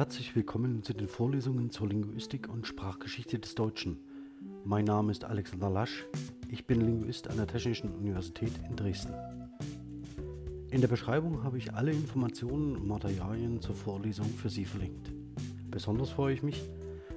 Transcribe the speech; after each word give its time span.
Herzlich 0.00 0.34
willkommen 0.34 0.82
zu 0.82 0.94
den 0.94 1.08
Vorlesungen 1.08 1.68
zur 1.68 1.86
Linguistik 1.86 2.48
und 2.48 2.66
Sprachgeschichte 2.66 3.38
des 3.38 3.54
Deutschen. 3.54 3.98
Mein 4.64 4.86
Name 4.86 5.12
ist 5.12 5.24
Alexander 5.24 5.68
Lasch. 5.68 6.06
Ich 6.48 6.66
bin 6.66 6.80
Linguist 6.80 7.28
an 7.28 7.36
der 7.36 7.46
Technischen 7.46 7.94
Universität 7.94 8.52
in 8.66 8.76
Dresden. 8.76 9.12
In 10.70 10.80
der 10.80 10.88
Beschreibung 10.88 11.44
habe 11.44 11.58
ich 11.58 11.74
alle 11.74 11.92
Informationen 11.92 12.76
und 12.76 12.88
Materialien 12.88 13.60
zur 13.60 13.74
Vorlesung 13.74 14.30
für 14.30 14.48
Sie 14.48 14.64
verlinkt. 14.64 15.12
Besonders 15.70 16.08
freue 16.08 16.32
ich 16.32 16.42
mich, 16.42 16.62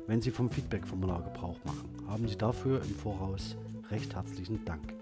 wenn 0.07 0.19
Sie 0.19 0.31
vom 0.31 0.49
Feedback-Formular 0.49 1.23
Gebrauch 1.23 1.63
machen. 1.63 1.89
Haben 2.09 2.27
Sie 2.27 2.37
dafür 2.37 2.81
im 2.81 2.95
Voraus 2.95 3.55
recht 3.91 4.13
herzlichen 4.13 4.65
Dank. 4.65 4.93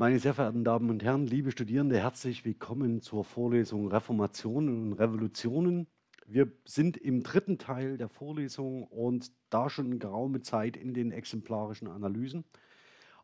Meine 0.00 0.18
sehr 0.18 0.32
verehrten 0.32 0.64
Damen 0.64 0.88
und 0.88 1.04
Herren, 1.04 1.26
liebe 1.26 1.50
Studierende, 1.50 1.98
herzlich 1.98 2.46
willkommen 2.46 3.02
zur 3.02 3.22
Vorlesung 3.22 3.88
Reformationen 3.88 4.84
und 4.84 4.92
Revolutionen. 4.94 5.88
Wir 6.24 6.50
sind 6.64 6.96
im 6.96 7.22
dritten 7.22 7.58
Teil 7.58 7.98
der 7.98 8.08
Vorlesung 8.08 8.84
und 8.84 9.30
da 9.50 9.68
schon 9.68 9.98
geraume 9.98 10.40
Zeit 10.40 10.78
in 10.78 10.94
den 10.94 11.12
exemplarischen 11.12 11.86
Analysen. 11.86 12.46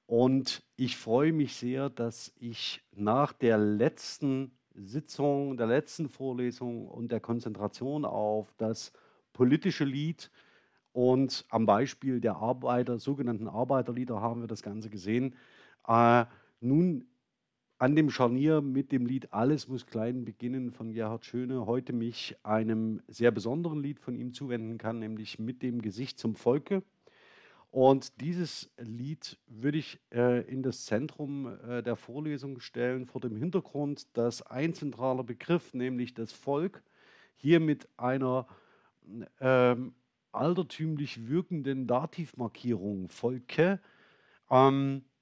Und 0.04 0.64
ich 0.76 0.98
freue 0.98 1.32
mich 1.32 1.56
sehr, 1.56 1.88
dass 1.88 2.34
ich 2.38 2.82
nach 2.94 3.32
der 3.32 3.56
letzten 3.56 4.50
Sitzung, 4.74 5.56
der 5.56 5.68
letzten 5.68 6.10
Vorlesung 6.10 6.88
und 6.88 7.10
der 7.10 7.20
Konzentration 7.20 8.04
auf 8.04 8.52
das 8.58 8.92
politische 9.32 9.84
Lied 9.84 10.30
und 10.92 11.46
am 11.48 11.64
Beispiel 11.64 12.20
der 12.20 12.36
Arbeiter, 12.36 12.98
sogenannten 12.98 13.48
Arbeiterlieder 13.48 14.20
haben 14.20 14.42
wir 14.42 14.46
das 14.46 14.62
Ganze 14.62 14.90
gesehen, 14.90 15.36
äh, 15.88 16.26
nun 16.60 17.06
an 17.78 17.94
dem 17.94 18.10
Scharnier 18.10 18.62
mit 18.62 18.90
dem 18.90 19.04
Lied 19.04 19.32
Alles 19.32 19.68
muss 19.68 19.86
klein 19.86 20.24
beginnen 20.24 20.70
von 20.70 20.92
Gerhard 20.92 21.26
Schöne 21.26 21.66
heute 21.66 21.92
mich 21.92 22.36
einem 22.42 23.02
sehr 23.06 23.30
besonderen 23.30 23.82
Lied 23.82 24.00
von 24.00 24.16
ihm 24.16 24.32
zuwenden 24.32 24.78
kann, 24.78 24.98
nämlich 24.98 25.38
mit 25.38 25.62
dem 25.62 25.82
Gesicht 25.82 26.18
zum 26.18 26.36
Volke. 26.36 26.82
Und 27.70 28.22
dieses 28.22 28.72
Lied 28.78 29.38
würde 29.46 29.76
ich 29.76 30.00
äh, 30.10 30.40
in 30.50 30.62
das 30.62 30.86
Zentrum 30.86 31.58
äh, 31.68 31.82
der 31.82 31.96
Vorlesung 31.96 32.60
stellen, 32.60 33.04
vor 33.04 33.20
dem 33.20 33.36
Hintergrund, 33.36 34.16
dass 34.16 34.40
ein 34.40 34.72
zentraler 34.72 35.24
Begriff, 35.24 35.74
nämlich 35.74 36.14
das 36.14 36.32
Volk, 36.32 36.82
hier 37.36 37.60
mit 37.60 37.86
einer 37.98 38.46
äh, 39.40 39.76
altertümlich 40.32 41.28
wirkenden 41.28 41.86
Dativmarkierung 41.86 43.08
Volke 43.08 43.80
ähm, 44.50 45.02
äh, 45.02 45.15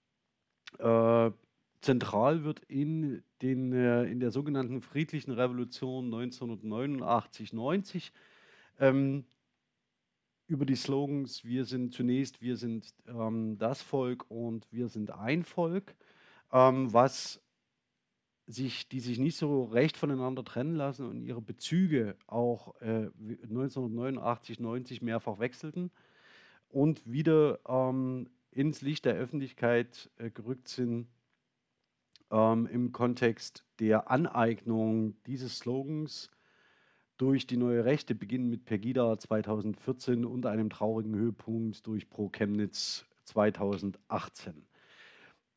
zentral 1.85 2.45
wird 2.45 2.61
in, 2.61 3.23
den, 3.43 3.73
äh, 3.73 4.05
in 4.05 4.19
der 4.19 4.31
sogenannten 4.31 4.81
friedlichen 4.81 5.33
Revolution 5.33 6.13
1989-90 6.13 8.11
ähm, 8.81 9.25
über 10.47 10.67
die 10.67 10.77
Slogans 10.77 11.45
Wir 11.45 11.65
sind 11.65 11.93
zunächst, 11.95 12.41
wir 12.41 12.57
sind 12.57 12.95
ähm, 13.07 13.59
das 13.59 13.83
Volk 13.83 14.25
und 14.31 14.67
wir 14.71 14.89
sind 14.89 15.11
ein 15.11 15.45
Volk, 15.45 15.95
ähm, 16.53 16.93
was 16.93 17.41
sich, 18.47 18.89
die 18.89 19.01
sich 19.01 19.19
nicht 19.19 19.37
so 19.37 19.65
recht 19.65 19.97
voneinander 19.97 20.45
trennen 20.45 20.75
lassen 20.75 21.09
und 21.09 21.23
ihre 21.23 21.41
Bezüge 21.41 22.17
auch 22.27 22.79
äh, 22.81 23.09
1989, 23.19 24.61
90 24.61 25.03
mehrfach 25.03 25.39
wechselten 25.39 25.91
und 26.69 27.11
wieder 27.11 27.61
ähm, 27.67 28.29
ins 28.55 28.81
Licht 28.81 29.05
der 29.05 29.15
Öffentlichkeit 29.15 30.11
äh, 30.17 30.31
gerückt 30.31 30.69
sind 30.69 31.09
ähm, 32.31 32.67
im 32.67 32.93
Kontext 32.93 33.65
der 33.81 34.11
Aneignung 34.11 35.17
dieses 35.27 35.59
Slogans 35.59 36.31
durch 37.17 37.47
die 37.47 37.57
neue 37.57 37.85
Rechte, 37.85 38.15
beginnen 38.15 38.49
mit 38.49 38.65
Pegida 38.65 39.19
2014 39.19 40.25
und 40.25 40.47
einem 40.47 40.71
traurigen 40.71 41.15
Höhepunkt 41.15 41.87
durch 41.87 42.09
Pro 42.09 42.29
Chemnitz 42.29 43.07
2018. 43.25 44.67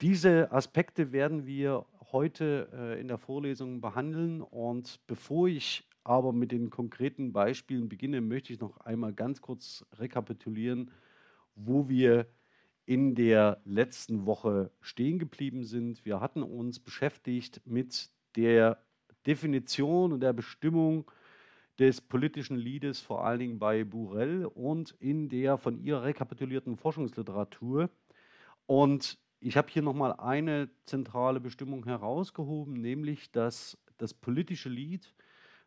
Diese 0.01 0.51
Aspekte 0.51 1.11
werden 1.11 1.47
wir 1.47 1.85
heute 2.11 2.69
äh, 2.71 3.01
in 3.01 3.07
der 3.07 3.17
Vorlesung 3.17 3.81
behandeln 3.81 4.41
und 4.41 4.99
bevor 5.07 5.47
ich 5.47 5.87
aber 6.03 6.31
mit 6.31 6.51
den 6.51 6.69
konkreten 6.69 7.33
Beispielen 7.33 7.89
beginne, 7.89 8.21
möchte 8.21 8.53
ich 8.53 8.59
noch 8.59 8.77
einmal 8.81 9.13
ganz 9.13 9.41
kurz 9.41 9.85
rekapitulieren, 9.93 10.91
wo 11.55 11.89
wir 11.89 12.27
in 12.87 13.15
der 13.15 13.61
letzten 13.65 14.25
Woche 14.25 14.71
stehen 14.79 15.19
geblieben 15.19 15.65
sind. 15.65 16.05
Wir 16.05 16.21
hatten 16.21 16.41
uns 16.41 16.79
beschäftigt 16.79 17.61
mit 17.65 18.09
der 18.37 18.81
Definition 19.27 20.13
und 20.13 20.21
der 20.21 20.31
Bestimmung 20.31 21.11
des 21.79 21.99
politischen 21.99 22.55
Liedes, 22.55 23.01
vor 23.01 23.25
allen 23.25 23.39
Dingen 23.39 23.59
bei 23.59 23.83
Burell 23.83 24.45
und 24.45 24.95
in 24.99 25.27
der 25.27 25.57
von 25.57 25.77
ihr 25.83 26.01
rekapitulierten 26.01 26.77
Forschungsliteratur. 26.77 27.89
Und 28.67 29.19
ich 29.41 29.57
habe 29.57 29.69
hier 29.69 29.81
nochmal 29.81 30.13
eine 30.13 30.69
zentrale 30.85 31.41
Bestimmung 31.41 31.83
herausgehoben, 31.83 32.73
nämlich 32.79 33.31
dass 33.31 33.77
das 33.97 34.13
politische 34.13 34.69
Lied 34.69 35.13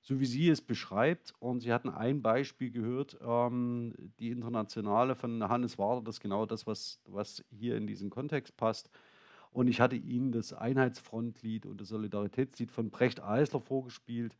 so 0.02 0.18
wie 0.20 0.26
sie 0.26 0.48
es 0.48 0.60
beschreibt. 0.60 1.34
Und 1.38 1.60
Sie 1.60 1.72
hatten 1.72 1.90
ein 1.90 2.22
Beispiel 2.22 2.70
gehört, 2.70 3.18
ähm, 3.22 3.94
die 4.18 4.30
Internationale 4.30 5.14
von 5.14 5.48
Hannes 5.48 5.78
Wader, 5.78 6.02
das 6.02 6.16
ist 6.16 6.20
genau 6.20 6.46
das, 6.46 6.66
was, 6.66 7.00
was 7.06 7.44
hier 7.50 7.76
in 7.76 7.86
diesen 7.86 8.10
Kontext 8.10 8.56
passt. 8.56 8.90
Und 9.52 9.68
ich 9.68 9.80
hatte 9.80 9.96
Ihnen 9.96 10.32
das 10.32 10.52
Einheitsfrontlied 10.52 11.66
und 11.66 11.80
das 11.80 11.88
Solidaritätslied 11.88 12.70
von 12.70 12.90
Brecht 12.90 13.22
Eisler 13.22 13.60
vorgespielt, 13.60 14.36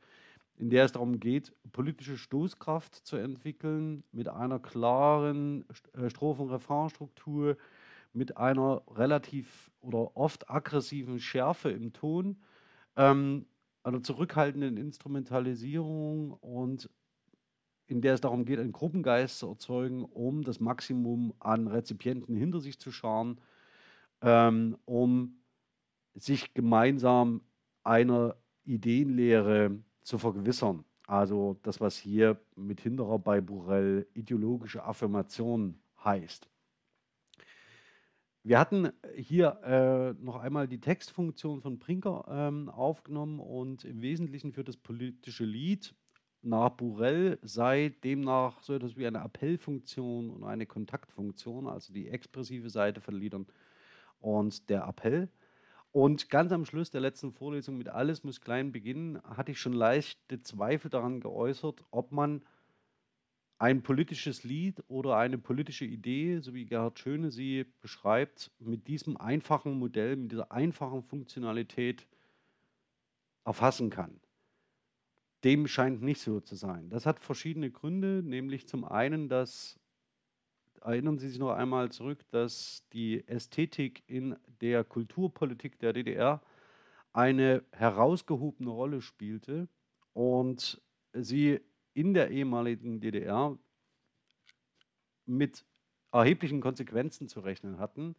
in 0.57 0.71
der 0.71 0.85
es 0.85 0.93
darum 0.93 1.19
geht, 1.21 1.53
politische 1.73 2.19
Stoßkraft 2.19 2.95
zu 2.95 3.17
entwickeln 3.17 4.05
mit 4.13 4.29
einer 4.29 4.59
klaren 4.59 5.65
äh, 5.95 6.11
Strophen-Refrain-Struktur, 6.11 7.57
mit 8.13 8.37
einer 8.37 8.83
relativ 8.95 9.71
oder 9.81 10.17
oft 10.17 10.51
aggressiven 10.51 11.19
Schärfe 11.19 11.71
im 11.71 11.93
Ton. 11.93 12.37
Ähm, 12.97 13.47
einer 13.83 14.03
zurückhaltenden 14.03 14.77
Instrumentalisierung 14.77 16.33
und 16.33 16.91
in 17.87 18.01
der 18.01 18.15
es 18.15 18.21
darum 18.21 18.45
geht, 18.45 18.61
einen 18.61 18.73
Gruppengeist 18.73 19.39
zu 19.39 19.49
erzeugen, 19.49 20.05
um 20.05 20.43
das 20.43 20.61
Maximum 20.61 21.35
an 21.41 21.67
Rezipienten 21.67 22.37
hinter 22.37 22.61
sich 22.61 22.79
zu 22.79 22.93
scharen, 22.93 23.41
ähm, 24.23 24.77
um 24.85 25.43
sich 26.15 26.55
gemeinsam 26.55 27.43
einer 27.83 28.37
Ideenlehre 28.65 29.83
zu 30.03 30.19
vergewissern. 30.19 30.85
Also 31.07 31.59
das, 31.63 31.81
was 31.81 31.97
hier 31.97 32.41
mit 32.55 32.81
Hinderer 32.81 33.19
bei 33.19 33.41
Burrell 33.41 34.07
ideologische 34.15 34.85
Affirmation 34.85 35.81
heißt. 36.05 36.50
Wir 38.43 38.59
hatten 38.59 38.91
hier 39.15 39.61
äh, 39.65 40.25
noch 40.25 40.37
einmal 40.37 40.67
die 40.67 40.81
Textfunktion 40.81 41.61
von 41.61 41.79
Brinker 41.79 42.25
ähm, 42.29 42.71
aufgenommen 42.71 43.39
und 43.39 43.85
im 43.85 44.01
Wesentlichen 44.01 44.53
für 44.53 44.65
das 44.65 44.79
politische 44.79 45.45
Lied 45.45 45.95
nach 46.43 46.71
Burell 46.71 47.39
sei 47.43 47.95
demnach 48.03 48.63
so 48.63 48.73
etwas 48.75 48.97
wie 48.97 49.07
eine 49.07 49.21
Appellfunktion 49.21 50.31
und 50.31 50.45
eine 50.45 50.65
Kontaktfunktion, 50.65 51.67
also 51.67 51.93
die 51.93 52.09
expressive 52.09 52.71
Seite 52.71 53.03
von 53.03 53.15
Liedern 53.15 53.47
und 54.21 54.71
der 54.71 54.87
Appell. 54.87 55.29
Und 55.93 56.31
ganz 56.31 56.51
am 56.53 56.65
Schluss 56.65 56.91
der 56.91 57.03
letzten 57.03 57.33
Vorlesung 57.33 57.77
mit 57.77 57.89
Alles 57.89 58.25
muss 58.25 58.41
klein 58.41 58.73
beginnen, 58.73 59.21
hatte 59.23 59.53
ich 59.53 59.61
schon 59.61 59.75
leichte 59.75 60.41
Zweifel 60.41 60.89
daran 60.89 61.21
geäußert, 61.21 61.85
ob 61.91 62.11
man 62.11 62.43
ein 63.61 63.83
politisches 63.83 64.43
Lied 64.43 64.83
oder 64.89 65.19
eine 65.19 65.37
politische 65.37 65.85
Idee, 65.85 66.39
so 66.41 66.55
wie 66.55 66.65
Gerhard 66.65 66.99
Schöne 66.99 67.31
sie 67.31 67.67
beschreibt, 67.83 68.51
mit 68.59 68.89
diesem 68.89 69.19
einfachen 69.19 69.79
Modell, 69.79 70.17
mit 70.17 70.33
dieser 70.33 70.51
einfachen 70.51 71.03
Funktionalität 71.03 72.07
erfassen 73.45 73.91
kann. 73.91 74.19
Dem 75.45 75.67
scheint 75.69 76.01
nicht 76.01 76.23
so 76.23 76.41
zu 76.41 76.55
sein. 76.55 76.89
Das 76.89 77.05
hat 77.05 77.21
verschiedene 77.21 77.71
Gründe, 77.71 78.23
nämlich 78.25 78.67
zum 78.67 78.87
einen, 78.87 79.29
dass, 79.29 79.79
erinnern 80.81 81.19
Sie 81.19 81.29
sich 81.29 81.39
noch 81.39 81.53
einmal 81.53 81.93
zurück, 81.93 82.25
dass 82.31 82.89
die 82.95 83.29
Ästhetik 83.29 84.03
in 84.07 84.37
der 84.63 84.85
Kulturpolitik 84.85 85.79
der 85.81 85.93
DDR 85.93 86.41
eine 87.13 87.63
herausgehobene 87.73 88.71
Rolle 88.71 89.03
spielte 89.03 89.69
und 90.15 90.81
sie 91.13 91.61
in 91.95 92.15
der 92.15 92.31
ehemaligen 92.31 93.01
DDR 93.01 93.59
mit 95.27 95.65
erheblichen 96.13 96.61
Konsequenzen 96.61 97.29
zu 97.29 97.41
rechnen 97.41 97.79
hatten, 97.79 98.17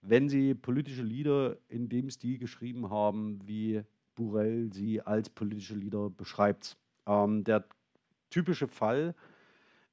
wenn 0.00 0.28
sie 0.28 0.54
politische 0.54 1.02
Lieder 1.02 1.58
in 1.68 1.88
dem 1.88 2.10
Stil 2.10 2.38
geschrieben 2.38 2.90
haben, 2.90 3.40
wie 3.46 3.82
Burell 4.14 4.72
sie 4.72 5.02
als 5.02 5.28
politische 5.28 5.74
Lieder 5.74 6.10
beschreibt. 6.10 6.76
Ähm, 7.06 7.44
der 7.44 7.64
typische 8.30 8.68
Fall 8.68 9.14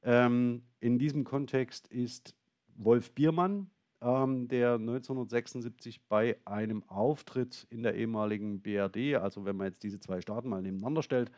ähm, 0.04 0.63
in 0.80 1.00
diesem 1.00 1.24
Kontext 1.24 1.88
ist 1.88 2.36
Wolf 2.75 3.12
Biermann, 3.12 3.69
ähm, 4.01 4.48
der 4.48 4.74
1976 4.74 6.01
bei 6.07 6.38
einem 6.45 6.83
Auftritt 6.89 7.68
in 7.69 7.83
der 7.83 7.95
ehemaligen 7.95 8.62
BRD, 8.62 9.16
also 9.16 9.45
wenn 9.45 9.56
man 9.56 9.68
jetzt 9.68 9.83
diese 9.83 10.00
zwei 10.00 10.21
Staaten 10.21 10.50
mal 10.50 10.62
nebeneinander 10.62 11.04
stellt, 11.04 11.31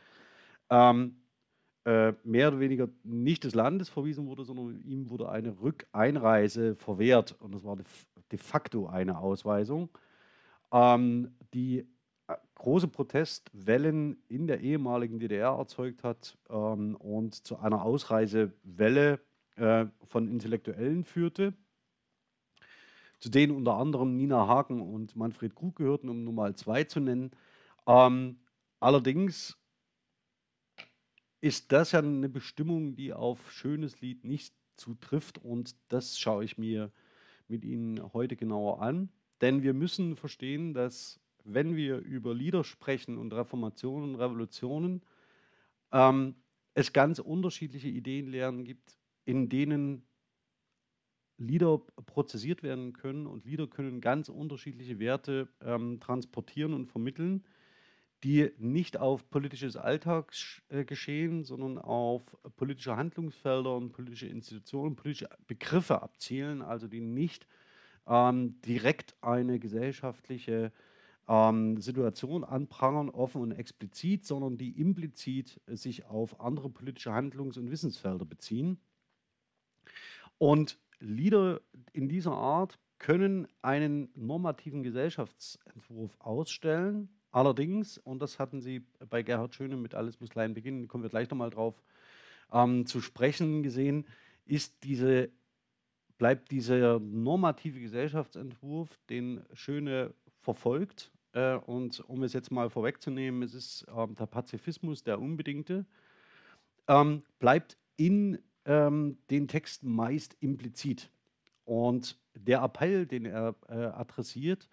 ähm, 0.69 1.15
äh, 1.17 1.24
mehr 1.85 2.47
oder 2.47 2.59
weniger 2.59 2.89
nicht 3.03 3.43
des 3.43 3.53
Landes 3.53 3.89
verwiesen 3.89 4.25
wurde, 4.25 4.43
sondern 4.43 4.81
ihm 4.85 5.09
wurde 5.11 5.29
eine 5.29 5.59
Rückeinreise 5.61 6.75
verwehrt. 6.75 7.35
Und 7.39 7.53
das 7.53 7.63
war 7.63 7.75
de, 7.75 7.85
de 8.31 8.39
facto 8.39 8.87
eine 8.87 9.19
Ausweisung, 9.19 9.89
ähm, 10.71 11.35
die 11.53 11.87
äh, 12.27 12.35
große 12.55 12.87
Protestwellen 12.87 14.17
in 14.27 14.47
der 14.47 14.61
ehemaligen 14.61 15.19
DDR 15.19 15.51
erzeugt 15.57 16.03
hat 16.03 16.37
ähm, 16.49 16.95
und 16.95 17.35
zu 17.45 17.59
einer 17.59 17.83
Ausreisewelle 17.83 19.19
äh, 19.57 19.85
von 20.07 20.27
Intellektuellen 20.27 21.03
führte, 21.03 21.53
zu 23.19 23.29
denen 23.29 23.55
unter 23.55 23.75
anderem 23.75 24.17
Nina 24.17 24.47
Hagen 24.47 24.81
und 24.81 25.15
Manfred 25.15 25.55
Krug 25.55 25.75
gehörten, 25.75 26.09
um 26.09 26.23
nur 26.23 26.33
mal 26.33 26.55
zwei 26.55 26.83
zu 26.83 26.99
nennen. 26.99 27.31
Ähm, 27.87 28.39
allerdings 28.79 29.57
ist 31.41 31.71
das 31.71 31.91
ja 31.91 31.99
eine 31.99 32.29
Bestimmung, 32.29 32.95
die 32.95 33.13
auf 33.13 33.51
schönes 33.51 34.01
Lied 34.01 34.23
nicht 34.23 34.53
zutrifft 34.77 35.37
und 35.37 35.75
das 35.89 36.19
schaue 36.19 36.43
ich 36.43 36.57
mir 36.57 36.91
mit 37.47 37.63
Ihnen 37.63 38.13
heute 38.13 38.35
genauer 38.35 38.81
an. 38.81 39.09
Denn 39.41 39.63
wir 39.63 39.73
müssen 39.73 40.15
verstehen, 40.15 40.73
dass 40.73 41.19
wenn 41.43 41.75
wir 41.75 41.99
über 41.99 42.33
Lieder 42.33 42.63
sprechen 42.63 43.17
und 43.17 43.33
Reformationen 43.33 44.15
und 44.15 44.15
Revolutionen, 44.15 45.01
ähm, 45.91 46.35
es 46.73 46.91
ganz 46.91 47.19
unterschiedliche 47.19 47.87
Ideenlehren 47.87 48.63
gibt, 48.63 48.97
in 49.25 49.47
denen 49.49 50.03
Lieder 51.37 51.79
prozessiert 52.05 52.63
werden 52.63 52.93
können 52.93 53.27
und 53.27 53.45
Lieder 53.45 53.67
können 53.67 54.01
ganz 54.01 54.29
unterschiedliche 54.29 54.99
Werte 54.99 55.49
ähm, 55.61 55.99
transportieren 55.99 56.73
und 56.73 56.87
vermitteln 56.87 57.43
die 58.25 58.51
nicht 58.57 58.97
auf 58.97 59.29
politisches 59.29 59.77
Alltagsgeschehen, 59.77 61.43
sondern 61.43 61.77
auf 61.77 62.23
politische 62.55 62.97
Handlungsfelder 62.97 63.77
und 63.77 63.91
politische 63.91 64.25
Institutionen, 64.25 64.95
politische 64.95 65.29
Begriffe 65.45 66.01
abzielen, 66.01 66.63
also 66.63 66.87
die 66.87 67.01
nicht 67.01 67.45
ähm, 68.07 68.59
direkt 68.61 69.15
eine 69.21 69.59
gesellschaftliche 69.59 70.71
ähm, 71.27 71.79
Situation 71.79 72.43
anprangern, 72.43 73.11
offen 73.11 73.43
und 73.43 73.51
explizit, 73.51 74.25
sondern 74.25 74.57
die 74.57 74.71
implizit 74.71 75.61
sich 75.67 76.05
auf 76.05 76.39
andere 76.39 76.71
politische 76.71 77.13
Handlungs- 77.13 77.57
und 77.57 77.69
Wissensfelder 77.69 78.25
beziehen. 78.25 78.79
Und 80.39 80.79
Lieder 80.99 81.61
in 81.93 82.09
dieser 82.09 82.31
Art 82.31 82.79
können 82.97 83.47
einen 83.61 84.09
normativen 84.15 84.81
Gesellschaftsentwurf 84.81 86.15
ausstellen, 86.19 87.09
Allerdings, 87.35 87.97
und 87.97 88.21
das 88.21 88.39
hatten 88.39 88.61
Sie 88.61 88.85
bei 89.09 89.21
Gerhard 89.21 89.53
Schöne 89.53 89.75
mit 89.75 89.93
Alles 89.93 90.21
muss 90.21 90.29
klein 90.29 90.53
beginnen, 90.53 90.87
kommen 90.87 91.03
wir 91.03 91.09
gleich 91.09 91.29
nochmal 91.29 91.49
drauf 91.49 91.75
ähm, 92.53 92.85
zu 92.85 93.01
sprechen 93.01 93.61
gesehen, 93.61 94.07
ist 94.45 94.85
diese, 94.85 95.29
bleibt 96.17 96.49
dieser 96.49 96.97
normative 97.01 97.81
Gesellschaftsentwurf, 97.81 98.97
den 99.09 99.43
Schöne 99.51 100.13
verfolgt. 100.39 101.11
Äh, 101.33 101.55
und 101.55 101.99
um 102.07 102.23
es 102.23 102.31
jetzt 102.31 102.51
mal 102.51 102.69
vorwegzunehmen, 102.69 103.43
es 103.43 103.53
ist 103.53 103.85
ähm, 103.93 104.15
der 104.15 104.27
Pazifismus, 104.27 105.03
der 105.03 105.19
unbedingte, 105.19 105.85
ähm, 106.87 107.21
bleibt 107.39 107.77
in 107.97 108.39
ähm, 108.63 109.17
den 109.29 109.49
Texten 109.49 109.91
meist 109.91 110.37
implizit. 110.39 111.11
Und 111.65 112.17
der 112.33 112.61
Appell, 112.61 113.05
den 113.05 113.25
er 113.25 113.55
äh, 113.67 113.73
adressiert, 113.73 114.69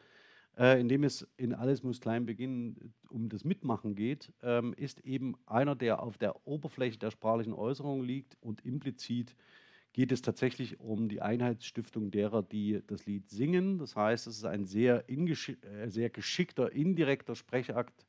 äh, 0.58 0.80
in 0.80 0.88
dem 0.88 1.04
es 1.04 1.26
in 1.36 1.54
Alles 1.54 1.82
muss 1.82 2.00
klein 2.00 2.26
beginnen 2.26 2.94
um 3.08 3.28
das 3.28 3.44
Mitmachen 3.44 3.94
geht, 3.94 4.32
ähm, 4.42 4.74
ist 4.74 5.00
eben 5.00 5.34
einer, 5.46 5.74
der 5.74 6.02
auf 6.02 6.18
der 6.18 6.46
Oberfläche 6.46 6.98
der 6.98 7.10
sprachlichen 7.10 7.52
Äußerung 7.52 8.02
liegt 8.02 8.36
und 8.40 8.64
implizit 8.64 9.34
geht 9.92 10.12
es 10.12 10.22
tatsächlich 10.22 10.80
um 10.80 11.08
die 11.08 11.20
Einheitsstiftung 11.20 12.10
derer, 12.10 12.42
die 12.42 12.82
das 12.86 13.04
Lied 13.06 13.28
singen. 13.28 13.78
Das 13.78 13.94
heißt, 13.94 14.26
es 14.26 14.38
ist 14.38 14.44
ein 14.44 14.64
sehr, 14.64 15.04
äh, 15.08 15.88
sehr 15.88 16.10
geschickter, 16.10 16.72
indirekter 16.72 17.34
Sprechakt, 17.34 18.06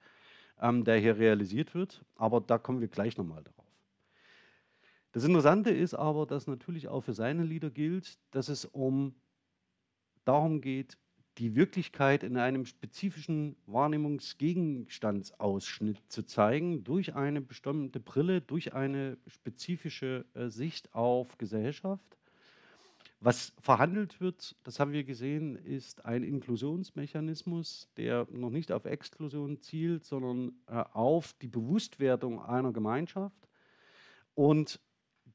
ähm, 0.62 0.86
der 0.86 0.98
hier 0.98 1.18
realisiert 1.18 1.76
wird. 1.76 2.06
Aber 2.16 2.40
da 2.40 2.58
kommen 2.58 2.80
wir 2.80 2.88
gleich 2.88 3.18
nochmal 3.18 3.44
darauf. 3.44 3.66
Das 5.12 5.26
Interessante 5.26 5.70
ist 5.70 5.94
aber, 5.94 6.26
dass 6.26 6.48
natürlich 6.48 6.88
auch 6.88 7.02
für 7.02 7.14
seine 7.14 7.44
Lieder 7.44 7.70
gilt, 7.70 8.18
dass 8.32 8.50
es 8.50 8.66
um 8.66 9.14
darum 10.26 10.62
geht, 10.62 10.98
die 11.38 11.56
Wirklichkeit 11.56 12.24
in 12.24 12.38
einem 12.38 12.66
spezifischen 12.66 13.56
Wahrnehmungsgegenstandsausschnitt 13.66 16.00
zu 16.08 16.24
zeigen, 16.24 16.84
durch 16.84 17.16
eine 17.16 17.42
bestimmte 17.42 18.00
Brille, 18.00 18.42
durch 18.42 18.74
eine 18.74 19.18
spezifische 19.28 20.26
äh, 20.36 20.50
Sicht 20.50 20.94
auf 20.94 21.38
Gesellschaft. 21.38 22.04
Was 23.20 23.54
verhandelt 23.62 24.20
wird, 24.20 24.56
das 24.64 24.80
haben 24.80 24.92
wir 24.92 25.04
gesehen, 25.06 25.56
ist 25.56 26.06
ein 26.06 26.24
Inklusionsmechanismus, 26.24 27.88
der 27.96 28.28
noch 28.30 28.50
nicht 28.50 28.72
auf 28.72 28.86
Exklusion 28.86 29.62
zielt, 29.62 30.06
sondern 30.06 30.52
äh, 30.68 30.84
auf 30.92 31.34
die 31.42 31.48
Bewusstwerdung 31.48 32.42
einer 32.42 32.74
Gemeinschaft. 32.74 33.48
Und 34.36 34.80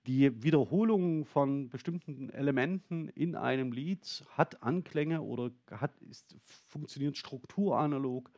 die 0.06 0.42
Wiederholung 0.42 1.24
von 1.24 1.68
bestimmten 1.68 2.30
Elementen 2.30 3.08
in 3.08 3.34
einem 3.34 3.72
Lied 3.72 4.24
hat 4.30 4.62
Anklänge 4.62 5.22
oder 5.22 5.50
hat, 5.70 6.00
ist, 6.00 6.36
funktioniert 6.66 7.16
strukturanalog 7.16 8.30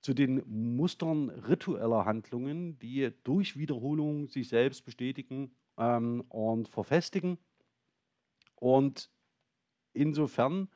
zu 0.00 0.14
den 0.14 0.42
Mustern 0.46 1.28
ritueller 1.30 2.04
Handlungen, 2.04 2.78
die 2.78 3.10
durch 3.24 3.56
Wiederholung 3.56 4.28
sich 4.28 4.48
selbst 4.48 4.84
bestätigen 4.84 5.50
ähm, 5.76 6.20
und 6.28 6.68
verfestigen. 6.68 7.38
Und 8.54 9.10
insofern 9.92 10.68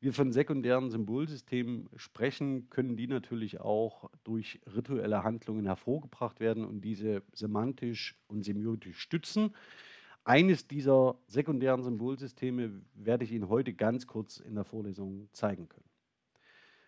wir 0.00 0.14
von 0.14 0.32
sekundären 0.32 0.90
Symbolsystemen 0.90 1.88
sprechen, 1.96 2.70
können 2.70 2.96
die 2.96 3.06
natürlich 3.06 3.60
auch 3.60 4.10
durch 4.24 4.60
rituelle 4.74 5.22
Handlungen 5.22 5.66
hervorgebracht 5.66 6.40
werden 6.40 6.64
und 6.64 6.80
diese 6.80 7.22
semantisch 7.32 8.16
und 8.26 8.42
semiotisch 8.42 8.98
stützen. 8.98 9.54
Eines 10.24 10.66
dieser 10.66 11.16
sekundären 11.26 11.82
Symbolsysteme 11.82 12.82
werde 12.94 13.24
ich 13.24 13.32
Ihnen 13.32 13.48
heute 13.48 13.74
ganz 13.74 14.06
kurz 14.06 14.38
in 14.38 14.54
der 14.54 14.64
Vorlesung 14.64 15.28
zeigen 15.32 15.68
können. 15.68 15.88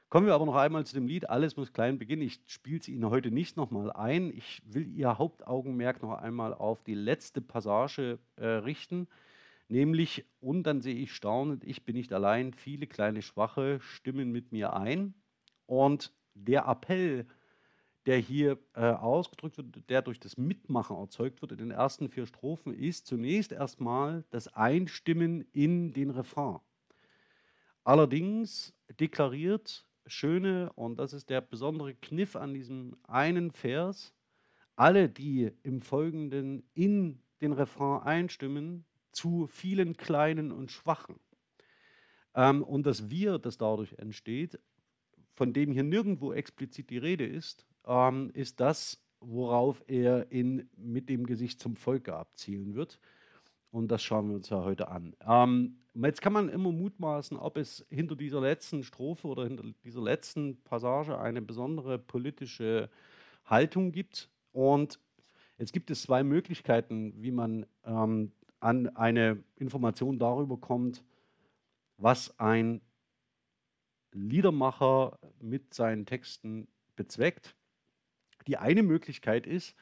Kommen 0.08 0.26
wir 0.26 0.34
aber 0.34 0.44
noch 0.44 0.56
einmal 0.56 0.84
zu 0.84 0.94
dem 0.94 1.06
Lied 1.06 1.30
Alles 1.30 1.56
muss 1.56 1.72
klein 1.72 1.98
beginnen. 1.98 2.20
Ich 2.20 2.40
spiele 2.46 2.78
es 2.78 2.88
Ihnen 2.88 3.08
heute 3.08 3.31
nicht 3.31 3.56
nochmal 3.56 3.90
ein. 3.90 4.31
Ich 4.36 4.62
will 4.66 4.86
Ihr 4.86 5.16
Hauptaugenmerk 5.16 6.02
noch 6.02 6.12
einmal 6.12 6.52
auf 6.52 6.82
die 6.82 6.94
letzte 6.94 7.40
Passage 7.40 8.19
äh, 8.36 8.46
richten, 8.46 9.08
nämlich, 9.72 10.24
und 10.38 10.64
dann 10.64 10.82
sehe 10.82 10.94
ich 10.94 11.12
staunend, 11.12 11.64
ich 11.64 11.84
bin 11.84 11.96
nicht 11.96 12.12
allein, 12.12 12.52
viele 12.52 12.86
kleine 12.86 13.22
Schwache 13.22 13.81
stimmen 13.81 14.31
mit 14.31 14.52
mir 14.52 14.74
ein. 14.74 15.14
Und 15.67 16.12
der 16.34 16.67
Appell, 16.67 17.26
der 18.06 18.19
hier 18.19 18.58
äh, 18.74 18.91
ausgedrückt 18.91 19.56
wird, 19.56 19.88
der 19.88 20.02
durch 20.02 20.20
das 20.20 20.36
Mitmachen 20.36 20.96
erzeugt 20.96 21.41
wird 21.41 21.52
in 21.52 21.58
den 21.58 21.70
ersten 21.70 22.10
vier 22.10 22.26
Strophen, 22.26 22.74
ist 22.74 23.06
zunächst 23.06 23.50
erstmal 23.50 24.24
das 24.31 24.48
Einstimmen 24.48 25.46
in 25.52 25.93
den 25.93 26.10
Refrain. 26.10 26.60
Allerdings 27.82 28.74
deklariert 29.00 29.86
Schöne, 30.06 30.70
und 30.74 30.98
das 30.98 31.12
ist 31.12 31.31
der 31.31 31.41
besondere 31.41 31.94
Kniff 31.94 32.36
an 32.36 32.52
diesem 32.52 32.96
einen 33.05 33.52
Vers, 33.52 34.12
alle, 34.76 35.08
die 35.08 35.50
im 35.62 35.81
Folgenden 35.81 36.62
in 36.74 37.22
den 37.41 37.52
Refrain 37.52 38.02
einstimmen, 38.02 38.84
zu 39.12 39.46
vielen 39.46 39.96
Kleinen 39.96 40.52
und 40.52 40.70
Schwachen. 40.70 41.16
Ähm, 42.34 42.62
und 42.62 42.86
das 42.86 43.10
Wir, 43.10 43.38
das 43.38 43.58
dadurch 43.58 43.92
entsteht, 43.94 44.58
von 45.34 45.52
dem 45.52 45.72
hier 45.72 45.82
nirgendwo 45.82 46.32
explizit 46.32 46.90
die 46.90 46.98
Rede 46.98 47.26
ist, 47.26 47.66
ähm, 47.86 48.31
ist 48.34 48.60
das, 48.60 49.02
worauf 49.20 49.82
er 49.86 50.31
in, 50.31 50.69
mit 50.76 51.08
dem 51.08 51.26
Gesicht 51.26 51.60
zum 51.60 51.76
Volke 51.76 52.14
abzielen 52.14 52.74
wird. 52.74 52.98
Und 53.70 53.88
das 53.88 54.02
schauen 54.02 54.28
wir 54.28 54.36
uns 54.36 54.50
ja 54.50 54.62
heute 54.62 54.88
an. 54.88 55.16
Ähm, 55.26 55.78
jetzt 55.94 56.20
kann 56.20 56.34
man 56.34 56.50
immer 56.50 56.72
mutmaßen, 56.72 57.36
ob 57.38 57.56
es 57.56 57.86
hinter 57.88 58.16
dieser 58.16 58.40
letzten 58.40 58.82
Strophe 58.82 59.28
oder 59.28 59.44
hinter 59.44 59.64
dieser 59.84 60.02
letzten 60.02 60.60
Passage 60.62 61.19
eine 61.19 61.40
besondere 61.40 61.98
politische 61.98 62.90
Haltung 63.46 63.92
gibt. 63.92 64.28
Und 64.52 65.00
jetzt 65.58 65.72
gibt 65.72 65.90
es 65.90 66.02
zwei 66.02 66.22
Möglichkeiten, 66.22 67.14
wie 67.22 67.31
man 67.31 67.64
ähm, 67.84 68.32
an 68.62 68.88
eine 68.96 69.42
Information 69.56 70.19
darüber 70.19 70.56
kommt, 70.56 71.04
was 71.96 72.38
ein 72.38 72.81
Liedermacher 74.12 75.19
mit 75.40 75.74
seinen 75.74 76.06
Texten 76.06 76.69
bezweckt. 76.96 77.56
Die 78.46 78.58
eine 78.58 78.82
Möglichkeit 78.82 79.46
ist, 79.46 79.74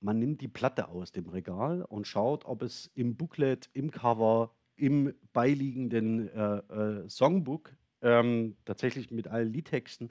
man 0.00 0.18
nimmt 0.18 0.40
die 0.40 0.48
Platte 0.48 0.88
aus 0.88 1.12
dem 1.12 1.28
Regal 1.28 1.82
und 1.82 2.06
schaut, 2.06 2.46
ob 2.46 2.62
es 2.62 2.90
im 2.94 3.16
Booklet, 3.16 3.68
im 3.74 3.90
Cover 3.90 4.54
im 4.76 5.14
beiliegenden 5.34 6.28
äh, 6.28 6.56
äh, 6.56 7.08
Songbook 7.10 7.76
ähm, 8.00 8.56
tatsächlich 8.64 9.10
mit 9.10 9.28
allen 9.28 9.52
Liedtexten 9.52 10.10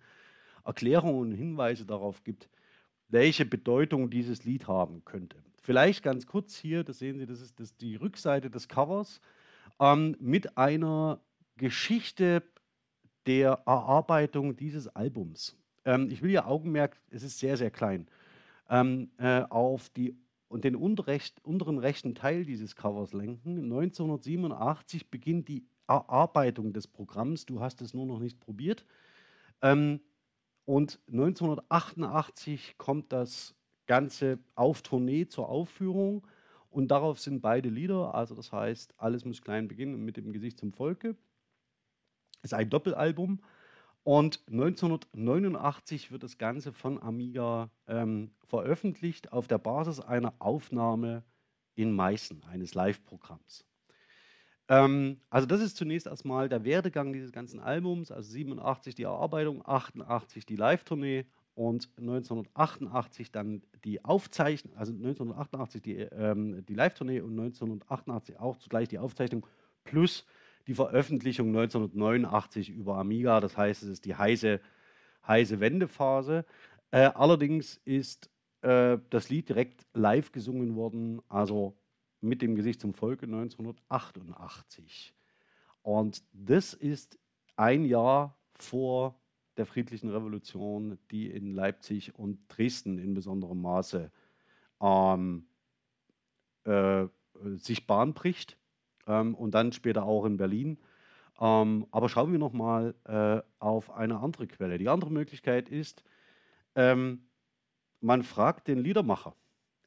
Erklärungen 0.63 1.19
und 1.19 1.31
Hinweise 1.31 1.88
darauf 1.88 2.24
gibt, 2.24 2.50
welche 3.08 3.46
Bedeutung 3.46 4.12
dieses 4.12 4.43
Lied 4.43 4.67
haben 4.67 5.03
könnte. 5.05 5.43
Vielleicht 5.62 6.04
ganz 6.04 6.25
kurz 6.25 6.56
hier, 6.56 6.84
das 6.84 7.00
sehen 7.00 7.20
Sie, 7.20 7.25
das 7.25 7.42
ist 7.42 7.60
das, 7.60 7.75
die 7.78 7.96
Rückseite 7.96 8.50
des 8.50 8.68
Covers 8.68 9.22
ähm, 9.80 10.16
mit 10.20 10.58
einer 10.58 11.22
Geschichte 11.58 12.44
der 13.25 13.62
Erarbeitung 13.66 14.56
dieses 14.56 14.88
Albums. 14.88 15.58
Ähm, 15.86 16.10
ich 16.10 16.22
will 16.22 16.32
ja 16.32 16.46
Augenmerk, 16.46 16.98
es 17.10 17.24
ist 17.24 17.39
sehr, 17.39 17.58
sehr 17.58 17.72
klein, 17.72 18.08
ähm, 18.70 19.12
äh, 19.18 19.42
auf 19.50 19.89
die 19.89 20.18
und 20.48 20.63
den 20.63 20.75
unterrecht, 20.75 21.46
unteren 21.46 21.78
rechten 21.78 22.16
Teil 22.16 22.44
dieses 22.44 22.75
Covers 22.75 23.13
lenken. 23.13 23.66
1987 23.66 25.12
beginnt 25.12 25.48
die 25.48 25.68
Erarbeitung 25.88 26.74
des 26.74 26.88
Programms. 26.88 27.46
Du 27.46 27.62
hast 27.62 27.82
es 27.82 27.94
nur 27.94 28.08
noch 28.08 28.20
nicht 28.20 28.39
probiert. 28.39 28.84
Ähm, 29.62 30.01
und 30.66 31.00
1988 31.08 32.78
kommt 32.78 33.13
das 33.13 33.56
Ganze 33.89 34.38
auf 34.53 34.84
Tournee 34.84 35.27
zur 35.27 35.50
Aufführung. 35.50 36.25
Und 36.69 36.89
darauf 36.89 37.19
sind 37.19 37.41
beide 37.41 37.69
Lieder, 37.69 38.13
also 38.13 38.36
das 38.36 38.51
heißt, 38.51 38.93
alles 38.98 39.25
muss 39.25 39.41
klein 39.41 39.67
beginnen 39.67 40.05
mit 40.05 40.15
dem 40.15 40.31
Gesicht 40.31 40.60
zum 40.60 40.72
Volke. 40.72 41.17
Ist 42.43 42.53
ein 42.53 42.69
Doppelalbum. 42.69 43.41
Und 44.03 44.43
1989 44.48 46.12
wird 46.12 46.22
das 46.22 46.38
Ganze 46.38 46.72
von 46.72 47.01
Amiga 47.01 47.72
ähm, 47.88 48.29
veröffentlicht 48.46 49.34
auf 49.34 49.48
der 49.48 49.58
Basis 49.58 50.00
einer 50.00 50.36
Aufnahme 50.38 51.24
in 51.74 51.91
Meißen, 51.91 52.43
eines 52.43 52.75
Live-Programms. 52.75 53.65
Ähm, 54.67 55.19
also 55.31 55.48
das 55.48 55.62
ist 55.62 55.77
zunächst 55.77 56.05
erstmal 56.05 56.48
der 56.48 56.63
Werdegang 56.63 57.12
dieses 57.12 57.31
ganzen 57.31 57.60
Albums, 57.60 58.12
also 58.12 58.29
87 58.29 58.93
die 58.93 59.03
Erarbeitung, 59.03 59.63
88 59.65 60.46
die 60.46 60.55
Live-Tournee 60.55 61.25
und 61.60 61.89
1988 61.98 63.34
dann 63.34 63.62
die 63.84 64.06
Aufzeichnung, 64.06 64.78
also 64.78 64.94
1988 64.94 65.82
die, 65.82 65.98
ähm, 65.98 66.66
die 66.66 66.74
Live-Tournee 66.74 67.20
und 67.20 67.32
1988 67.32 68.39
auch 68.39 68.56
zugleich 68.60 68.88
die 68.88 68.98
Aufzeichnung 68.98 69.46
plus 69.84 70.25
die 70.68 70.74
Veröffentlichung 70.74 71.50
1989 71.50 72.70
über 72.70 72.98
Amiga. 72.98 73.42
Das 73.42 73.58
heißt, 73.58 73.84
es 73.84 73.89
ist 73.89 74.06
die 74.06 74.16
heiße, 74.16 74.62
heiße 75.28 75.60
Wendephase. 75.60 76.46
Äh, 76.92 77.10
allerdings 77.13 77.82
ist 77.84 78.30
äh, 78.62 78.98
das 79.10 79.28
Lied 79.28 79.50
direkt 79.50 79.86
live 79.94 80.32
gesungen 80.32 80.78
worden, 80.78 81.22
also 81.28 81.78
mit 82.22 82.42
dem 82.42 82.56
Gesicht 82.56 82.80
zum 82.80 82.94
Volke 82.94 83.25
1988. 83.25 85.13
Und 85.82 86.24
das 86.32 86.74
ist 86.74 87.20
ein 87.58 87.84
Jahr 87.84 88.38
vor 88.54 89.19
der 89.60 89.66
friedlichen 89.66 90.10
Revolution, 90.10 90.98
die 91.12 91.30
in 91.30 91.54
Leipzig 91.54 92.16
und 92.16 92.39
Dresden 92.48 92.98
in 92.98 93.13
besonderem 93.13 93.62
Maße 93.62 94.12
ähm, 94.82 95.46
äh, 96.63 97.06
sich 97.56 97.86
Bahn 97.86 98.13
bricht 98.13 98.58
ähm, 99.06 99.36
und 99.36 99.54
dann 99.54 99.72
später 99.74 100.04
auch 100.04 100.25
in 100.25 100.38
Berlin. 100.38 100.80
Ähm, 101.39 101.86
aber 101.92 102.10
schauen 102.10 102.32
wir 102.32 102.39
nochmal 102.39 102.96
äh, 103.06 103.42
auf 103.60 103.92
eine 103.92 104.20
andere 104.20 104.48
Quelle. 104.48 104.78
Die 104.78 104.89
andere 104.89 105.12
Möglichkeit 105.12 105.70
ist, 105.70 106.04
ähm, 106.75 107.28
man 108.01 108.24
fragt 108.24 108.68
den 108.68 108.80
Liedermacher. 108.80 109.36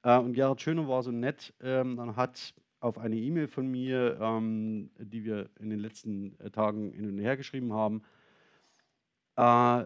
Äh, 0.02 0.19
und 0.19 0.35
Gerhard 0.35 0.61
Schöne 0.61 0.87
war 0.87 1.02
so 1.02 1.11
nett, 1.11 1.55
ähm, 1.61 1.97
dann 1.97 2.17
hat 2.17 2.55
auf 2.81 2.99
eine 2.99 3.17
E-Mail 3.17 3.49
von 3.49 3.71
mir, 3.71 4.19
ähm, 4.21 4.91
die 4.99 5.25
wir 5.25 5.49
in 5.61 5.71
den 5.71 5.79
letzten 5.79 6.38
äh, 6.41 6.50
Tagen 6.50 6.93
hin 6.93 7.09
und 7.09 7.19
her 7.19 7.37
geschrieben 7.37 7.73
haben, 7.73 8.02
äh, 9.37 9.85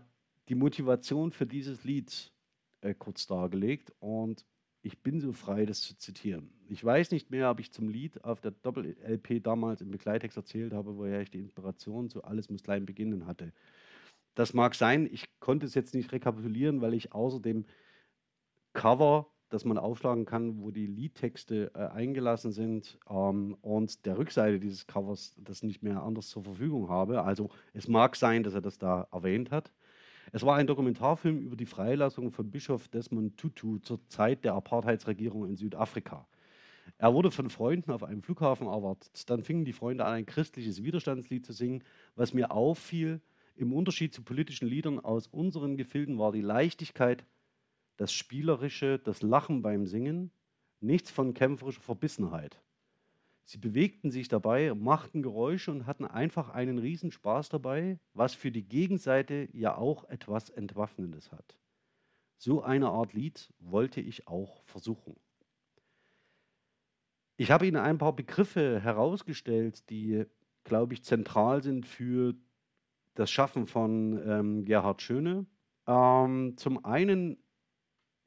die 0.48 0.54
Motivation 0.54 1.32
für 1.32 1.46
dieses 1.46 1.84
Lied 1.84 2.32
äh, 2.80 2.94
kurz 2.94 3.26
dargelegt. 3.26 3.92
Und 3.98 4.44
ich 4.82 5.02
bin 5.02 5.20
so 5.20 5.32
frei, 5.32 5.66
das 5.66 5.80
zu 5.80 5.96
zitieren. 5.96 6.50
Ich 6.68 6.84
weiß 6.84 7.10
nicht 7.10 7.30
mehr, 7.30 7.50
ob 7.50 7.60
ich 7.60 7.72
zum 7.72 7.88
Lied 7.88 8.22
auf 8.24 8.40
der 8.40 8.52
Doppel-LP 8.52 9.42
damals 9.42 9.80
im 9.80 9.90
Begleitext 9.90 10.36
erzählt 10.36 10.72
habe, 10.72 10.96
woher 10.96 11.20
ich 11.20 11.30
die 11.30 11.40
Inspiration 11.40 12.08
zu 12.08 12.22
Alles 12.22 12.48
muss 12.50 12.62
klein 12.62 12.86
beginnen 12.86 13.26
hatte. 13.26 13.52
Das 14.34 14.52
mag 14.52 14.74
sein, 14.74 15.08
ich 15.10 15.24
konnte 15.40 15.66
es 15.66 15.74
jetzt 15.74 15.94
nicht 15.94 16.12
rekapitulieren, 16.12 16.82
weil 16.82 16.94
ich 16.94 17.12
außer 17.12 17.40
dem 17.40 17.64
Cover, 18.74 19.26
das 19.48 19.64
man 19.64 19.78
aufschlagen 19.78 20.24
kann, 20.24 20.60
wo 20.60 20.70
die 20.70 20.86
Liedtexte 20.86 21.70
äh, 21.74 21.86
eingelassen 21.86 22.52
sind 22.52 22.98
ähm, 23.08 23.56
und 23.62 24.04
der 24.04 24.18
Rückseite 24.18 24.58
dieses 24.58 24.86
Covers 24.86 25.34
das 25.38 25.62
nicht 25.62 25.82
mehr 25.82 26.02
anders 26.02 26.28
zur 26.28 26.42
Verfügung 26.42 26.88
habe. 26.88 27.22
Also 27.22 27.50
es 27.72 27.88
mag 27.88 28.16
sein, 28.16 28.42
dass 28.42 28.54
er 28.54 28.60
das 28.60 28.78
da 28.78 29.06
erwähnt 29.12 29.50
hat. 29.50 29.72
Es 30.32 30.44
war 30.44 30.56
ein 30.56 30.66
Dokumentarfilm 30.66 31.38
über 31.38 31.56
die 31.56 31.66
Freilassung 31.66 32.32
von 32.32 32.50
Bischof 32.50 32.88
Desmond 32.88 33.36
Tutu 33.36 33.78
zur 33.78 34.04
Zeit 34.08 34.44
der 34.44 34.54
Apartheidsregierung 34.54 35.46
in 35.46 35.56
Südafrika. 35.56 36.26
Er 36.98 37.14
wurde 37.14 37.30
von 37.30 37.50
Freunden 37.50 37.92
auf 37.92 38.02
einem 38.02 38.22
Flughafen 38.22 38.66
erwartet. 38.66 39.28
Dann 39.30 39.42
fingen 39.42 39.64
die 39.64 39.72
Freunde 39.72 40.04
an, 40.04 40.14
ein 40.14 40.26
christliches 40.26 40.82
Widerstandslied 40.82 41.44
zu 41.44 41.52
singen. 41.52 41.84
Was 42.14 42.34
mir 42.34 42.50
auffiel, 42.50 43.20
im 43.54 43.72
Unterschied 43.72 44.12
zu 44.12 44.22
politischen 44.22 44.68
Liedern 44.68 45.00
aus 45.00 45.26
unseren 45.28 45.76
Gefilden 45.76 46.18
war 46.18 46.32
die 46.32 46.42
Leichtigkeit, 46.42 47.24
das 47.96 48.12
Spielerische, 48.12 48.98
das 48.98 49.22
Lachen 49.22 49.62
beim 49.62 49.86
Singen, 49.86 50.30
nichts 50.80 51.10
von 51.10 51.34
kämpferischer 51.34 51.80
Verbissenheit. 51.80 52.60
Sie 53.44 53.58
bewegten 53.58 54.10
sich 54.10 54.28
dabei, 54.28 54.74
machten 54.74 55.22
Geräusche 55.22 55.70
und 55.70 55.86
hatten 55.86 56.04
einfach 56.04 56.50
einen 56.50 56.78
Riesenspaß 56.78 57.48
dabei, 57.48 58.00
was 58.12 58.34
für 58.34 58.50
die 58.50 58.66
Gegenseite 58.66 59.48
ja 59.52 59.76
auch 59.76 60.04
etwas 60.08 60.50
Entwaffnendes 60.50 61.30
hat. 61.30 61.56
So 62.38 62.62
eine 62.62 62.88
Art 62.88 63.12
Lied 63.12 63.52
wollte 63.60 64.00
ich 64.00 64.26
auch 64.26 64.62
versuchen. 64.64 65.14
Ich 67.36 67.50
habe 67.50 67.66
Ihnen 67.66 67.76
ein 67.76 67.98
paar 67.98 68.14
Begriffe 68.14 68.80
herausgestellt, 68.80 69.88
die, 69.90 70.24
glaube 70.64 70.94
ich, 70.94 71.04
zentral 71.04 71.62
sind 71.62 71.86
für 71.86 72.34
das 73.14 73.30
Schaffen 73.30 73.66
von 73.66 74.20
ähm, 74.26 74.64
Gerhard 74.64 75.02
Schöne. 75.02 75.46
Ähm, 75.86 76.54
zum 76.56 76.84
einen 76.84 77.38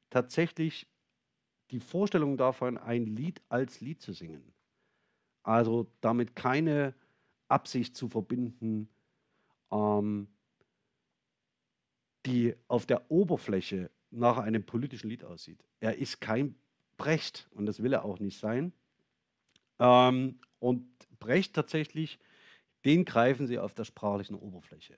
tatsächlich 0.09 0.87
die 1.71 1.79
Vorstellung 1.79 2.37
davon, 2.37 2.77
ein 2.77 3.05
Lied 3.05 3.41
als 3.49 3.81
Lied 3.81 4.01
zu 4.01 4.13
singen. 4.13 4.53
Also 5.43 5.91
damit 6.01 6.35
keine 6.35 6.93
Absicht 7.47 7.95
zu 7.95 8.09
verbinden, 8.09 8.89
ähm, 9.71 10.27
die 12.25 12.55
auf 12.67 12.85
der 12.85 13.09
Oberfläche 13.09 13.89
nach 14.11 14.37
einem 14.37 14.65
politischen 14.65 15.09
Lied 15.09 15.23
aussieht. 15.23 15.63
Er 15.79 15.97
ist 15.97 16.19
kein 16.19 16.55
Brecht 16.97 17.47
und 17.51 17.65
das 17.65 17.81
will 17.81 17.93
er 17.93 18.03
auch 18.03 18.19
nicht 18.19 18.39
sein. 18.39 18.73
Ähm, 19.79 20.39
und 20.59 20.85
Brecht 21.19 21.53
tatsächlich, 21.53 22.19
den 22.85 23.05
greifen 23.05 23.47
sie 23.47 23.59
auf 23.59 23.73
der 23.73 23.85
sprachlichen 23.85 24.35
Oberfläche. 24.35 24.95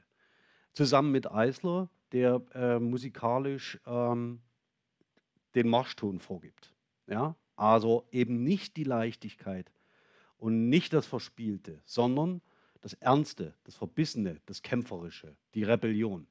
Zusammen 0.74 1.12
mit 1.12 1.30
Eisler, 1.32 1.90
der 2.12 2.42
äh, 2.54 2.80
musikalisch 2.80 3.80
ähm, 3.86 4.42
den 5.56 5.70
Marschton 5.70 6.20
vorgibt. 6.20 6.74
Ja? 7.08 7.36
Also 7.56 8.08
eben 8.12 8.44
nicht 8.44 8.78
die 8.78 8.84
Leichtigkeit, 8.84 9.72
und 10.42 10.70
nicht 10.70 10.92
das 10.92 11.06
Verspielte, 11.06 11.80
sondern 11.86 12.42
das 12.82 12.94
Ernste, 12.94 13.54
das 13.64 13.76
Verbissene, 13.76 14.42
das 14.48 14.64
Kämpferische, 14.64 15.36
die 15.54 15.64
Rebellion. 15.64 16.26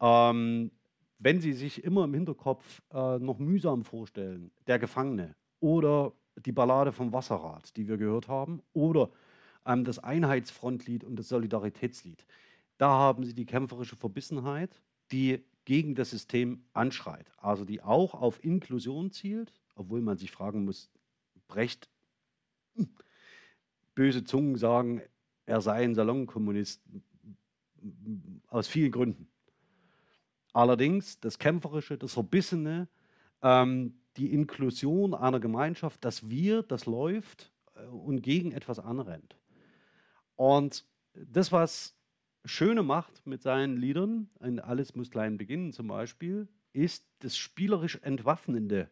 Ähm, 0.00 0.70
wenn 1.18 1.40
Sie 1.40 1.52
sich 1.52 1.82
immer 1.82 2.04
im 2.04 2.14
Hinterkopf 2.14 2.82
äh, 2.92 3.18
noch 3.18 3.40
mühsam 3.40 3.84
vorstellen, 3.84 4.52
der 4.68 4.78
Gefangene 4.78 5.34
oder 5.58 6.12
die 6.46 6.52
Ballade 6.52 6.92
vom 6.92 7.12
Wasserrad, 7.12 7.76
die 7.76 7.88
wir 7.88 7.96
gehört 7.96 8.28
haben, 8.28 8.62
oder 8.74 9.10
ähm, 9.66 9.84
das 9.84 9.98
Einheitsfrontlied 9.98 11.02
und 11.02 11.16
das 11.16 11.28
Solidaritätslied, 11.28 12.24
da 12.78 12.90
haben 12.90 13.24
Sie 13.24 13.34
die 13.34 13.46
kämpferische 13.46 13.96
Verbissenheit, 13.96 14.80
die 15.10 15.44
gegen 15.64 15.94
das 15.94 16.10
System 16.10 16.64
anschreit, 16.72 17.30
also 17.36 17.64
die 17.64 17.82
auch 17.82 18.14
auf 18.14 18.42
Inklusion 18.42 19.10
zielt, 19.10 19.52
obwohl 19.74 20.00
man 20.00 20.16
sich 20.16 20.30
fragen 20.30 20.64
muss, 20.64 20.90
Brecht 21.46 21.88
böse 23.94 24.24
Zungen 24.24 24.56
sagen, 24.56 25.02
er 25.44 25.60
sei 25.60 25.84
ein 25.84 25.94
Salonkommunist 25.94 26.82
aus 28.48 28.68
vielen 28.68 28.92
Gründen. 28.92 29.28
Allerdings 30.52 31.20
das 31.20 31.38
Kämpferische, 31.38 31.98
das 31.98 32.12
Verbissene, 32.12 32.88
ähm, 33.42 34.00
die 34.16 34.32
Inklusion 34.32 35.14
einer 35.14 35.40
Gemeinschaft, 35.40 36.04
dass 36.04 36.28
Wir, 36.28 36.62
das 36.62 36.86
läuft 36.86 37.52
äh, 37.74 37.84
und 37.86 38.22
gegen 38.22 38.52
etwas 38.52 38.78
anrennt. 38.78 39.36
Und 40.36 40.86
das, 41.14 41.52
was 41.52 41.94
Schöne 42.44 42.82
macht 42.82 43.24
mit 43.26 43.42
seinen 43.42 43.76
Liedern, 43.76 44.28
in 44.40 44.58
Alles 44.58 44.96
muss 44.96 45.10
klein 45.10 45.38
beginnen 45.38 45.72
zum 45.72 45.86
Beispiel, 45.86 46.48
ist 46.72 47.06
das 47.20 47.36
spielerisch 47.36 47.98
Entwaffnende, 48.02 48.90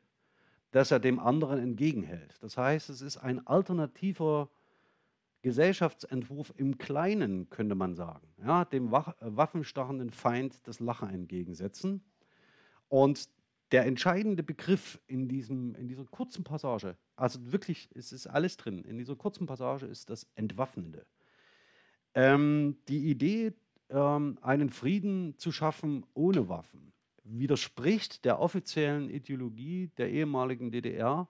das 0.70 0.90
er 0.90 1.00
dem 1.00 1.18
anderen 1.18 1.58
entgegenhält. 1.58 2.36
Das 2.42 2.56
heißt, 2.56 2.90
es 2.90 3.00
ist 3.00 3.16
ein 3.16 3.44
alternativer 3.46 4.50
Gesellschaftsentwurf 5.42 6.52
im 6.56 6.78
Kleinen, 6.78 7.48
könnte 7.50 7.74
man 7.74 7.94
sagen. 7.94 8.28
Ja, 8.44 8.64
dem 8.64 8.88
äh, 8.88 9.12
waffenstarrenden 9.20 10.10
Feind 10.10 10.60
das 10.68 10.80
Lachen 10.80 11.10
entgegensetzen. 11.10 12.04
Und 12.88 13.28
der 13.72 13.86
entscheidende 13.86 14.42
Begriff 14.42 15.00
in, 15.06 15.28
diesem, 15.28 15.74
in 15.76 15.88
dieser 15.88 16.04
kurzen 16.04 16.44
Passage, 16.44 16.96
also 17.16 17.52
wirklich, 17.52 17.88
es 17.94 18.12
ist 18.12 18.26
alles 18.26 18.56
drin, 18.56 18.84
in 18.84 18.98
dieser 18.98 19.16
kurzen 19.16 19.46
Passage 19.46 19.86
ist 19.86 20.10
das 20.10 20.26
Entwaffnende. 20.34 21.06
Ähm, 22.14 22.76
die 22.88 23.10
Idee, 23.10 23.52
ähm, 23.88 24.38
einen 24.42 24.70
Frieden 24.70 25.38
zu 25.38 25.52
schaffen 25.52 26.04
ohne 26.14 26.48
Waffen, 26.48 26.92
widerspricht 27.24 28.24
der 28.24 28.40
offiziellen 28.40 29.08
Ideologie 29.10 29.90
der 29.98 30.10
ehemaligen 30.10 30.70
DDR, 30.70 31.28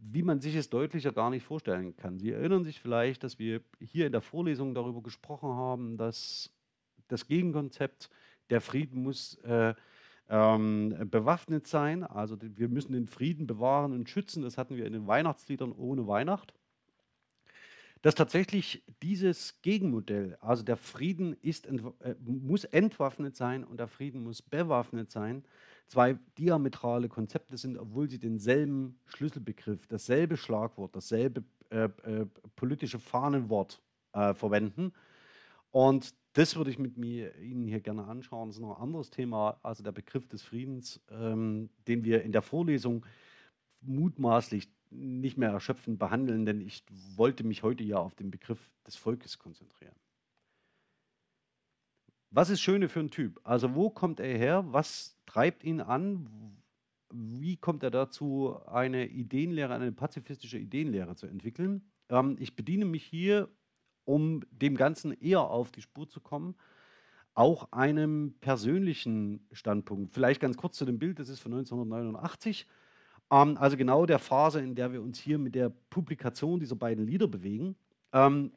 wie 0.00 0.22
man 0.22 0.40
sich 0.40 0.54
es 0.54 0.68
deutlicher 0.68 1.12
gar 1.12 1.30
nicht 1.30 1.44
vorstellen 1.44 1.96
kann. 1.96 2.18
Sie 2.18 2.32
erinnern 2.32 2.64
sich 2.64 2.80
vielleicht, 2.80 3.24
dass 3.24 3.38
wir 3.38 3.62
hier 3.80 4.06
in 4.06 4.12
der 4.12 4.20
Vorlesung 4.20 4.74
darüber 4.74 5.02
gesprochen 5.02 5.50
haben, 5.50 5.96
dass 5.96 6.50
das 7.08 7.26
Gegenkonzept, 7.26 8.10
der 8.50 8.60
Frieden 8.60 9.02
muss 9.02 9.36
äh, 9.44 9.74
ähm, 10.28 11.08
bewaffnet 11.10 11.66
sein. 11.66 12.02
Also 12.04 12.36
wir 12.40 12.68
müssen 12.68 12.92
den 12.92 13.06
Frieden 13.06 13.46
bewahren 13.46 13.92
und 13.92 14.08
schützen. 14.08 14.42
Das 14.42 14.58
hatten 14.58 14.76
wir 14.76 14.86
in 14.86 14.92
den 14.92 15.06
Weihnachtsliedern 15.06 15.72
ohne 15.72 16.06
Weihnacht. 16.06 16.52
Dass 18.04 18.14
tatsächlich 18.14 18.82
dieses 19.02 19.62
Gegenmodell, 19.62 20.36
also 20.42 20.62
der 20.62 20.76
Frieden 20.76 21.32
ist, 21.40 21.66
äh, 21.66 22.14
muss 22.20 22.64
entwaffnet 22.64 23.34
sein 23.34 23.64
und 23.64 23.80
der 23.80 23.88
Frieden 23.88 24.22
muss 24.22 24.42
bewaffnet 24.42 25.10
sein, 25.10 25.42
zwei 25.86 26.18
diametrale 26.36 27.08
Konzepte 27.08 27.56
sind, 27.56 27.78
obwohl 27.78 28.10
sie 28.10 28.18
denselben 28.18 29.00
Schlüsselbegriff, 29.06 29.86
dasselbe 29.86 30.36
Schlagwort, 30.36 30.94
dasselbe 30.94 31.44
äh, 31.70 31.84
äh, 31.84 32.26
politische 32.56 32.98
Fahnenwort 32.98 33.80
äh, 34.12 34.34
verwenden. 34.34 34.92
Und 35.70 36.14
das 36.34 36.56
würde 36.56 36.70
ich 36.70 36.78
mit 36.78 36.98
mir 36.98 37.34
Ihnen 37.38 37.66
hier 37.66 37.80
gerne 37.80 38.04
anschauen. 38.04 38.50
Das 38.50 38.56
ist 38.56 38.60
noch 38.62 38.76
ein 38.76 38.82
anderes 38.82 39.08
Thema, 39.08 39.58
also 39.62 39.82
der 39.82 39.92
Begriff 39.92 40.28
des 40.28 40.42
Friedens, 40.42 41.00
ähm, 41.10 41.70
den 41.88 42.04
wir 42.04 42.22
in 42.22 42.32
der 42.32 42.42
Vorlesung 42.42 43.06
mutmaßlich 43.86 44.68
nicht 44.90 45.36
mehr 45.36 45.50
erschöpfend 45.50 45.98
behandeln, 45.98 46.46
denn 46.46 46.60
ich 46.60 46.84
wollte 47.16 47.44
mich 47.44 47.62
heute 47.62 47.82
ja 47.82 47.98
auf 47.98 48.14
den 48.14 48.30
Begriff 48.30 48.70
des 48.86 48.96
Volkes 48.96 49.38
konzentrieren. 49.38 49.94
Was 52.30 52.50
ist 52.50 52.60
Schöne 52.60 52.88
für 52.88 53.00
ein 53.00 53.10
Typ? 53.10 53.40
Also 53.44 53.74
wo 53.74 53.90
kommt 53.90 54.20
er 54.20 54.36
her? 54.36 54.64
Was 54.72 55.16
treibt 55.26 55.62
ihn 55.62 55.80
an? 55.80 56.58
Wie 57.12 57.56
kommt 57.56 57.82
er 57.84 57.90
dazu, 57.90 58.58
eine 58.66 59.06
Ideenlehre, 59.06 59.74
eine 59.74 59.92
pazifistische 59.92 60.58
Ideenlehre 60.58 61.14
zu 61.14 61.26
entwickeln? 61.26 61.92
Ähm, 62.08 62.36
ich 62.40 62.56
bediene 62.56 62.84
mich 62.86 63.04
hier 63.04 63.48
um 64.04 64.42
dem 64.50 64.76
Ganzen 64.76 65.12
eher 65.12 65.42
auf 65.42 65.70
die 65.70 65.82
Spur 65.82 66.08
zu 66.08 66.20
kommen, 66.20 66.56
auch 67.34 67.72
einem 67.72 68.34
persönlichen 68.40 69.46
Standpunkt. 69.52 70.12
Vielleicht 70.12 70.40
ganz 70.40 70.56
kurz 70.56 70.76
zu 70.76 70.84
dem 70.84 70.98
Bild, 70.98 71.18
das 71.18 71.28
ist 71.28 71.40
von 71.40 71.52
1989, 71.52 72.66
ähm, 73.30 73.56
also 73.58 73.76
genau 73.76 74.06
der 74.06 74.18
Phase, 74.18 74.60
in 74.60 74.74
der 74.74 74.92
wir 74.92 75.02
uns 75.02 75.18
hier 75.18 75.38
mit 75.38 75.54
der 75.54 75.70
Publikation 75.90 76.60
dieser 76.60 76.76
beiden 76.76 77.06
Lieder 77.06 77.28
bewegen. 77.28 77.76
Ähm, 78.12 78.52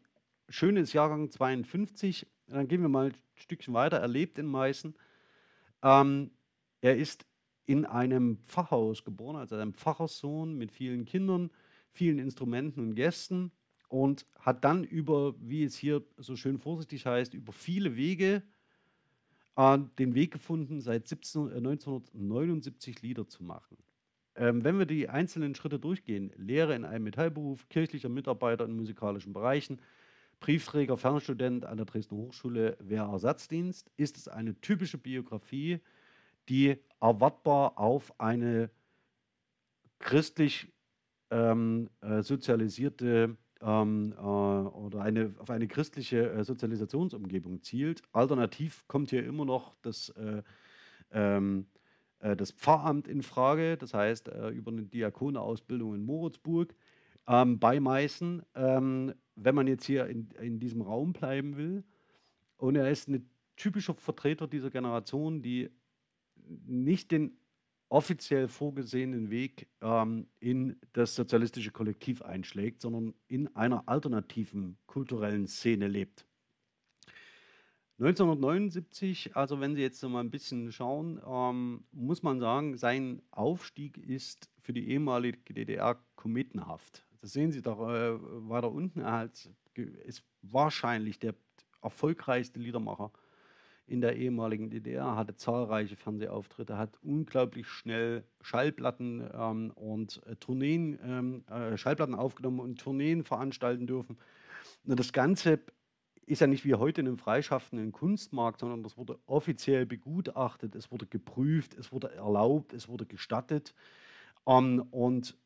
schön 0.49 0.77
ist 0.77 0.93
Jahrgang 0.93 1.31
52, 1.31 2.27
dann 2.47 2.67
gehen 2.67 2.81
wir 2.81 2.89
mal 2.89 3.07
ein 3.07 3.17
Stückchen 3.35 3.73
weiter, 3.73 3.97
er 3.97 4.07
lebt 4.07 4.37
in 4.37 4.45
Meißen. 4.45 4.95
Ähm, 5.83 6.31
er 6.81 6.97
ist 6.97 7.25
in 7.65 7.85
einem 7.85 8.37
Pfarrhaus 8.47 9.03
geboren, 9.03 9.35
also 9.35 9.55
einem 9.55 9.73
Pfarrerssohn 9.73 10.57
mit 10.57 10.71
vielen 10.71 11.05
Kindern, 11.05 11.51
vielen 11.91 12.19
Instrumenten 12.19 12.81
und 12.81 12.95
Gästen 12.95 13.51
und 13.89 14.25
hat 14.39 14.63
dann 14.63 14.83
über, 14.83 15.35
wie 15.39 15.63
es 15.63 15.75
hier 15.75 16.03
so 16.17 16.35
schön 16.35 16.57
vorsichtig 16.59 17.05
heißt, 17.05 17.33
über 17.33 17.51
viele 17.51 17.95
Wege 17.95 18.43
äh, 19.57 19.79
den 19.99 20.15
Weg 20.15 20.31
gefunden, 20.31 20.81
seit 20.81 21.07
17, 21.07 21.51
äh, 21.51 21.55
1979 21.55 23.01
Lieder 23.01 23.27
zu 23.27 23.43
machen. 23.43 23.77
Ähm, 24.37 24.63
wenn 24.63 24.77
wir 24.77 24.85
die 24.85 25.09
einzelnen 25.09 25.55
Schritte 25.55 25.79
durchgehen, 25.79 26.31
Lehre 26.37 26.75
in 26.75 26.85
einem 26.85 27.03
Metallberuf, 27.03 27.67
kirchlicher 27.69 28.09
Mitarbeiter 28.09 28.65
in 28.65 28.75
musikalischen 28.75 29.33
Bereichen, 29.33 29.81
Briefträger, 30.39 30.97
Fernstudent 30.97 31.65
an 31.65 31.77
der 31.77 31.87
Dresdner 31.87 32.19
Hochschule, 32.19 32.77
Wehrersatzdienst, 32.79 33.91
ist 33.97 34.17
es 34.17 34.27
eine 34.27 34.53
typische 34.61 34.99
Biografie, 34.99 35.79
die 36.49 36.77
erwartbar 37.01 37.79
auf 37.79 38.13
eine 38.19 38.69
christlich 39.99 40.71
ähm, 41.31 41.89
äh, 42.01 42.21
sozialisierte 42.21 43.35
ähm, 43.61 44.13
äh, 44.15 44.21
oder 44.21 45.01
eine, 45.01 45.33
auf 45.39 45.49
eine 45.49 45.67
christliche 45.67 46.29
äh, 46.29 46.43
Sozialisationsumgebung 46.43 47.63
zielt. 47.63 48.03
Alternativ 48.11 48.87
kommt 48.87 49.09
hier 49.09 49.25
immer 49.25 49.45
noch 49.45 49.75
das, 49.81 50.09
äh, 50.09 50.43
ähm, 51.11 51.65
äh, 51.73 51.76
das 52.19 52.51
Pfarramt 52.51 53.07
in 53.07 53.21
Frage, 53.21 53.77
das 53.77 53.93
heißt 53.93 54.29
äh, 54.29 54.49
über 54.49 54.71
eine 54.71 54.83
Diakoneausbildung 54.83 55.95
in 55.95 56.05
Moritzburg 56.05 56.73
ähm, 57.27 57.59
bei 57.59 57.79
Meißen. 57.79 58.43
Ähm, 58.55 59.13
wenn 59.35 59.55
man 59.55 59.67
jetzt 59.67 59.85
hier 59.85 60.07
in, 60.07 60.29
in 60.41 60.59
diesem 60.59 60.81
Raum 60.81 61.13
bleiben 61.13 61.57
will, 61.57 61.83
und 62.57 62.75
er 62.75 62.89
ist 62.89 63.07
ein 63.07 63.29
typischer 63.55 63.93
Vertreter 63.93 64.47
dieser 64.47 64.71
Generation, 64.71 65.41
die 65.41 65.69
nicht 66.65 67.11
den 67.11 67.37
offiziell 67.89 68.47
vorgesehenen 68.47 69.29
Weg 69.29 69.67
ähm, 69.81 70.27
in 70.39 70.75
das 70.93 71.15
sozialistische 71.15 71.71
Kollektiv 71.71 72.21
einschlägt, 72.21 72.81
sondern 72.81 73.13
in 73.27 73.55
einer 73.55 73.87
alternativen 73.87 74.77
kulturellen 74.87 75.47
Szene 75.47 75.87
lebt. 75.87 76.25
1979, 77.99 79.35
also 79.35 79.59
wenn 79.59 79.75
Sie 79.75 79.81
jetzt 79.81 80.03
noch 80.03 80.11
mal 80.11 80.19
ein 80.19 80.29
bisschen 80.29 80.71
schauen, 80.71 81.19
ähm, 81.27 81.83
muss 81.91 82.21
man 82.21 82.39
sagen, 82.39 82.77
sein 82.77 83.23
Aufstieg 83.31 83.97
ist 83.97 84.51
für 84.61 84.71
die 84.71 84.89
ehemalige 84.89 85.53
DDR 85.53 85.97
kometenhaft. 86.15 87.03
Das 87.21 87.33
sehen 87.33 87.51
Sie 87.51 87.63
doch 87.63 87.89
äh, 87.89 88.19
weiter 88.47 88.71
unten. 88.71 88.99
Er 88.99 89.31
ist 89.73 90.23
wahrscheinlich 90.43 91.17
der 91.17 91.33
erfolgreichste 91.81 92.59
Liedermacher 92.59 93.11
in 93.87 94.01
der 94.01 94.17
ehemaligen 94.17 94.69
DDR, 94.69 95.15
hatte 95.15 95.35
zahlreiche 95.35 95.95
Fernsehauftritte, 95.95 96.77
hat 96.77 96.99
unglaublich 97.01 97.67
schnell 97.67 98.25
Schallplatten 98.41 99.27
ähm, 99.33 99.71
und 99.71 100.21
äh, 100.27 100.35
Tourneen, 100.35 100.99
ähm, 101.03 101.43
äh, 101.49 101.77
Schallplatten 101.77 102.13
aufgenommen 102.13 102.59
und 102.59 102.79
Tourneen 102.79 103.23
veranstalten 103.23 103.87
dürfen. 103.87 104.17
Das 104.83 105.13
Ganze 105.13 105.61
ist 106.27 106.41
ja 106.41 106.47
nicht 106.47 106.65
wie 106.65 106.75
heute 106.75 107.01
in 107.01 107.07
einem 107.07 107.17
freischaffenden 107.17 107.93
Kunstmarkt, 107.93 108.59
sondern 108.59 108.83
das 108.83 108.97
wurde 108.97 109.17
offiziell 109.25 109.85
begutachtet, 109.85 110.75
es 110.75 110.91
wurde 110.91 111.07
geprüft, 111.07 111.73
es 111.73 111.91
wurde 111.91 112.13
erlaubt, 112.13 112.73
es 112.73 112.89
wurde 112.89 113.05
gestattet. 113.05 113.73
Ähm, 114.45 114.85
und 114.91 115.37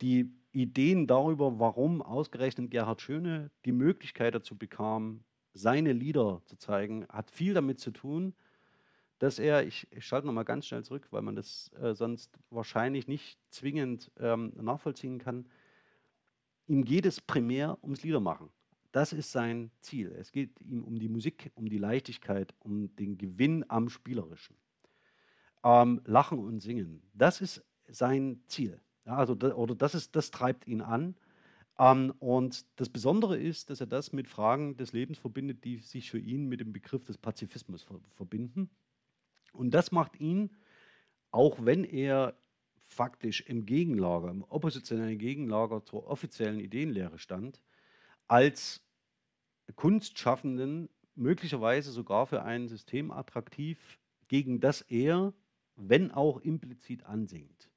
die 0.00 0.32
Ideen 0.52 1.08
darüber, 1.08 1.58
warum 1.58 2.00
ausgerechnet 2.00 2.70
Gerhard 2.70 3.02
Schöne 3.02 3.50
die 3.64 3.72
Möglichkeit 3.72 4.36
dazu 4.36 4.56
bekam, 4.56 5.24
seine 5.52 5.92
Lieder 5.92 6.42
zu 6.44 6.56
zeigen, 6.56 7.06
hat 7.08 7.30
viel 7.32 7.52
damit 7.52 7.80
zu 7.80 7.90
tun, 7.90 8.34
dass 9.18 9.40
er, 9.40 9.66
ich, 9.66 9.88
ich 9.90 10.06
schalte 10.06 10.28
nochmal 10.28 10.44
ganz 10.44 10.66
schnell 10.66 10.84
zurück, 10.84 11.08
weil 11.10 11.22
man 11.22 11.34
das 11.34 11.72
äh, 11.80 11.94
sonst 11.94 12.38
wahrscheinlich 12.50 13.08
nicht 13.08 13.38
zwingend 13.50 14.12
ähm, 14.18 14.52
nachvollziehen 14.60 15.18
kann, 15.18 15.48
ihm 16.68 16.84
geht 16.84 17.04
es 17.04 17.20
primär 17.20 17.78
ums 17.82 18.04
Liedermachen. 18.04 18.50
Das 18.94 19.12
ist 19.12 19.32
sein 19.32 19.72
Ziel. 19.80 20.12
Es 20.12 20.30
geht 20.30 20.60
ihm 20.60 20.84
um 20.84 21.00
die 21.00 21.08
Musik, 21.08 21.50
um 21.56 21.68
die 21.68 21.78
Leichtigkeit, 21.78 22.54
um 22.60 22.94
den 22.94 23.18
Gewinn 23.18 23.64
am 23.68 23.88
Spielerischen. 23.88 24.54
Ähm, 25.64 26.00
Lachen 26.04 26.38
und 26.38 26.60
Singen, 26.60 27.02
das 27.12 27.40
ist 27.40 27.64
sein 27.88 28.44
Ziel. 28.46 28.80
Ja, 29.04 29.16
also, 29.16 29.32
oder 29.32 29.74
das, 29.74 29.96
ist, 29.96 30.14
das 30.14 30.30
treibt 30.30 30.68
ihn 30.68 30.80
an. 30.80 31.16
Ähm, 31.76 32.14
und 32.20 32.66
das 32.78 32.88
Besondere 32.88 33.36
ist, 33.36 33.68
dass 33.68 33.80
er 33.80 33.88
das 33.88 34.12
mit 34.12 34.28
Fragen 34.28 34.76
des 34.76 34.92
Lebens 34.92 35.18
verbindet, 35.18 35.64
die 35.64 35.78
sich 35.78 36.08
für 36.08 36.20
ihn 36.20 36.46
mit 36.46 36.60
dem 36.60 36.72
Begriff 36.72 37.04
des 37.04 37.18
Pazifismus 37.18 37.82
ver 37.82 37.98
verbinden. 38.14 38.70
Und 39.52 39.72
das 39.72 39.90
macht 39.90 40.20
ihn, 40.20 40.54
auch 41.32 41.64
wenn 41.64 41.82
er 41.82 42.38
faktisch 42.84 43.40
im 43.40 43.66
Gegenlager, 43.66 44.30
im 44.30 44.44
oppositionellen 44.44 45.18
Gegenlager 45.18 45.84
zur 45.84 46.06
offiziellen 46.06 46.60
Ideenlehre 46.60 47.18
stand, 47.18 47.60
als 48.28 48.83
Kunstschaffenden 49.72 50.88
möglicherweise 51.14 51.90
sogar 51.90 52.26
für 52.26 52.42
ein 52.42 52.68
System 52.68 53.10
attraktiv, 53.10 53.98
gegen 54.28 54.60
das 54.60 54.82
er, 54.82 55.32
wenn 55.76 56.10
auch 56.10 56.40
implizit, 56.40 57.04
ansingt. 57.04 57.70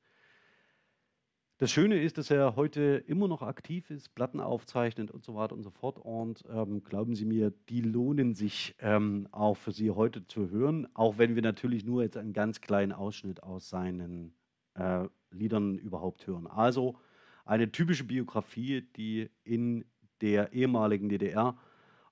Das 1.60 1.72
Schöne 1.72 2.00
ist, 2.00 2.20
dass 2.20 2.30
er 2.30 2.56
heute 2.56 3.04
immer 3.08 3.28
noch 3.28 3.42
aktiv 3.42 3.90
ist, 3.90 4.14
Platten 4.14 4.40
aufzeichnet 4.40 5.10
und 5.10 5.24
so 5.24 5.34
weiter 5.34 5.56
und 5.56 5.64
so 5.64 5.72
fort. 5.72 5.98
Und 5.98 6.44
ähm, 6.50 6.84
glauben 6.84 7.16
Sie 7.16 7.26
mir, 7.26 7.52
die 7.70 7.82
lohnen 7.82 8.36
sich 8.36 8.76
ähm, 8.78 9.28
auch 9.32 9.58
für 9.58 9.72
Sie 9.72 9.90
heute 9.90 10.28
zu 10.28 10.52
hören, 10.52 10.88
auch 10.94 11.18
wenn 11.18 11.34
wir 11.34 11.42
natürlich 11.42 11.84
nur 11.84 12.04
jetzt 12.04 12.16
einen 12.16 12.34
ganz 12.34 12.62
kleinen 12.62 12.92
Ausschnitt 12.92 13.42
aus 13.42 13.70
seinen 13.70 14.36
äh, 14.76 15.08
Liedern 15.32 15.80
überhaupt 15.80 16.28
hören. 16.28 16.46
Also 16.46 17.00
eine 17.44 17.72
typische 17.72 18.04
Biografie, 18.04 18.82
die 18.96 19.32
in 19.44 19.84
der 20.22 20.54
ehemaligen 20.54 21.10
DDR 21.10 21.58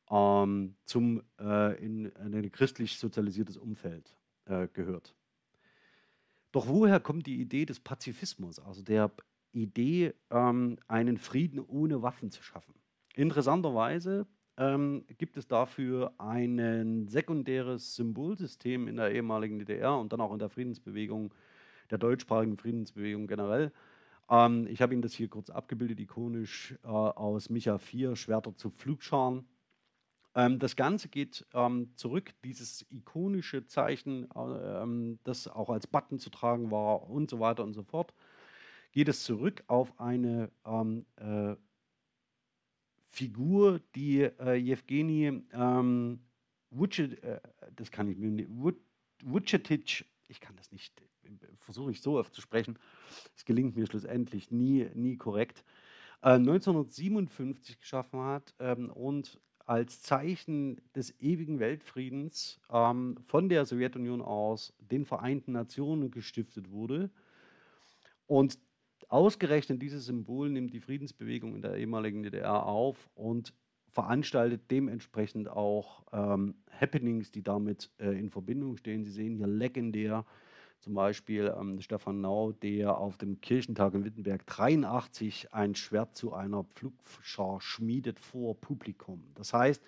ähm, 0.09 0.75
zum, 0.85 1.21
äh, 1.39 1.83
in, 1.83 2.05
in 2.05 2.35
ein 2.35 2.51
christlich 2.51 2.97
sozialisiertes 2.99 3.57
Umfeld 3.57 4.15
äh, 4.45 4.67
gehört. 4.67 5.15
Doch 6.51 6.67
woher 6.67 6.99
kommt 6.99 7.27
die 7.27 7.41
Idee 7.41 7.65
des 7.65 7.79
Pazifismus, 7.79 8.59
also 8.59 8.81
der 8.81 9.11
Idee, 9.51 10.13
ähm, 10.29 10.77
einen 10.87 11.17
Frieden 11.17 11.59
ohne 11.59 12.01
Waffen 12.01 12.31
zu 12.31 12.43
schaffen? 12.43 12.75
Interessanterweise 13.15 14.27
ähm, 14.57 15.05
gibt 15.17 15.37
es 15.37 15.47
dafür 15.47 16.13
ein 16.17 17.07
sekundäres 17.07 17.95
Symbolsystem 17.95 18.87
in 18.87 18.97
der 18.97 19.11
ehemaligen 19.11 19.59
DDR 19.59 19.97
und 19.97 20.13
dann 20.13 20.21
auch 20.21 20.31
in 20.31 20.39
der 20.39 20.49
Friedensbewegung, 20.49 21.33
der 21.89 21.97
deutschsprachigen 21.97 22.57
Friedensbewegung 22.57 23.27
generell. 23.27 23.71
Ähm, 24.29 24.67
ich 24.67 24.81
habe 24.81 24.93
Ihnen 24.93 25.01
das 25.01 25.13
hier 25.13 25.27
kurz 25.27 25.49
abgebildet, 25.49 25.99
ikonisch 25.99 26.75
äh, 26.83 26.87
aus 26.87 27.49
Micha 27.49 27.77
4, 27.77 28.15
Schwerter 28.15 28.55
zu 28.55 28.69
Pflugscharen. 28.69 29.45
Ähm, 30.35 30.59
das 30.59 30.75
Ganze 30.75 31.07
geht 31.07 31.45
ähm, 31.53 31.91
zurück, 31.95 32.33
dieses 32.43 32.85
ikonische 32.91 33.65
Zeichen, 33.65 34.29
äh, 34.31 35.17
das 35.23 35.47
auch 35.47 35.69
als 35.69 35.87
Button 35.87 36.19
zu 36.19 36.29
tragen 36.29 36.71
war 36.71 37.09
und 37.09 37.29
so 37.29 37.39
weiter 37.39 37.63
und 37.63 37.73
so 37.73 37.83
fort, 37.83 38.13
geht 38.91 39.07
es 39.07 39.23
zurück 39.23 39.63
auf 39.67 39.99
eine 39.99 40.51
ähm, 40.65 41.05
äh, 41.15 41.55
Figur, 43.07 43.79
die 43.95 44.23
äh, 44.23 44.55
Jewgeni 44.55 45.41
ähm, 45.53 46.19
Vucet, 46.69 47.23
äh, 47.23 47.39
das 47.73 47.89
kann 47.91 48.09
ich 48.09 48.17
mir 48.17 48.29
nicht, 48.29 48.49
Vucetic, 49.23 50.05
ich 50.27 50.41
kann 50.41 50.57
das 50.57 50.73
nicht, 50.73 51.01
versuche 51.59 51.91
ich 51.91 52.01
so 52.01 52.19
oft 52.19 52.33
zu 52.33 52.41
sprechen, 52.41 52.77
es 53.37 53.45
gelingt 53.45 53.77
mir 53.77 53.87
schlussendlich 53.87 54.51
nie, 54.51 54.89
nie 54.95 55.15
korrekt, 55.15 55.63
äh, 56.21 56.31
1957 56.31 57.79
geschaffen 57.79 58.19
hat 58.19 58.53
ähm, 58.59 58.89
und 58.89 59.39
als 59.65 60.01
Zeichen 60.01 60.79
des 60.95 61.19
ewigen 61.19 61.59
Weltfriedens 61.59 62.59
ähm, 62.71 63.17
von 63.25 63.49
der 63.49 63.65
Sowjetunion 63.65 64.21
aus 64.21 64.73
den 64.79 65.05
Vereinten 65.05 65.53
Nationen 65.53 66.11
gestiftet 66.11 66.71
wurde. 66.71 67.09
Und 68.27 68.59
ausgerechnet 69.09 69.81
dieses 69.81 70.05
Symbol 70.05 70.49
nimmt 70.49 70.73
die 70.73 70.79
Friedensbewegung 70.79 71.55
in 71.55 71.61
der 71.61 71.75
ehemaligen 71.75 72.23
DDR 72.23 72.65
auf 72.65 73.09
und 73.15 73.53
veranstaltet 73.89 74.69
dementsprechend 74.69 75.47
auch 75.47 76.03
ähm, 76.11 76.55
Happenings, 76.69 77.31
die 77.31 77.43
damit 77.43 77.89
äh, 77.97 78.19
in 78.19 78.29
Verbindung 78.29 78.77
stehen. 78.77 79.03
Sie 79.03 79.11
sehen 79.11 79.35
hier 79.35 79.47
legendär 79.47 80.25
zum 80.79 80.93
Beispiel 80.93 81.53
ähm, 81.59 81.81
Stefan 81.81 82.21
Nau, 82.21 82.51
der 82.51 82.97
auf 82.97 83.17
dem 83.17 83.41
Kirchentag 83.41 83.93
in 83.93 84.05
Wittenberg 84.05 84.45
83 84.45 85.53
ein 85.53 85.75
Schwert 85.75 86.15
zu 86.15 86.33
einer 86.33 86.63
Pflugschar 86.63 87.59
schmiedet 87.61 88.19
vor 88.19 88.59
Publikum. 88.59 89.23
Das 89.35 89.53
heißt, 89.53 89.81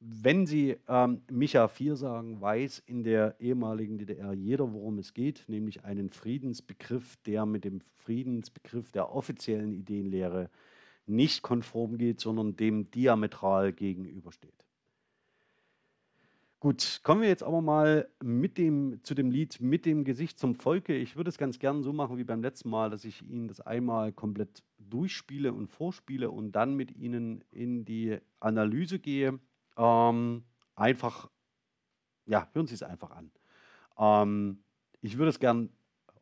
wenn 0.00 0.46
Sie 0.46 0.76
ähm, 0.88 1.22
Micha 1.30 1.66
4 1.66 1.96
sagen, 1.96 2.40
weiß 2.40 2.80
in 2.86 3.02
der 3.02 3.40
ehemaligen 3.40 3.98
DDR 3.98 4.32
jeder, 4.32 4.72
worum 4.72 4.98
es 4.98 5.12
geht, 5.12 5.44
nämlich 5.48 5.84
einen 5.84 6.10
Friedensbegriff, 6.10 7.16
der 7.26 7.46
mit 7.46 7.64
dem 7.64 7.80
Friedensbegriff 7.96 8.92
der 8.92 9.12
offiziellen 9.12 9.72
Ideenlehre 9.72 10.50
nicht 11.06 11.42
konform 11.42 11.98
geht, 11.98 12.20
sondern 12.20 12.54
dem 12.54 12.90
diametral 12.90 13.72
gegenübersteht. 13.72 14.67
Gut, 16.60 17.02
kommen 17.04 17.22
wir 17.22 17.28
jetzt 17.28 17.44
aber 17.44 17.62
mal 17.62 18.08
mit 18.20 18.58
dem, 18.58 18.98
zu 19.04 19.14
dem 19.14 19.30
Lied 19.30 19.60
mit 19.60 19.86
dem 19.86 20.02
Gesicht 20.02 20.40
zum 20.40 20.56
Volke. 20.56 20.92
Ich 20.96 21.14
würde 21.14 21.30
es 21.30 21.38
ganz 21.38 21.60
gern 21.60 21.84
so 21.84 21.92
machen 21.92 22.18
wie 22.18 22.24
beim 22.24 22.42
letzten 22.42 22.68
Mal, 22.68 22.90
dass 22.90 23.04
ich 23.04 23.22
Ihnen 23.22 23.46
das 23.46 23.60
einmal 23.60 24.12
komplett 24.12 24.64
durchspiele 24.78 25.52
und 25.52 25.68
vorspiele 25.68 26.32
und 26.32 26.50
dann 26.50 26.74
mit 26.74 26.90
Ihnen 26.96 27.44
in 27.52 27.84
die 27.84 28.18
Analyse 28.40 28.98
gehe. 28.98 29.38
Ähm, 29.76 30.42
einfach, 30.74 31.30
ja, 32.26 32.48
hören 32.54 32.66
Sie 32.66 32.74
es 32.74 32.82
einfach 32.82 33.12
an. 33.12 33.30
Ähm, 33.96 34.64
ich 35.00 35.16
würde 35.16 35.30
es 35.30 35.38
gern 35.38 35.70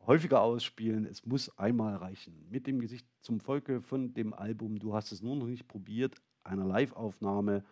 häufiger 0.05 0.41
ausspielen. 0.41 1.05
Es 1.05 1.25
muss 1.25 1.57
einmal 1.57 1.95
reichen. 1.95 2.45
Mit 2.51 2.67
dem 2.67 2.79
Gesicht 2.79 3.07
zum 3.21 3.39
Volke 3.39 3.81
von 3.81 4.13
dem 4.13 4.35
Album 4.35 4.77
Du 4.77 4.93
hast 4.93 5.11
es 5.11 5.23
nur 5.23 5.35
noch 5.35 5.47
nicht 5.47 5.67
probiert, 5.67 6.21
einer 6.43 6.65
Live-Aufnahme. 6.65 7.65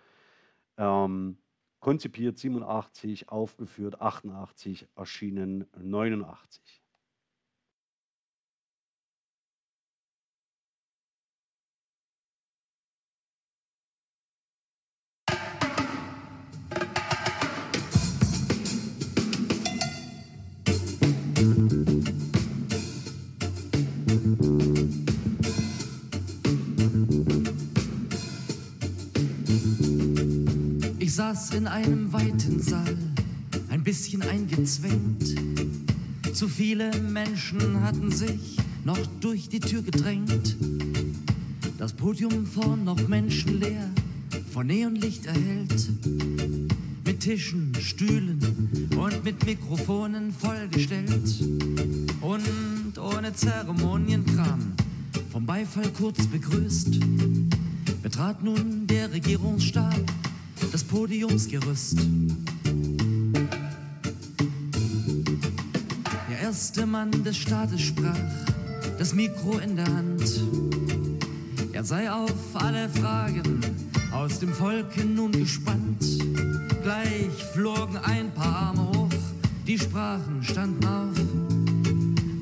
Ähm, 0.78 1.38
konzipiert 1.86 2.40
87, 2.40 3.30
aufgeführt 3.30 4.02
88, 4.02 4.88
erschienen 4.96 5.68
89. 5.78 6.84
in 31.56 31.68
einem 31.68 32.12
weiten 32.12 32.62
Saal, 32.62 32.98
ein 33.70 33.82
bisschen 33.82 34.22
eingezwängt. 34.22 35.36
Zu 36.34 36.50
viele 36.50 36.92
Menschen 37.00 37.80
hatten 37.80 38.12
sich 38.12 38.58
noch 38.84 39.00
durch 39.22 39.48
die 39.48 39.62
Tür 39.62 39.82
gedrängt. 39.82 40.58
Das 41.78 41.94
Podium 41.94 42.46
vorn 42.46 42.84
noch 42.84 43.08
menschenleer, 43.08 43.90
von 44.52 44.68
Neonlicht 44.68 45.28
erhellt. 45.28 45.90
Mit 47.06 47.22
Tischen, 47.22 47.72
Stühlen 47.80 48.90
und 48.98 49.24
mit 49.24 49.46
Mikrofonen 49.46 50.34
vollgestellt. 50.34 51.42
Und 52.20 53.00
ohne 53.00 53.34
Zeremonienkram, 53.34 54.74
vom 55.32 55.46
Beifall 55.46 55.90
kurz 55.98 56.28
begrüßt, 56.28 57.00
betrat 58.04 58.44
nun 58.44 58.88
der 58.88 59.14
Regierungsstab 59.14 59.96
das 60.76 60.84
Podiumsgerüst. 60.84 62.00
Der 66.30 66.40
erste 66.42 66.86
Mann 66.86 67.12
des 67.24 67.38
Staates 67.38 67.80
sprach, 67.80 68.20
das 68.98 69.14
Mikro 69.14 69.58
in 69.60 69.78
der 69.78 69.86
Hand. 69.86 70.42
Er 71.72 71.86
sei 71.86 72.12
auf 72.12 72.34
alle 72.56 72.90
Fragen 72.90 73.62
aus 74.12 74.40
dem 74.40 74.52
Volke 74.52 75.06
nun 75.06 75.32
gespannt. 75.32 76.04
Gleich 76.84 77.32
flogen 77.54 77.96
ein 77.96 78.34
paar 78.34 78.74
Arme 78.76 78.90
hoch, 78.90 79.10
die 79.66 79.80
Sprachen 79.80 80.44
standen 80.44 80.86
auf. 80.86 81.18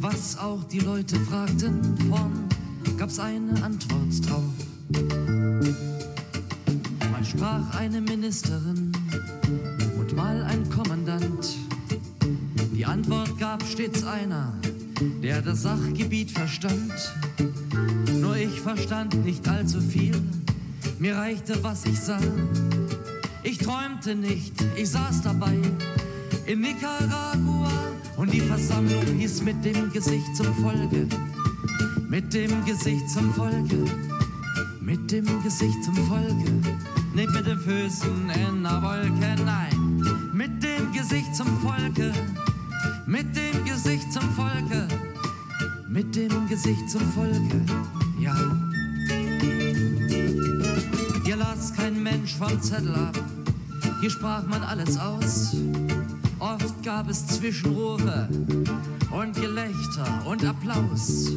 Was 0.02 0.40
auch 0.40 0.64
die 0.64 0.80
Leute 0.80 1.20
fragten, 1.20 1.96
vorn 2.10 2.50
gab's 2.98 3.20
eine 3.20 3.62
Antwort 3.62 4.28
drauf 4.28 5.93
sprach 7.34 7.76
eine 7.80 8.02
Ministerin 8.02 8.92
und 9.98 10.16
mal 10.16 10.44
ein 10.44 10.70
Kommandant. 10.70 11.58
Die 12.76 12.86
Antwort 12.86 13.40
gab 13.40 13.64
stets 13.64 14.04
einer, 14.04 14.54
der 15.24 15.42
das 15.42 15.64
Sachgebiet 15.64 16.32
verstand. 16.32 16.94
Nur 18.20 18.36
ich 18.36 18.62
verstand 18.62 19.26
nicht 19.26 19.48
allzu 19.48 19.82
viel, 19.82 20.16
mir 21.00 21.16
reichte, 21.16 21.64
was 21.64 21.86
ich 21.86 22.00
sah. 22.00 22.20
Ich 23.42 23.58
träumte 23.58 24.16
nicht, 24.16 24.54
ich 24.76 24.90
saß 24.90 25.24
dabei 25.24 25.58
in 26.46 26.62
Nicaragua 26.62 27.72
und 28.18 28.32
die 28.32 28.42
Versammlung 28.42 29.06
hieß 29.18 29.42
mit 29.42 29.66
dem 29.66 29.92
Gesicht 29.92 30.36
zum 30.36 30.54
Folge, 30.56 31.08
mit 32.10 32.34
dem 32.34 32.64
Gesicht 32.66 33.10
zum 33.10 33.34
Folge, 33.34 33.86
mit 34.82 35.12
dem 35.12 35.26
Gesicht 35.42 35.84
zum 35.84 35.96
Folge 36.08 36.62
nicht 37.14 37.32
mit 37.32 37.46
den 37.46 37.60
Füßen 37.60 38.30
in 38.30 38.64
der 38.64 38.82
Wolke, 38.82 39.44
nein, 39.46 40.02
mit 40.34 40.64
dem 40.64 40.92
Gesicht 40.94 41.36
zum 41.36 41.48
Volke, 41.60 42.12
mit 43.06 43.36
dem 43.36 43.66
Gesicht 43.66 44.12
zum 44.12 44.24
Volke, 44.32 44.88
mit 45.88 46.16
dem 46.16 46.48
Gesicht 46.48 46.90
zum 46.90 47.02
Volke, 47.12 47.62
ja. 48.20 48.36
Hier 51.24 51.36
las 51.36 51.74
kein 51.76 52.02
Mensch 52.02 52.36
vom 52.36 52.60
Zettel 52.62 52.96
ab, 52.96 53.18
hier 54.02 54.10
sprach 54.10 54.48
man 54.48 54.64
alles 54.64 54.98
aus. 54.98 55.56
Oft 56.40 56.84
gab 56.84 57.10
es 57.10 57.28
Zwischenrufe 57.28 58.28
und 59.12 59.36
Gelächter 59.36 60.26
und 60.26 60.44
Applaus. 60.44 61.32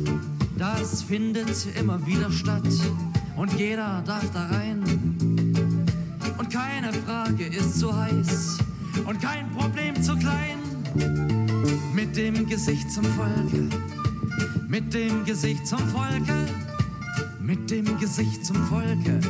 Das 0.57 1.03
findet 1.03 1.67
immer 1.79 2.05
wieder 2.07 2.33
statt 2.33 2.67
und 3.37 3.53
jeder 3.53 4.03
darf 4.07 4.25
da 4.33 4.47
rein 4.47 4.86
und 6.47 6.53
keine 6.53 6.93
Frage 6.93 7.45
ist 7.45 7.81
zu 7.81 7.93
heiß 7.97 8.59
und 9.05 9.21
kein 9.21 9.51
Problem 9.51 10.01
zu 10.01 10.17
klein. 10.17 10.59
Mit 11.93 12.17
dem 12.17 12.47
Gesicht 12.47 12.89
zum 12.91 13.05
Volke, 13.05 13.69
mit 14.69 14.95
dem 14.95 15.25
Gesicht 15.25 15.67
zum 15.67 15.81
Volke, 15.89 16.47
mit 17.41 17.69
dem 17.71 17.99
Gesicht 17.99 18.47
zum 18.47 18.57
Volke, 18.67 19.21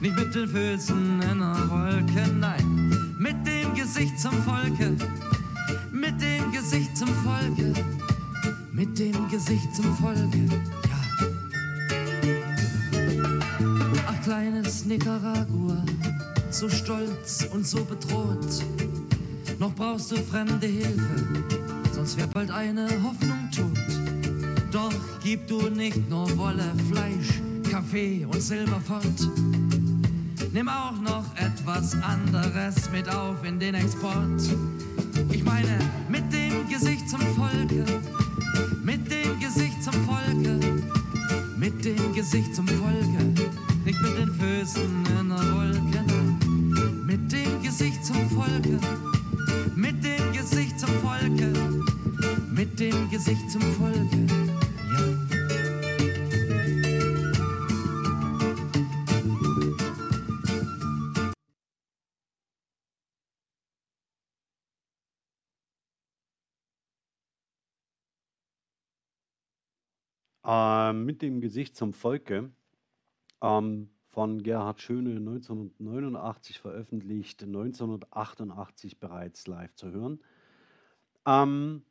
nicht 0.00 0.16
mit 0.16 0.34
den 0.34 0.48
Füßen 0.48 1.22
in 1.22 1.38
der 1.38 1.70
Wolke, 1.70 2.28
nein, 2.40 3.14
mit 3.18 3.46
dem 3.46 3.74
Gesicht 3.74 4.18
zum 4.18 4.32
Volke, 4.42 4.96
mit 5.92 6.20
dem 6.20 6.50
Gesicht 6.50 6.96
zum 6.96 7.08
Volke, 7.08 7.72
mit 8.72 8.98
dem 8.98 9.28
Gesicht 9.28 9.76
zum 9.76 9.96
Volke, 9.96 10.48
ja. 10.48 11.00
Ach, 14.08 14.22
kleines 14.22 14.84
Nicaragua, 14.86 15.84
so 16.54 16.68
stolz 16.68 17.48
und 17.52 17.66
so 17.66 17.84
bedroht, 17.84 18.64
noch 19.58 19.74
brauchst 19.74 20.12
du 20.12 20.16
fremde 20.16 20.68
Hilfe, 20.68 21.44
sonst 21.92 22.16
wär 22.16 22.28
bald 22.28 22.52
eine 22.52 22.86
Hoffnung 23.02 23.50
tot. 23.50 23.76
Doch 24.70 24.94
gib 25.24 25.48
du 25.48 25.68
nicht 25.68 26.08
nur 26.08 26.38
Wolle, 26.38 26.72
Fleisch, 26.92 27.40
Kaffee 27.68 28.24
und 28.24 28.40
Silber 28.40 28.80
fort. 28.80 29.28
Nimm 30.52 30.68
auch 30.68 31.00
noch 31.00 31.24
etwas 31.34 32.00
anderes 32.02 32.88
mit 32.92 33.08
auf 33.08 33.44
in 33.44 33.58
den 33.58 33.74
Export. 33.74 34.40
Ich 35.32 35.42
meine, 35.42 35.78
mit 36.08 36.32
dem 36.32 36.68
Gesicht 36.68 37.08
zum 37.08 37.20
Volke, 37.20 37.84
mit 38.84 39.10
dem 39.10 39.40
Gesicht 39.40 39.82
zum 39.82 39.94
Volke, 40.04 40.60
mit 41.56 41.84
dem 41.84 42.14
Gesicht 42.14 42.54
zum 42.54 42.68
Volke, 42.68 43.24
nicht 43.84 44.00
mit 44.00 44.18
den 44.18 44.32
Füßen 44.32 45.04
in 45.20 45.28
der 45.28 45.54
Wolke, 45.54 45.73
Gesicht 53.14 53.48
zum 53.48 53.62
Volke, 53.62 54.26
ja. 70.42 70.90
Ähm, 70.90 71.04
mit 71.04 71.22
dem 71.22 71.40
Gesicht 71.40 71.76
zum 71.76 71.92
Volke 71.92 72.50
ähm, 73.40 73.90
von 74.08 74.42
Gerhard 74.42 74.80
Schöne 74.80 75.10
1989 75.10 76.58
veröffentlicht, 76.58 77.44
1988 77.44 78.98
bereits 78.98 79.46
live 79.46 79.72
zu 79.76 79.92
hören. 79.92 80.20
Ähm, 81.26 81.84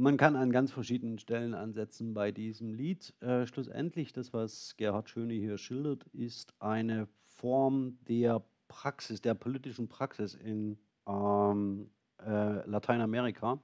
man 0.00 0.16
kann 0.16 0.36
an 0.36 0.50
ganz 0.50 0.72
verschiedenen 0.72 1.18
Stellen 1.18 1.54
ansetzen 1.54 2.14
bei 2.14 2.32
diesem 2.32 2.72
Lied. 2.74 3.14
Äh, 3.20 3.46
schlussendlich, 3.46 4.12
das, 4.12 4.32
was 4.32 4.76
Gerhard 4.76 5.08
Schöne 5.10 5.34
hier 5.34 5.58
schildert, 5.58 6.04
ist 6.12 6.54
eine 6.60 7.08
Form 7.26 7.98
der 8.08 8.42
Praxis, 8.68 9.20
der 9.20 9.34
politischen 9.34 9.88
Praxis 9.88 10.34
in 10.34 10.78
ähm, 11.06 11.90
äh, 12.24 12.66
Lateinamerika 12.68 13.60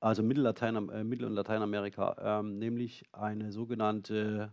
also 0.00 0.22
Mittellatein, 0.22 0.88
äh, 0.90 1.04
Mittel- 1.04 1.26
und 1.26 1.34
Lateinamerika, 1.34 2.16
ähm, 2.20 2.58
nämlich 2.58 3.04
eine 3.12 3.52
sogenannte 3.52 4.52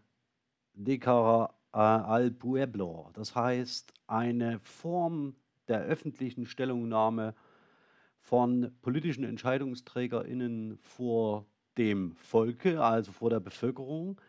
Decara 0.74 1.54
al 1.72 2.32
Pueblo. 2.32 3.10
Das 3.14 3.36
heißt, 3.36 3.94
eine 4.08 4.60
Form 4.60 5.36
der 5.68 5.82
öffentlichen 5.82 6.46
Stellungnahme 6.46 7.36
von 8.26 8.72
politischen 8.82 9.24
EntscheidungsträgerInnen 9.24 10.80
vor 10.80 11.46
dem 11.78 12.16
Volke, 12.16 12.84
also 12.84 13.12
vor 13.12 13.30
der 13.30 13.40
Bevölkerung. 13.40 14.20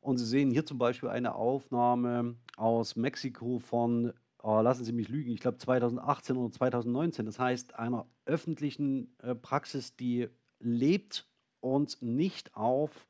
Und 0.00 0.18
Sie 0.18 0.26
sehen 0.26 0.50
hier 0.50 0.66
zum 0.66 0.78
Beispiel 0.78 1.08
eine 1.08 1.36
Aufnahme 1.36 2.34
aus 2.56 2.96
Mexiko 2.96 3.60
von, 3.60 4.12
oh, 4.42 4.60
lassen 4.60 4.84
Sie 4.84 4.92
mich 4.92 5.08
lügen, 5.08 5.30
ich 5.30 5.38
glaube 5.38 5.58
2018 5.58 6.36
oder 6.36 6.50
2019. 6.50 7.26
Das 7.26 7.38
heißt, 7.38 7.78
einer 7.78 8.08
öffentlichen 8.26 9.14
äh, 9.22 9.36
Praxis, 9.36 9.94
die 9.94 10.28
lebt 10.58 11.28
und 11.60 12.02
nicht 12.02 12.56
auf 12.56 13.06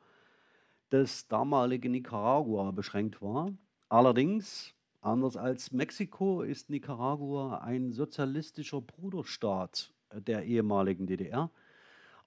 das 0.90 1.26
damalige 1.26 1.88
Nicaragua 1.88 2.70
beschränkt 2.70 3.22
war. 3.22 3.50
Allerdings, 3.88 4.74
anders 5.00 5.38
als 5.38 5.72
Mexiko, 5.72 6.42
ist 6.42 6.68
Nicaragua 6.68 7.60
ein 7.60 7.92
sozialistischer 7.92 8.82
Bruderstaat 8.82 9.93
der 10.20 10.44
ehemaligen 10.44 11.06
DDR. 11.06 11.50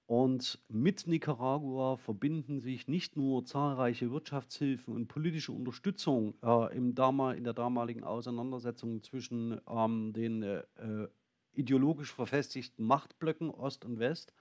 Und 0.07 0.59
mit 0.69 1.05
Nicaragua 1.05 1.97
verbinden 1.97 2.61
sich 2.61 2.87
nicht 2.87 3.17
nur 3.17 3.43
zahlreiche 3.43 4.09
Wirtschaftshilfen 4.09 4.95
und 4.95 5.09
politische 5.09 5.51
Unterstützung 5.51 6.33
äh, 6.41 6.75
im 6.75 6.95
damal, 6.95 7.35
in 7.35 7.43
der 7.43 7.53
damaligen 7.53 8.05
Auseinandersetzung 8.05 9.03
zwischen 9.03 9.59
ähm, 9.69 10.13
den 10.13 10.43
äh, 10.43 10.63
ideologisch 11.57 12.13
verfestigten 12.13 12.85
Machtblöcken 12.85 13.49
Ost 13.49 13.83
und 13.83 13.99
West, 13.99 14.33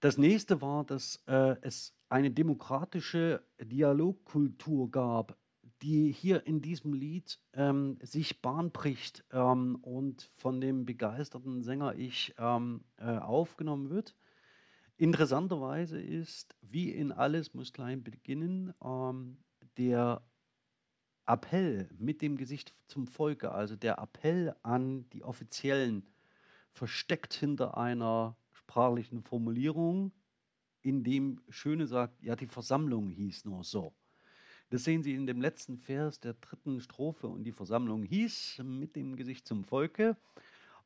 das 0.00 0.18
nächste 0.18 0.60
war, 0.60 0.84
dass 0.84 1.22
äh, 1.26 1.56
es 1.62 1.94
eine 2.08 2.30
demokratische 2.30 3.42
Dialogkultur 3.60 4.90
gab 4.90 5.36
die 5.82 6.12
hier 6.12 6.46
in 6.46 6.62
diesem 6.62 6.94
Lied 6.94 7.40
ähm, 7.54 7.98
sich 8.02 8.40
Bahn 8.40 8.70
bricht 8.70 9.24
ähm, 9.32 9.78
und 9.82 10.30
von 10.36 10.60
dem 10.60 10.86
begeisterten 10.86 11.62
Sänger 11.62 11.96
Ich 11.96 12.34
ähm, 12.38 12.84
äh, 12.98 13.18
aufgenommen 13.18 13.90
wird. 13.90 14.14
Interessanterweise 15.02 16.00
ist, 16.00 16.54
wie 16.60 16.92
in 16.92 17.10
Alles 17.10 17.54
muss 17.54 17.72
klein 17.72 18.04
beginnen, 18.04 18.72
ähm, 18.84 19.36
der 19.76 20.22
Appell 21.26 21.90
mit 21.98 22.22
dem 22.22 22.36
Gesicht 22.36 22.72
zum 22.86 23.08
Volke, 23.08 23.50
also 23.50 23.74
der 23.74 23.98
Appell 23.98 24.54
an 24.62 25.10
die 25.10 25.24
Offiziellen, 25.24 26.06
versteckt 26.70 27.34
hinter 27.34 27.76
einer 27.76 28.36
sprachlichen 28.52 29.24
Formulierung, 29.24 30.12
in 30.82 31.02
dem 31.02 31.40
Schöne 31.48 31.88
sagt, 31.88 32.22
ja, 32.22 32.36
die 32.36 32.46
Versammlung 32.46 33.08
hieß 33.08 33.44
nur 33.44 33.64
so. 33.64 33.92
Das 34.70 34.84
sehen 34.84 35.02
Sie 35.02 35.14
in 35.14 35.26
dem 35.26 35.40
letzten 35.40 35.78
Vers 35.78 36.20
der 36.20 36.34
dritten 36.34 36.80
Strophe 36.80 37.26
und 37.26 37.42
die 37.42 37.50
Versammlung 37.50 38.04
hieß 38.04 38.62
mit 38.62 38.94
dem 38.94 39.16
Gesicht 39.16 39.48
zum 39.48 39.64
Volke. 39.64 40.16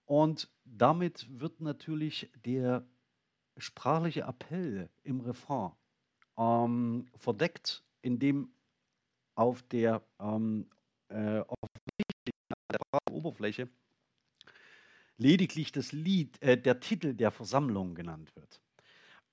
Und 0.07 0.49
damit 0.65 1.27
wird 1.39 1.61
natürlich 1.61 2.31
der 2.47 2.83
sprachliche 3.57 4.23
Appell 4.23 4.91
im 5.03 5.21
Refrain 5.21 5.73
ähm, 6.39 7.07
verdeckt, 7.17 7.83
indem 8.03 8.51
auf 9.35 9.63
der, 9.63 10.03
ähm, 10.21 10.69
äh, 11.09 11.43
Oberfläche 13.11 13.69
lediglich 15.19 15.73
das 15.73 15.93
Lied, 15.93 16.41
äh, 16.43 16.61
der 16.61 16.81
Titel 16.81 17.15
der 17.15 17.31
Versammlung 17.31 17.95
genannt 17.95 18.35
wird. 18.37 18.61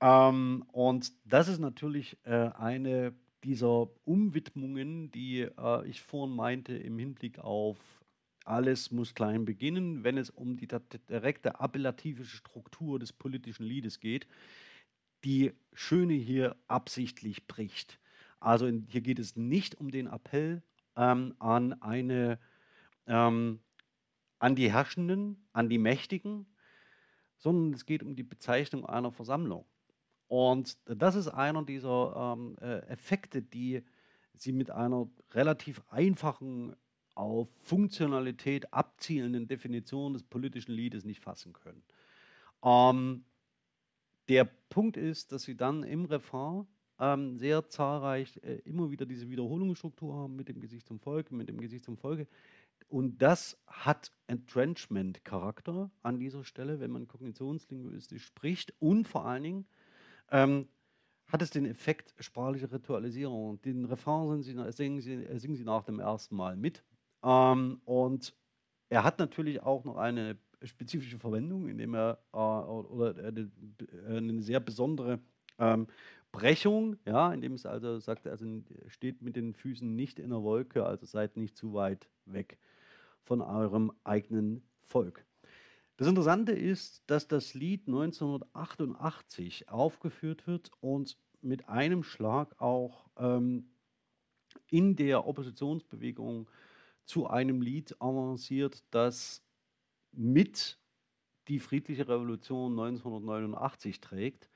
Ähm, 0.01 0.65
und 0.71 1.11
das 1.25 1.47
ist 1.47 1.59
natürlich 1.59 2.17
äh, 2.23 2.49
eine 2.55 3.13
dieser 3.43 3.89
Umwidmungen, 4.05 5.11
die 5.11 5.41
äh, 5.41 5.87
ich 5.87 6.01
vorhin 6.01 6.35
meinte, 6.35 6.73
im 6.75 6.97
Hinblick 6.97 7.39
auf 7.39 7.77
alles 8.43 8.91
muss 8.91 9.13
klein 9.13 9.45
beginnen, 9.45 10.03
wenn 10.03 10.17
es 10.17 10.29
um 10.29 10.57
die 10.57 10.67
direkte 10.67 11.59
appellative 11.59 12.25
Struktur 12.25 12.99
des 12.99 13.13
politischen 13.13 13.65
Liedes 13.65 13.99
geht, 13.99 14.27
die 15.23 15.53
Schöne 15.73 16.13
hier 16.13 16.55
absichtlich 16.67 17.47
bricht. 17.47 17.99
Also 18.39 18.67
hier 18.67 19.01
geht 19.01 19.19
es 19.19 19.35
nicht 19.35 19.75
um 19.75 19.91
den 19.91 20.07
Appell 20.07 20.61
ähm, 20.95 21.35
an 21.39 21.73
eine 21.81 22.39
ähm, 23.07 23.59
an 24.39 24.55
die 24.55 24.71
Herrschenden, 24.71 25.47
an 25.53 25.69
die 25.69 25.77
Mächtigen, 25.77 26.45
sondern 27.37 27.73
es 27.73 27.85
geht 27.85 28.03
um 28.03 28.15
die 28.15 28.23
Bezeichnung 28.23 28.85
einer 28.85 29.11
Versammlung. 29.11 29.65
Und 30.27 30.77
das 30.85 31.15
ist 31.15 31.29
einer 31.29 31.63
dieser 31.63 32.35
ähm, 32.35 32.57
äh, 32.59 32.79
Effekte, 32.87 33.41
die 33.41 33.83
Sie 34.35 34.51
mit 34.51 34.71
einer 34.71 35.07
relativ 35.31 35.81
einfachen, 35.89 36.75
auf 37.15 37.49
Funktionalität 37.61 38.73
abzielenden 38.73 39.47
Definition 39.47 40.13
des 40.13 40.23
politischen 40.23 40.73
Liedes 40.73 41.05
nicht 41.05 41.21
fassen 41.21 41.53
können. 41.53 41.83
Ähm, 42.63 43.25
der 44.29 44.45
Punkt 44.69 44.97
ist, 44.97 45.31
dass 45.31 45.43
Sie 45.43 45.55
dann 45.55 45.83
im 45.83 46.05
Refrain 46.05 46.65
ähm, 46.99 47.37
sehr 47.37 47.67
zahlreich 47.69 48.39
äh, 48.43 48.55
immer 48.65 48.91
wieder 48.91 49.05
diese 49.05 49.29
Wiederholungsstruktur 49.29 50.15
haben 50.15 50.35
mit 50.35 50.47
dem 50.47 50.59
Gesicht 50.59 50.87
zum 50.87 50.99
Volke, 50.99 51.35
mit 51.35 51.49
dem 51.49 51.59
Gesicht 51.59 51.85
zum 51.85 51.97
Volke. 51.97 52.27
Und 52.87 53.21
das 53.21 53.57
hat 53.67 54.11
Entrenchment-Charakter 54.27 55.91
an 56.03 56.19
dieser 56.19 56.43
Stelle, 56.43 56.79
wenn 56.79 56.91
man 56.91 57.07
kognitionslinguistisch 57.07 58.25
spricht. 58.25 58.73
Und 58.79 59.07
vor 59.07 59.25
allen 59.25 59.43
Dingen 59.43 59.65
ähm, 60.31 60.67
hat 61.27 61.41
es 61.41 61.49
den 61.49 61.65
Effekt 61.65 62.13
sprachliche 62.19 62.71
Ritualisierung. 62.71 63.61
Den 63.61 63.85
Refrain 63.85 64.43
singen, 64.43 65.01
sie, 65.01 65.11
äh, 65.11 65.39
singen, 65.39 65.55
sie, 65.55 65.63
nach 65.63 65.83
dem 65.83 65.99
ersten 65.99 66.35
Mal 66.35 66.55
mit. 66.55 66.83
Ähm, 67.23 67.81
und 67.85 68.35
er 68.89 69.03
hat 69.03 69.19
natürlich 69.19 69.61
auch 69.63 69.83
noch 69.85 69.97
eine 69.97 70.37
spezifische 70.63 71.19
Verwendung, 71.19 71.67
indem 71.67 71.95
er 71.95 72.19
äh, 72.33 72.37
oder 72.37 73.17
äh, 73.17 73.47
eine 74.07 74.41
sehr 74.41 74.59
besondere 74.59 75.19
ähm, 75.59 75.87
Brechung, 76.31 76.97
ja, 77.05 77.31
indem 77.31 77.53
es 77.53 77.65
also 77.65 77.99
sagt, 77.99 78.27
also 78.27 78.45
steht 78.87 79.21
mit 79.21 79.35
den 79.35 79.53
Füßen 79.53 79.95
nicht 79.95 80.19
in 80.19 80.31
der 80.31 80.41
Wolke, 80.41 80.85
also 80.85 81.05
seid 81.05 81.37
nicht 81.37 81.55
zu 81.55 81.73
weit 81.73 82.09
weg 82.25 82.57
von 83.23 83.41
eurem 83.41 83.91
eigenen 84.03 84.63
Volk. 84.81 85.25
Das 85.97 86.07
Interessante 86.07 86.53
ist, 86.53 87.03
dass 87.07 87.27
das 87.27 87.53
Lied 87.53 87.87
1988 87.87 89.69
aufgeführt 89.69 90.47
wird 90.47 90.71
und 90.81 91.17
mit 91.41 91.69
einem 91.69 92.03
Schlag 92.03 92.59
auch 92.59 93.05
ähm, 93.17 93.69
in 94.69 94.95
der 94.95 95.27
Oppositionsbewegung 95.27 96.49
zu 97.05 97.27
einem 97.27 97.61
Lied 97.61 97.95
avanciert, 98.01 98.83
das 98.91 99.43
mit 100.11 100.79
die 101.47 101.59
friedliche 101.59 102.07
Revolution 102.07 102.71
1989 102.71 103.99
trägt. 103.99 104.49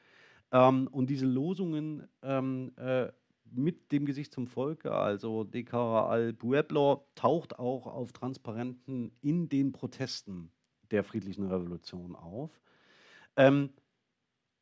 Ähm, 0.52 0.88
und 0.92 1.10
diese 1.10 1.26
Losungen 1.26 2.08
ähm, 2.22 2.72
äh, 2.78 3.12
mit 3.52 3.92
dem 3.92 4.06
Gesicht 4.06 4.34
zum 4.34 4.48
Volke, 4.48 4.94
also 4.94 5.44
De 5.44 5.64
cara 5.64 6.08
al 6.08 6.34
pueblo, 6.34 7.06
taucht 7.16 7.60
auch 7.60 7.88
auf 7.88 8.14
Transparenten 8.14 9.12
in 9.22 9.50
den 9.50 9.72
Protesten 9.72 10.52
der 10.92 11.04
friedlichen 11.04 11.48
Revolution 11.48 12.16
auf. 12.16 12.62
Ähm, 13.36 13.72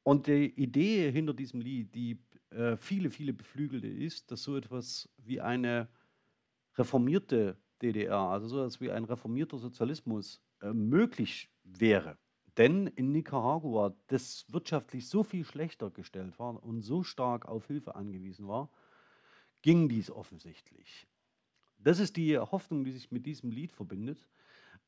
und 0.03 0.27
die 0.27 0.53
Idee 0.55 1.11
hinter 1.11 1.33
diesem 1.33 1.61
Lied, 1.61 1.93
die 1.95 2.19
äh, 2.51 2.77
viele, 2.77 3.09
viele 3.09 3.33
beflügelte, 3.33 3.87
ist, 3.87 4.31
dass 4.31 4.43
so 4.43 4.55
etwas 4.55 5.09
wie 5.17 5.41
eine 5.41 5.87
reformierte 6.75 7.57
DDR, 7.81 8.17
also 8.17 8.47
so 8.47 8.59
etwas 8.59 8.81
wie 8.81 8.91
ein 8.91 9.03
reformierter 9.03 9.57
Sozialismus 9.57 10.41
äh, 10.61 10.73
möglich 10.73 11.49
wäre. 11.63 12.17
Denn 12.57 12.87
in 12.87 13.11
Nicaragua 13.11 13.93
das 14.07 14.45
wirtschaftlich 14.49 15.09
so 15.09 15.23
viel 15.23 15.43
schlechter 15.43 15.89
gestellt 15.89 16.39
war 16.39 16.63
und 16.63 16.81
so 16.81 17.03
stark 17.03 17.47
auf 17.47 17.67
Hilfe 17.67 17.95
angewiesen 17.95 18.47
war, 18.47 18.69
ging 19.61 19.89
dies 19.89 20.09
offensichtlich. 20.09 21.07
Das 21.79 21.99
ist 21.99 22.15
die 22.15 22.37
Hoffnung, 22.37 22.85
die 22.85 22.91
sich 22.91 23.11
mit 23.11 23.25
diesem 23.25 23.51
Lied 23.51 23.71
verbindet. 23.71 24.25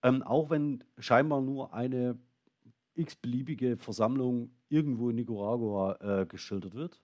Ähm, 0.03 0.23
auch 0.23 0.49
wenn 0.49 0.83
scheinbar 0.97 1.41
nur 1.41 1.73
eine 1.73 2.17
x-beliebige 2.95 3.77
Versammlung 3.77 4.51
irgendwo 4.69 5.09
in 5.09 5.15
Nicaragua 5.17 6.21
äh, 6.21 6.25
geschildert 6.25 6.73
wird. 6.73 7.01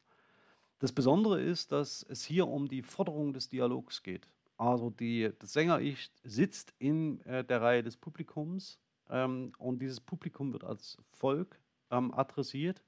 Das 0.80 0.92
Besondere 0.92 1.42
ist, 1.42 1.72
dass 1.72 2.04
es 2.04 2.24
hier 2.24 2.48
um 2.48 2.68
die 2.68 2.82
Forderung 2.82 3.34
des 3.34 3.50
Dialogs 3.50 4.04
geht. 4.04 4.28
Also 4.64 4.90
die, 4.92 5.30
das 5.40 5.52
Sänger-Ich 5.52 6.10
sitzt 6.24 6.74
in 6.80 7.20
äh, 7.26 7.44
der 7.44 7.62
Reihe 7.62 7.84
des 7.84 7.98
Publikums 7.98 8.80
ähm, 9.10 9.52
und 9.58 9.80
dieses 9.82 10.00
Publikum 10.00 10.54
wird 10.54 10.64
als 10.64 10.98
Volk 11.12 11.60
ähm, 11.92 12.14
adressiert. 12.14 12.82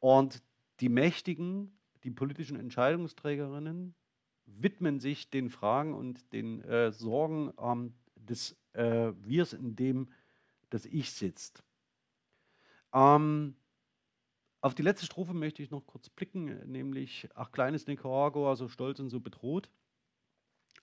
Und 0.00 0.42
die 0.80 0.90
Mächtigen, 0.90 1.78
die 2.04 2.10
politischen 2.10 2.60
Entscheidungsträgerinnen 2.60 3.94
widmen 4.44 5.00
sich 5.00 5.30
den 5.30 5.48
Fragen 5.48 5.94
und 5.94 6.30
den 6.34 6.60
äh, 6.60 6.92
Sorgen 6.92 7.54
ähm, 7.58 7.94
des 8.16 8.54
äh, 8.74 9.12
Wirs, 9.16 9.54
in 9.54 9.74
dem 9.76 10.12
das 10.68 10.84
Ich 10.84 11.10
sitzt. 11.12 11.64
Ähm, 12.92 13.56
auf 14.60 14.74
die 14.74 14.82
letzte 14.82 15.06
Strophe 15.06 15.32
möchte 15.32 15.62
ich 15.62 15.70
noch 15.70 15.86
kurz 15.86 16.10
blicken, 16.10 16.70
nämlich, 16.70 17.30
ach 17.34 17.50
kleines 17.50 17.86
Nicaragua, 17.86 18.56
so 18.56 18.68
stolz 18.68 19.00
und 19.00 19.08
so 19.08 19.20
bedroht. 19.20 19.70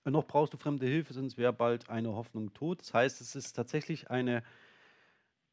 Noch 0.04 0.26
brauchst 0.26 0.54
du 0.54 0.56
fremde 0.56 0.86
Hilfe, 0.86 1.12
sonst 1.12 1.36
wäre 1.36 1.52
bald 1.52 1.90
eine 1.90 2.14
Hoffnung 2.14 2.52
tot. 2.54 2.80
Das 2.80 2.94
heißt, 2.94 3.20
es 3.20 3.36
ist 3.36 3.52
tatsächlich 3.52 4.10
eine, 4.10 4.42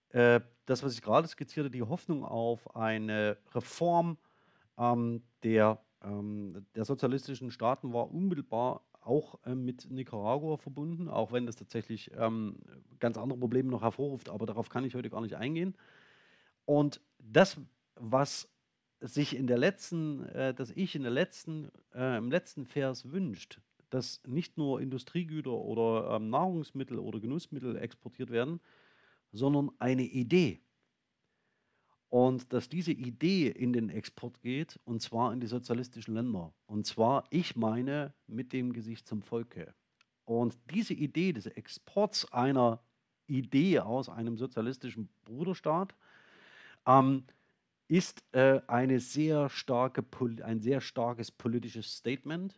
äh, 0.09 0.39
das, 0.65 0.83
was 0.83 0.93
ich 0.93 1.01
gerade 1.01 1.27
skizzierte, 1.27 1.69
die 1.69 1.83
Hoffnung 1.83 2.23
auf 2.23 2.75
eine 2.75 3.37
Reform 3.53 4.17
ähm, 4.77 5.23
der, 5.43 5.79
ähm, 6.01 6.65
der 6.75 6.85
sozialistischen 6.85 7.51
Staaten 7.51 7.93
war 7.93 8.09
unmittelbar 8.11 8.83
auch 9.01 9.39
ähm, 9.45 9.65
mit 9.65 9.89
Nicaragua 9.89 10.57
verbunden, 10.57 11.09
auch 11.09 11.31
wenn 11.31 11.45
das 11.45 11.55
tatsächlich 11.55 12.11
ähm, 12.17 12.59
ganz 12.99 13.17
andere 13.17 13.39
Probleme 13.39 13.69
noch 13.69 13.81
hervorruft, 13.81 14.29
aber 14.29 14.45
darauf 14.45 14.69
kann 14.69 14.85
ich 14.85 14.95
heute 14.95 15.09
gar 15.09 15.21
nicht 15.21 15.35
eingehen. 15.35 15.75
Und 16.65 17.01
das, 17.19 17.59
was 17.95 18.49
sich 18.99 19.35
in 19.35 19.47
der 19.47 19.57
letzten, 19.57 20.23
äh, 20.29 20.53
das 20.53 20.71
ich 20.71 20.95
in 20.95 21.03
der 21.03 21.11
letzten, 21.11 21.71
äh, 21.93 22.17
im 22.17 22.31
letzten 22.31 22.65
Vers 22.65 23.11
wünscht, 23.11 23.61
dass 23.89 24.21
nicht 24.25 24.57
nur 24.57 24.81
Industriegüter 24.81 25.51
oder 25.53 26.15
ähm, 26.15 26.29
Nahrungsmittel 26.29 26.99
oder 26.99 27.19
Genussmittel 27.19 27.77
exportiert 27.77 28.29
werden, 28.29 28.59
sondern 29.31 29.71
eine 29.79 30.03
Idee. 30.03 30.61
Und 32.09 32.53
dass 32.53 32.69
diese 32.69 32.93
Idee 32.93 33.49
in 33.49 33.73
den 33.73 33.89
Export 33.89 34.41
geht, 34.41 34.79
und 34.85 35.01
zwar 35.01 35.33
in 35.33 35.41
die 35.41 35.47
sozialistischen 35.47 36.13
Länder. 36.13 36.53
Und 36.65 36.85
zwar, 36.85 37.25
ich 37.29 37.55
meine, 37.57 38.13
mit 38.27 38.53
dem 38.53 38.71
Gesicht 38.71 39.07
zum 39.07 39.21
Volke. 39.21 39.73
Und 40.23 40.57
diese 40.71 40.93
Idee 40.93 41.33
des 41.33 41.47
Exports 41.47 42.31
einer 42.31 42.81
Idee 43.27 43.79
aus 43.79 44.09
einem 44.09 44.37
sozialistischen 44.37 45.09
Bruderstaat 45.25 45.95
ähm, 46.85 47.25
ist 47.87 48.23
äh, 48.33 48.61
eine 48.67 48.99
sehr 48.99 49.49
starke, 49.49 50.03
ein 50.43 50.61
sehr 50.61 50.81
starkes 50.81 51.31
politisches 51.31 51.97
Statement, 51.97 52.57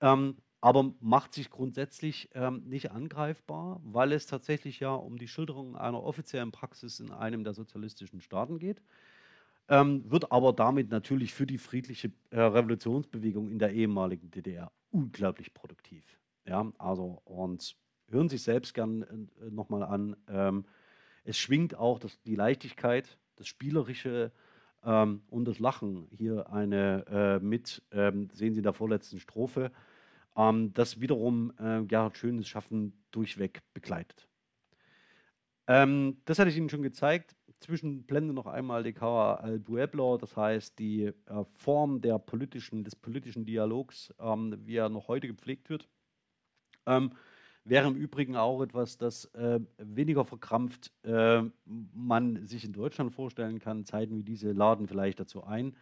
ähm, 0.00 0.36
aber 0.60 0.92
macht 1.00 1.34
sich 1.34 1.50
grundsätzlich 1.50 2.30
ähm, 2.34 2.62
nicht 2.66 2.90
angreifbar, 2.90 3.80
weil 3.84 4.12
es 4.12 4.26
tatsächlich 4.26 4.80
ja 4.80 4.92
um 4.94 5.18
die 5.18 5.28
Schilderung 5.28 5.76
einer 5.76 6.02
offiziellen 6.02 6.50
Praxis 6.50 7.00
in 7.00 7.12
einem 7.12 7.44
der 7.44 7.54
sozialistischen 7.54 8.20
Staaten 8.20 8.58
geht. 8.58 8.82
Ähm, 9.68 10.10
wird 10.10 10.32
aber 10.32 10.52
damit 10.52 10.90
natürlich 10.90 11.34
für 11.34 11.46
die 11.46 11.58
friedliche 11.58 12.10
äh, 12.30 12.40
Revolutionsbewegung 12.40 13.50
in 13.50 13.58
der 13.58 13.72
ehemaligen 13.72 14.30
DDR 14.30 14.72
unglaublich 14.90 15.52
produktiv. 15.52 16.04
Ja, 16.46 16.72
also 16.78 17.20
und 17.24 17.76
hören 18.08 18.28
Sie 18.28 18.36
sich 18.36 18.44
selbst 18.44 18.74
gern 18.74 19.02
äh, 19.02 19.50
nochmal 19.50 19.82
an. 19.82 20.16
Ähm, 20.28 20.64
es 21.24 21.38
schwingt 21.38 21.76
auch 21.76 21.98
das, 21.98 22.20
die 22.22 22.34
Leichtigkeit, 22.34 23.18
das 23.36 23.46
Spielerische 23.46 24.32
ähm, 24.82 25.22
und 25.28 25.44
das 25.44 25.58
Lachen 25.58 26.08
hier 26.10 26.50
eine 26.50 27.04
äh, 27.06 27.44
mit, 27.44 27.82
ähm, 27.92 28.30
sehen 28.32 28.54
Sie 28.54 28.60
in 28.60 28.64
der 28.64 28.72
vorletzten 28.72 29.20
Strophe, 29.20 29.70
ähm, 30.38 30.72
das 30.72 31.00
wiederum 31.00 31.52
äh, 31.58 31.82
Gerhard 31.82 32.16
Schönes 32.16 32.48
Schaffen 32.48 32.92
durchweg 33.10 33.60
begleitet. 33.74 34.28
Ähm, 35.66 36.22
das 36.24 36.38
hatte 36.38 36.48
ich 36.48 36.56
Ihnen 36.56 36.70
schon 36.70 36.82
gezeigt. 36.82 37.36
Zwischenblende 37.60 38.32
noch 38.32 38.46
einmal 38.46 38.84
die 38.84 38.92
Cara 38.92 39.34
al 39.34 39.58
Pueblo, 39.58 40.16
das 40.16 40.36
heißt 40.36 40.78
die 40.78 41.06
äh, 41.06 41.14
Form 41.56 42.00
der 42.00 42.18
politischen, 42.18 42.84
des 42.84 42.94
politischen 42.94 43.44
Dialogs, 43.44 44.14
ähm, 44.20 44.56
wie 44.64 44.76
er 44.76 44.88
noch 44.88 45.08
heute 45.08 45.26
gepflegt 45.26 45.68
wird. 45.68 45.88
Ähm, 46.86 47.10
wäre 47.64 47.88
im 47.88 47.96
Übrigen 47.96 48.36
auch 48.36 48.62
etwas, 48.62 48.96
das 48.96 49.26
äh, 49.34 49.60
weniger 49.76 50.24
verkrampft 50.24 50.92
äh, 51.02 51.42
man 51.66 52.46
sich 52.46 52.64
in 52.64 52.72
Deutschland 52.72 53.12
vorstellen 53.12 53.58
kann. 53.58 53.84
Zeiten 53.84 54.16
wie 54.16 54.24
diese 54.24 54.52
laden 54.52 54.86
vielleicht 54.86 55.20
dazu 55.20 55.44
ein. 55.44 55.76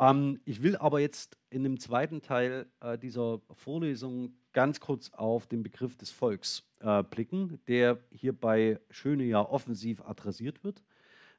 Ähm, 0.00 0.40
ich 0.44 0.62
will 0.62 0.76
aber 0.76 1.00
jetzt 1.00 1.36
in 1.50 1.62
dem 1.62 1.78
zweiten 1.78 2.20
Teil 2.20 2.66
äh, 2.80 2.98
dieser 2.98 3.40
Vorlesung 3.52 4.34
ganz 4.52 4.80
kurz 4.80 5.10
auf 5.12 5.46
den 5.46 5.62
Begriff 5.62 5.96
des 5.96 6.10
Volks 6.10 6.64
äh, 6.80 7.02
blicken, 7.02 7.60
der 7.68 7.98
hier 8.10 8.32
bei 8.32 8.80
Schöne 8.90 9.24
ja 9.24 9.40
offensiv 9.40 10.00
adressiert 10.02 10.64
wird. 10.64 10.82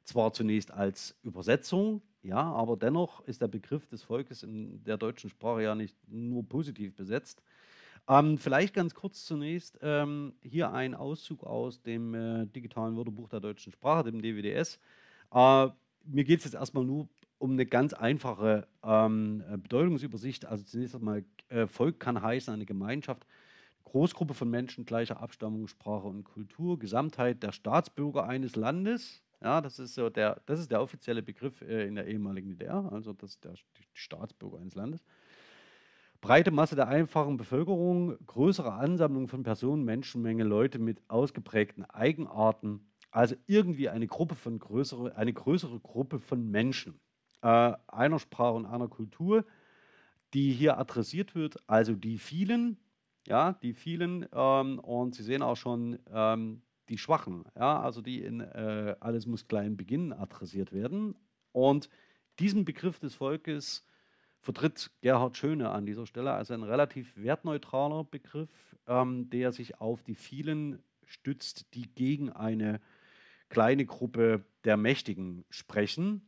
Zwar 0.04 0.32
zunächst 0.32 0.70
als 0.70 1.18
Übersetzung, 1.22 2.00
ja, 2.22 2.40
aber 2.40 2.76
dennoch 2.76 3.20
ist 3.26 3.42
der 3.42 3.48
Begriff 3.48 3.86
des 3.86 4.02
Volkes 4.02 4.42
in 4.42 4.82
der 4.84 4.96
deutschen 4.96 5.30
Sprache 5.30 5.62
ja 5.62 5.74
nicht 5.74 5.96
nur 6.06 6.48
positiv 6.48 6.94
besetzt. 6.94 7.42
Ähm, 8.08 8.38
vielleicht 8.38 8.72
ganz 8.74 8.94
kurz 8.94 9.24
zunächst 9.24 9.78
ähm, 9.82 10.34
hier 10.42 10.72
ein 10.72 10.94
Auszug 10.94 11.42
aus 11.42 11.82
dem 11.82 12.14
äh, 12.14 12.46
digitalen 12.46 12.96
Wörterbuch 12.96 13.28
der 13.28 13.40
deutschen 13.40 13.72
Sprache, 13.72 14.04
dem 14.04 14.22
DWDS. 14.22 14.78
Äh, 15.32 15.68
mir 16.04 16.24
geht 16.24 16.38
es 16.38 16.44
jetzt 16.44 16.54
erstmal 16.54 16.84
nur 16.84 17.08
um 17.38 17.52
eine 17.52 17.66
ganz 17.66 17.92
einfache 17.92 18.66
ähm, 18.82 19.42
Bedeutungsübersicht. 19.58 20.46
Also 20.46 20.64
zunächst 20.64 20.94
einmal, 20.94 21.24
äh, 21.48 21.66
Volk 21.66 22.00
kann 22.00 22.20
heißen 22.20 22.52
eine 22.52 22.66
Gemeinschaft, 22.66 23.26
Großgruppe 23.84 24.34
von 24.34 24.50
Menschen 24.50 24.84
gleicher 24.84 25.20
Abstammung, 25.20 25.68
Sprache 25.68 26.06
und 26.08 26.24
Kultur, 26.24 26.78
Gesamtheit 26.78 27.42
der 27.42 27.52
Staatsbürger 27.52 28.26
eines 28.26 28.56
Landes. 28.56 29.22
Ja, 29.42 29.60
das 29.60 29.78
ist 29.78 29.94
so 29.94 30.10
der, 30.10 30.40
das 30.46 30.60
ist 30.60 30.70
der 30.70 30.82
offizielle 30.82 31.22
Begriff 31.22 31.60
äh, 31.62 31.86
in 31.86 31.94
der 31.94 32.06
ehemaligen 32.06 32.50
DDR, 32.50 32.90
also 32.90 33.12
das 33.12 33.38
der 33.40 33.54
Staatsbürger 33.92 34.58
eines 34.58 34.74
Landes. 34.74 35.04
Breite 36.22 36.50
Masse 36.50 36.74
der 36.74 36.88
einfachen 36.88 37.36
Bevölkerung, 37.36 38.16
größere 38.26 38.72
Ansammlung 38.72 39.28
von 39.28 39.42
Personen, 39.42 39.84
Menschenmenge, 39.84 40.44
Leute 40.44 40.78
mit 40.78 40.98
ausgeprägten 41.08 41.84
Eigenarten, 41.84 42.80
also 43.10 43.36
irgendwie 43.46 43.90
eine 43.90 44.06
Gruppe 44.06 44.34
von 44.34 44.58
größere, 44.58 45.14
eine 45.16 45.32
größere 45.32 45.78
Gruppe 45.78 46.18
von 46.18 46.50
Menschen 46.50 46.98
äh, 47.46 47.76
einer 47.86 48.18
Sprache 48.18 48.54
und 48.54 48.66
einer 48.66 48.88
Kultur, 48.88 49.44
die 50.34 50.52
hier 50.52 50.78
adressiert 50.78 51.36
wird, 51.36 51.56
also 51.68 51.94
die 51.94 52.18
vielen, 52.18 52.76
ja, 53.24 53.52
die 53.62 53.72
vielen, 53.72 54.26
ähm, 54.32 54.80
und 54.80 55.14
Sie 55.14 55.22
sehen 55.22 55.42
auch 55.42 55.56
schon 55.56 56.00
ähm, 56.10 56.62
die 56.88 56.98
Schwachen, 56.98 57.44
ja, 57.54 57.80
also 57.80 58.02
die 58.02 58.20
in 58.20 58.40
äh, 58.40 58.96
Alles 58.98 59.26
muss 59.26 59.46
klein 59.46 59.76
beginnen 59.76 60.12
adressiert 60.12 60.72
werden. 60.72 61.14
Und 61.52 61.88
diesen 62.40 62.64
Begriff 62.64 62.98
des 62.98 63.14
Volkes 63.14 63.86
vertritt 64.40 64.90
Gerhard 65.00 65.36
Schöne 65.36 65.70
an 65.70 65.86
dieser 65.86 66.06
Stelle 66.06 66.32
als 66.32 66.50
ein 66.50 66.64
relativ 66.64 67.16
wertneutraler 67.16 68.02
Begriff, 68.02 68.50
ähm, 68.88 69.30
der 69.30 69.52
sich 69.52 69.80
auf 69.80 70.02
die 70.02 70.16
vielen 70.16 70.82
stützt, 71.04 71.74
die 71.74 71.94
gegen 71.94 72.30
eine 72.30 72.80
kleine 73.50 73.86
Gruppe 73.86 74.44
der 74.64 74.76
Mächtigen 74.76 75.44
sprechen. 75.48 76.25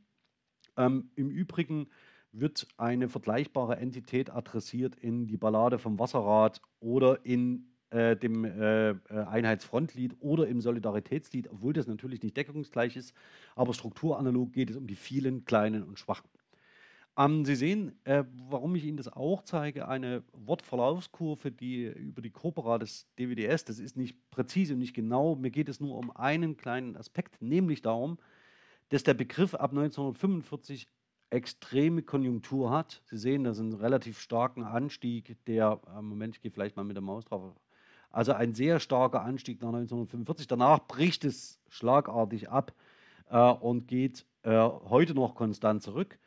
Ähm, 0.78 1.10
Im 1.16 1.28
Übrigen 1.28 1.88
wird 2.32 2.66
eine 2.76 3.08
vergleichbare 3.08 3.76
Entität 3.76 4.30
adressiert 4.30 4.94
in 4.96 5.26
die 5.26 5.36
Ballade 5.36 5.78
vom 5.78 5.98
Wasserrad 5.98 6.62
oder 6.80 7.24
in 7.26 7.66
äh, 7.90 8.16
dem 8.16 8.44
äh, 8.44 8.90
äh, 8.90 8.96
Einheitsfrontlied 9.08 10.16
oder 10.20 10.46
im 10.46 10.60
Solidaritätslied, 10.60 11.50
obwohl 11.50 11.72
das 11.72 11.86
natürlich 11.86 12.22
nicht 12.22 12.36
deckungsgleich 12.36 12.96
ist, 12.96 13.14
aber 13.56 13.74
strukturanalog 13.74 14.52
geht 14.52 14.70
es 14.70 14.76
um 14.76 14.86
die 14.86 14.94
vielen 14.94 15.44
Kleinen 15.44 15.82
und 15.82 15.98
Schwachen. 15.98 16.28
Ähm, 17.16 17.44
Sie 17.44 17.56
sehen, 17.56 17.98
äh, 18.04 18.24
warum 18.48 18.76
ich 18.76 18.84
Ihnen 18.84 18.98
das 18.98 19.08
auch 19.08 19.42
zeige, 19.42 19.88
eine 19.88 20.22
Wortverlaufskurve, 20.32 21.50
die 21.50 21.86
über 21.86 22.22
die 22.22 22.30
Corpora 22.30 22.78
des 22.78 23.08
DWDS, 23.18 23.64
das 23.64 23.78
ist 23.78 23.96
nicht 23.96 24.30
präzise 24.30 24.74
und 24.74 24.80
nicht 24.80 24.94
genau, 24.94 25.34
mir 25.34 25.50
geht 25.50 25.68
es 25.68 25.80
nur 25.80 25.96
um 25.96 26.14
einen 26.14 26.56
kleinen 26.56 26.94
Aspekt, 26.94 27.42
nämlich 27.42 27.82
darum, 27.82 28.18
dass 28.90 29.02
der 29.02 29.14
Begriff 29.14 29.54
ab 29.54 29.70
1945 29.70 30.88
extreme 31.30 32.02
Konjunktur 32.02 32.70
hat. 32.70 33.02
Sie 33.04 33.18
sehen, 33.18 33.44
das 33.44 33.58
ist 33.58 33.64
ein 33.64 33.74
relativ 33.74 34.18
starken 34.18 34.64
Anstieg, 34.64 35.36
der, 35.46 35.80
äh, 35.94 36.00
Moment, 36.00 36.36
ich 36.36 36.42
gehe 36.42 36.50
vielleicht 36.50 36.76
mal 36.76 36.84
mit 36.84 36.96
der 36.96 37.02
Maus 37.02 37.24
drauf, 37.26 37.54
also 38.10 38.32
ein 38.32 38.54
sehr 38.54 38.80
starker 38.80 39.22
Anstieg 39.22 39.60
nach 39.60 39.68
1945. 39.68 40.46
Danach 40.46 40.86
bricht 40.86 41.24
es 41.24 41.58
schlagartig 41.68 42.48
ab 42.48 42.72
äh, 43.28 43.38
und 43.38 43.86
geht 43.86 44.24
äh, 44.42 44.50
heute 44.58 45.14
noch 45.14 45.34
konstant 45.34 45.82
zurück. 45.82 46.18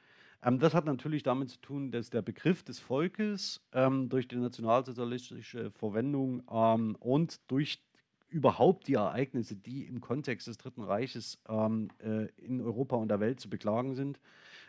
Ähm, 0.44 0.60
das 0.60 0.74
hat 0.74 0.86
natürlich 0.86 1.24
damit 1.24 1.50
zu 1.50 1.60
tun, 1.60 1.92
dass 1.92 2.10
der 2.10 2.22
Begriff 2.22 2.64
des 2.64 2.80
Volkes 2.80 3.62
ähm, 3.74 4.10
durch 4.10 4.28
die 4.28 4.36
nationalsozialistische 4.36 5.72
Verwendung 5.72 6.44
ähm, 6.52 6.96
und 7.00 7.40
durch 7.50 7.84
überhaupt 8.32 8.88
die 8.88 8.94
Ereignisse, 8.96 9.56
die 9.56 9.86
im 9.86 10.02
Kontext 10.02 10.48
des 10.48 10.58
Dritten 10.58 10.82
Reiches 10.82 11.40
ähm, 11.48 11.90
äh, 12.00 12.28
in 12.38 12.62
Europa 12.62 12.96
und 12.96 13.10
der 13.10 13.20
Welt 13.20 13.40
zu 13.40 13.50
beklagen 13.50 13.94
sind, 13.94 14.20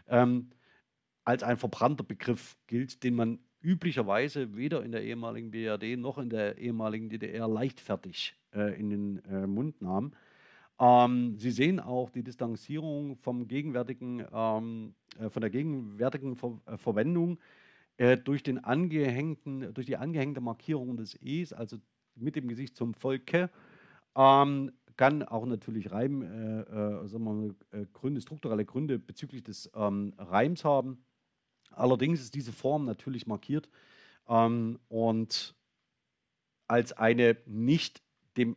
ähm, 0.08 0.50
als 1.24 1.42
ein 1.42 1.56
verbrannter 1.56 2.04
Begriff 2.04 2.56
gilt, 2.66 3.02
den 3.04 3.14
man 3.14 3.38
üblicherweise 3.62 4.56
weder 4.56 4.82
in 4.82 4.90
der 4.90 5.04
ehemaligen 5.04 5.52
BRD 5.52 5.96
noch 5.96 6.18
in 6.18 6.28
der 6.28 6.58
ehemaligen 6.58 7.08
DDR 7.08 7.46
leichtfertig 7.46 8.34
äh, 8.52 8.78
in 8.78 8.90
den 8.90 9.24
äh, 9.24 9.46
Mund 9.46 9.80
nahm. 9.80 10.12
Ähm, 10.80 11.38
Sie 11.38 11.52
sehen 11.52 11.78
auch 11.78 12.10
die 12.10 12.24
Distanzierung 12.24 13.16
vom 13.16 13.46
gegenwärtigen, 13.46 14.26
ähm, 14.32 14.94
äh, 15.20 15.30
von 15.30 15.40
der 15.40 15.50
gegenwärtigen 15.50 16.34
Ver 16.34 16.60
äh, 16.66 16.76
Verwendung 16.76 17.38
äh, 17.98 18.16
durch, 18.16 18.42
den 18.42 18.58
angehängten, 18.58 19.72
durch 19.74 19.86
die 19.86 19.96
angehängte 19.96 20.40
Markierung 20.40 20.96
des 20.96 21.14
Es, 21.22 21.52
also 21.52 21.76
mit 22.14 22.36
dem 22.36 22.48
Gesicht 22.48 22.76
zum 22.76 22.94
Volke. 22.94 23.50
Ähm, 24.16 24.72
kann 24.96 25.22
auch 25.22 25.46
natürlich 25.46 25.90
Reim, 25.90 26.22
äh, 26.22 26.60
äh, 26.60 27.08
sagen 27.08 27.24
wir 27.24 27.32
mal, 27.32 27.54
äh, 27.70 27.86
Gründe, 27.92 28.20
strukturelle 28.20 28.64
Gründe 28.64 28.98
bezüglich 28.98 29.42
des 29.42 29.70
ähm, 29.74 30.14
Reims 30.18 30.64
haben. 30.64 31.04
Allerdings 31.70 32.20
ist 32.20 32.34
diese 32.34 32.52
Form 32.52 32.84
natürlich 32.84 33.26
markiert 33.26 33.68
ähm, 34.28 34.78
und 34.88 35.54
als 36.68 36.92
eine 36.92 37.36
nicht 37.46 38.02
dem 38.36 38.56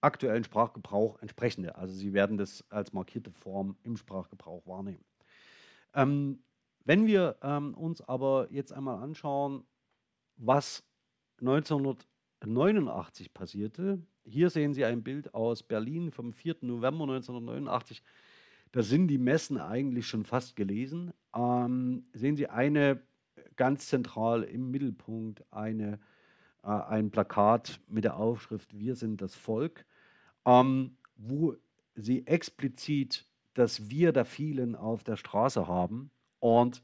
aktuellen 0.00 0.44
Sprachgebrauch 0.44 1.20
entsprechende. 1.20 1.76
Also 1.76 1.94
Sie 1.94 2.12
werden 2.12 2.38
das 2.38 2.64
als 2.70 2.92
markierte 2.92 3.32
Form 3.32 3.76
im 3.82 3.96
Sprachgebrauch 3.96 4.66
wahrnehmen. 4.66 5.04
Ähm, 5.94 6.42
wenn 6.84 7.06
wir 7.06 7.36
ähm, 7.42 7.74
uns 7.74 8.00
aber 8.00 8.48
jetzt 8.52 8.72
einmal 8.72 9.02
anschauen, 9.02 9.64
was 10.36 10.84
1900 11.40 12.06
1989 12.42 13.32
passierte. 13.32 14.02
Hier 14.24 14.50
sehen 14.50 14.74
Sie 14.74 14.84
ein 14.84 15.02
Bild 15.02 15.34
aus 15.34 15.62
Berlin 15.62 16.10
vom 16.10 16.32
4. 16.32 16.56
November 16.62 17.04
1989. 17.04 18.02
Da 18.72 18.82
sind 18.82 19.08
die 19.08 19.18
Messen 19.18 19.58
eigentlich 19.58 20.06
schon 20.06 20.24
fast 20.24 20.56
gelesen. 20.56 21.12
Ähm, 21.34 22.06
sehen 22.12 22.36
Sie 22.36 22.48
eine 22.48 23.00
ganz 23.56 23.86
zentral 23.88 24.42
im 24.42 24.70
Mittelpunkt 24.70 25.44
eine, 25.50 25.98
äh, 26.62 26.68
ein 26.68 27.10
Plakat 27.10 27.80
mit 27.88 28.04
der 28.04 28.16
Aufschrift 28.16 28.78
Wir 28.78 28.96
sind 28.96 29.22
das 29.22 29.34
Volk, 29.34 29.86
ähm, 30.44 30.96
wo 31.16 31.56
Sie 31.94 32.26
explizit 32.26 33.26
das 33.54 33.88
Wir 33.88 34.12
der 34.12 34.26
vielen 34.26 34.76
auf 34.76 35.02
der 35.02 35.16
Straße 35.16 35.66
haben. 35.66 36.10
Und 36.40 36.82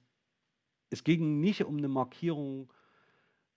es 0.88 1.05
ging 1.05 1.40
nicht 1.40 1.64
um 1.64 1.76
eine 1.76 1.88
Markierung 1.88 2.72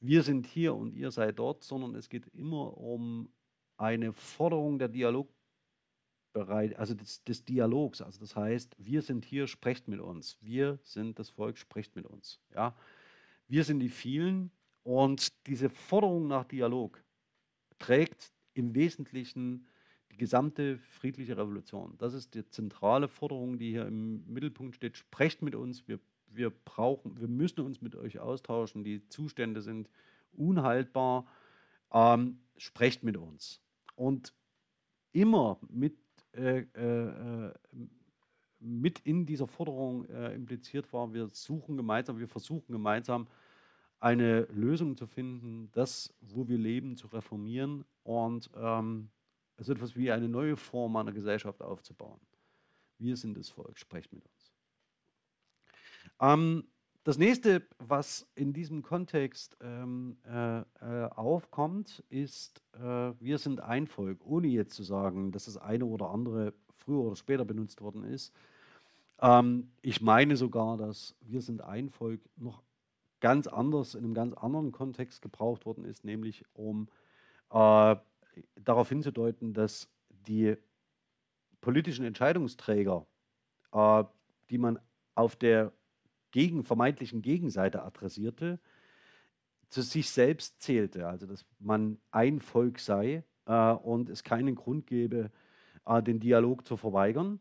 wir 0.06 0.24
sind 0.24 0.45
hier 0.47 0.76
und 0.76 0.93
ihr 0.93 1.12
seid 1.12 1.39
dort, 1.39 1.64
sondern 1.64 1.95
es 1.95 2.10
geht 2.10 2.28
immer 2.34 2.78
um 2.78 3.30
eine 3.78 4.14
Forderung 4.14 4.80
der 4.80 4.88
Dialogbereit, 4.88 6.76
also 6.78 6.93
des, 6.93 7.24
des, 7.24 7.43
Dialogs. 7.45 8.01
Also 8.01 8.20
das 8.20 8.36
heißt, 8.36 8.76
wir 8.78 9.01
sind 9.01 9.26
hier, 9.26 9.47
sprecht 9.47 9.88
mit 9.88 9.99
uns. 9.99 10.38
Wir 10.41 10.80
sind 10.84 11.20
das 11.20 11.30
Volk, 11.30 11.58
sprecht 11.58 11.95
mit 11.95 12.06
uns. 12.06 12.39
Ja? 12.53 12.76
Wir 13.47 13.64
sind 13.64 13.80
die 13.80 13.89
vielen 13.89 14.51
und 14.84 15.30
diese 15.47 15.70
Forderung 15.70 16.28
nach 16.28 16.45
Dialog 16.45 17.03
trägt 17.80 18.32
im 18.53 18.74
Wesentlichen 18.76 19.68
die 20.12 20.18
gesamte 20.18 20.78
friedliche 20.78 21.38
Revolution. 21.38 21.97
Das 21.97 22.14
ist 22.14 22.36
die 22.36 22.47
zentrale 22.47 23.08
Forderung, 23.08 23.58
die 23.58 23.72
hier 23.72 23.86
im 23.86 24.26
Mittelpunkt 24.32 24.76
steht. 24.76 24.97
Sprecht 24.97 25.41
mit 25.41 25.56
uns, 25.56 25.88
wir 25.88 25.99
wir 26.36 26.50
brauchen, 26.50 27.20
wir 27.20 27.28
müssen 27.28 27.62
uns 27.62 27.82
mit 27.82 27.96
euch 27.96 28.20
austauschen, 28.20 28.84
die 28.84 29.08
Zustände 29.10 29.62
sind 29.62 29.90
unhaltbar, 30.34 31.26
ähm, 31.92 32.40
sprecht 32.58 33.04
mit 33.04 33.18
uns. 33.18 33.62
Und 33.96 34.34
immer 35.12 35.58
mit, 35.70 35.98
äh, 36.34 36.60
äh, 36.60 37.54
mit 38.60 39.00
in 39.00 39.26
dieser 39.26 39.48
Forderung 39.48 40.06
äh, 40.06 40.34
impliziert 40.34 40.92
war, 40.92 41.14
wir 41.14 41.28
suchen 41.30 41.78
gemeinsam, 41.78 42.20
wir 42.20 42.28
versuchen 42.28 42.72
gemeinsam 42.72 43.28
eine 44.00 44.42
Lösung 44.52 44.98
zu 44.98 45.08
finden, 45.08 45.70
das, 45.72 46.14
wo 46.22 46.48
wir 46.48 46.58
leben, 46.58 46.98
zu 46.98 47.08
reformieren 47.08 47.86
und 48.04 48.50
ähm, 48.56 49.10
so 49.58 49.72
etwas 49.72 49.96
wie 49.96 50.12
eine 50.12 50.28
neue 50.28 50.58
Form 50.58 50.96
einer 50.98 51.14
Gesellschaft 51.14 51.62
aufzubauen. 51.62 52.20
Wir 52.98 53.16
sind 53.16 53.38
das 53.38 53.50
Volk, 53.50 53.78
sprecht 53.78 54.12
mit 54.14 54.24
uns. 54.26 54.35
Ähm, 56.20 56.63
das 57.03 57.20
nächste, 57.20 57.61
was 57.78 58.28
in 58.34 58.51
diesem 58.51 58.82
Kontext 58.82 59.55
ähm, 59.61 60.18
äh, 60.26 60.59
äh, 60.59 61.09
aufkommt, 61.11 62.03
ist, 62.09 62.63
äh, 62.74 62.80
wir 63.20 63.38
sind 63.38 63.61
ein 63.61 63.86
Volk, 63.86 64.26
ohne 64.26 64.47
jetzt 64.47 64.74
zu 64.74 64.84
sagen, 64.84 65.32
dass 65.32 65.45
das 65.45 65.57
eine 65.57 65.86
oder 65.86 66.09
andere 66.09 66.53
früher 66.78 67.01
oder 67.01 67.16
später 67.16 67.45
benutzt 67.45 67.82
worden 67.82 68.03
ist. 68.03 68.34
Ähm, 69.22 69.72
ich 69.82 70.01
meine 70.01 70.36
sogar, 70.36 70.78
dass 70.78 71.16
wir 71.22 71.41
sind 71.41 71.61
ein 71.61 71.89
Volk 71.89 72.22
noch 72.38 72.63
ganz 73.20 73.47
anders, 73.47 73.93
in 73.93 74.03
einem 74.03 74.13
ganz 74.13 74.34
anderen 74.34 74.72
Kontext 74.72 75.22
gebraucht 75.22 75.66
worden 75.66 75.86
ist, 75.86 76.05
nämlich 76.05 76.43
um 76.53 76.88
äh, 77.51 77.95
darauf 78.55 78.89
hinzudeuten, 78.89 79.53
dass 79.53 79.89
die 80.28 80.55
politischen 81.61 82.03
Entscheidungsträger, 82.03 83.05
äh, 83.72 84.03
die 84.49 84.57
man 84.57 84.80
auf 85.13 85.36
der 85.36 85.72
gegen, 86.36 86.66
vermeintlichen 86.66 87.22
Gegenseite 87.22 87.82
adressierte, 87.84 88.60
zu 89.70 89.82
sich 89.82 90.10
selbst 90.10 90.62
zählte. 90.62 91.08
Also 91.08 91.28
dass 91.28 91.46
man 91.60 91.98
ein 92.12 92.42
Volk 92.42 92.80
sei 92.80 93.24
äh, 93.46 93.72
und 93.72 94.10
es 94.10 94.26
keinen 94.26 94.56
Grund 94.56 94.86
gäbe, 94.86 95.32
äh, 95.86 96.04
den 96.04 96.20
Dialog 96.20 96.68
zu 96.68 96.76
verweigern. 96.76 97.40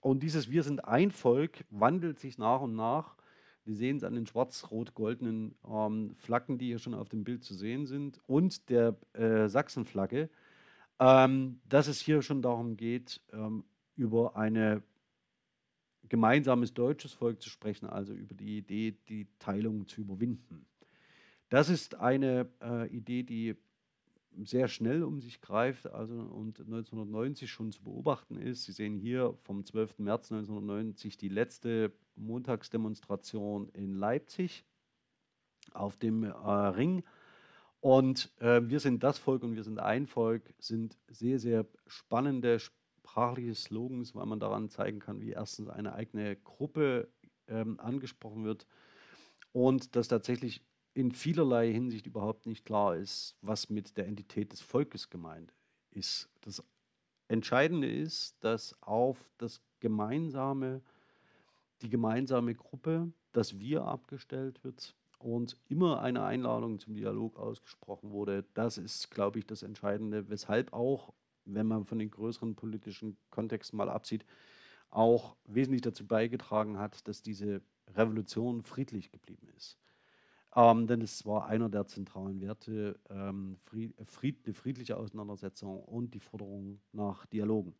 und 0.00 0.22
dieses 0.22 0.48
Wir 0.48 0.62
sind 0.62 0.84
ein 0.84 1.10
Volk 1.10 1.64
wandelt 1.70 2.20
sich 2.20 2.38
nach 2.38 2.60
und 2.60 2.76
nach. 2.76 3.16
Wir 3.64 3.74
sehen 3.74 3.96
es 3.96 4.04
an 4.04 4.14
den 4.14 4.28
schwarz-rot-goldenen 4.28 5.56
ähm, 5.68 6.14
Flaggen, 6.14 6.56
die 6.56 6.66
hier 6.66 6.78
schon 6.78 6.94
auf 6.94 7.08
dem 7.08 7.24
Bild 7.24 7.42
zu 7.42 7.52
sehen 7.52 7.86
sind, 7.86 8.20
und 8.28 8.68
der 8.68 8.94
äh, 9.14 9.48
Sachsenflagge, 9.48 10.30
ähm, 11.00 11.58
dass 11.68 11.88
es 11.88 12.00
hier 12.00 12.22
schon 12.22 12.42
darum 12.42 12.76
geht, 12.76 13.20
ähm, 13.32 13.64
über 13.96 14.36
ein 14.36 14.84
gemeinsames 16.08 16.74
deutsches 16.74 17.12
Volk 17.12 17.42
zu 17.42 17.50
sprechen, 17.50 17.86
also 17.86 18.12
über 18.12 18.34
die 18.34 18.58
Idee, 18.58 18.96
die 19.08 19.26
Teilung 19.38 19.86
zu 19.86 20.00
überwinden. 20.00 20.66
Das 21.48 21.68
ist 21.68 21.94
eine 21.94 22.48
äh, 22.60 22.88
Idee, 22.88 23.22
die 23.22 23.56
sehr 24.44 24.68
schnell 24.68 25.02
um 25.02 25.20
sich 25.20 25.40
greift 25.40 25.86
also, 25.86 26.14
und 26.14 26.60
1990 26.60 27.50
schon 27.50 27.72
zu 27.72 27.82
beobachten 27.82 28.36
ist. 28.36 28.64
Sie 28.64 28.72
sehen 28.72 28.98
hier 28.98 29.34
vom 29.42 29.64
12. 29.64 29.98
März 29.98 30.30
1990 30.32 31.16
die 31.16 31.28
letzte 31.28 31.92
Montagsdemonstration 32.16 33.68
in 33.70 33.94
Leipzig 33.94 34.64
auf 35.72 35.96
dem 35.96 36.24
äh, 36.24 36.28
Ring. 36.28 37.02
Und 37.80 38.32
äh, 38.40 38.62
wir 38.64 38.80
sind 38.80 39.02
das 39.02 39.18
Volk 39.18 39.42
und 39.42 39.54
wir 39.54 39.62
sind 39.62 39.78
ein 39.78 40.06
Volk, 40.06 40.52
sind 40.58 40.98
sehr, 41.08 41.38
sehr 41.38 41.66
spannende 41.86 42.58
sprachliche 43.16 43.54
Slogans, 43.54 44.14
weil 44.14 44.26
man 44.26 44.40
daran 44.40 44.68
zeigen 44.68 44.98
kann, 44.98 45.22
wie 45.22 45.30
erstens 45.30 45.70
eine 45.70 45.94
eigene 45.94 46.36
Gruppe 46.36 47.08
ähm, 47.48 47.80
angesprochen 47.80 48.44
wird 48.44 48.66
und 49.52 49.96
dass 49.96 50.08
tatsächlich 50.08 50.62
in 50.92 51.12
vielerlei 51.12 51.72
Hinsicht 51.72 52.06
überhaupt 52.06 52.44
nicht 52.44 52.66
klar 52.66 52.94
ist, 52.94 53.34
was 53.40 53.70
mit 53.70 53.96
der 53.96 54.06
Entität 54.06 54.52
des 54.52 54.60
Volkes 54.60 55.08
gemeint 55.08 55.54
ist. 55.92 56.28
Das 56.42 56.62
Entscheidende 57.28 57.90
ist, 57.90 58.36
dass 58.44 58.76
auf 58.82 59.16
das 59.38 59.62
gemeinsame, 59.80 60.82
die 61.80 61.88
gemeinsame 61.88 62.54
Gruppe, 62.54 63.10
das 63.32 63.58
Wir 63.58 63.86
abgestellt 63.86 64.62
wird 64.62 64.94
und 65.18 65.56
immer 65.70 66.02
eine 66.02 66.22
Einladung 66.22 66.78
zum 66.80 66.92
Dialog 66.92 67.38
ausgesprochen 67.38 68.10
wurde. 68.10 68.44
Das 68.52 68.76
ist, 68.76 69.10
glaube 69.10 69.38
ich, 69.38 69.46
das 69.46 69.62
Entscheidende, 69.62 70.28
weshalb 70.28 70.74
auch, 70.74 71.14
wenn 71.46 71.66
man 71.66 71.84
von 71.84 71.98
den 71.98 72.10
größeren 72.10 72.54
politischen 72.54 73.16
Kontexten 73.30 73.76
mal 73.76 73.88
absieht, 73.88 74.26
auch 74.90 75.36
wesentlich 75.46 75.82
dazu 75.82 76.06
beigetragen 76.06 76.78
hat, 76.78 77.06
dass 77.08 77.22
diese 77.22 77.62
Revolution 77.94 78.62
friedlich 78.62 79.10
geblieben 79.10 79.48
ist. 79.56 79.78
Ähm, 80.54 80.86
denn 80.86 81.02
es 81.02 81.26
war 81.26 81.46
einer 81.46 81.68
der 81.68 81.86
zentralen 81.86 82.40
Werte, 82.40 82.98
ähm, 83.10 83.58
Fried, 83.64 83.94
Fried, 84.06 84.38
eine 84.44 84.54
friedliche 84.54 84.96
Auseinandersetzung 84.96 85.82
und 85.84 86.14
die 86.14 86.20
Forderung 86.20 86.80
nach 86.92 87.26
Dialogen. 87.26 87.74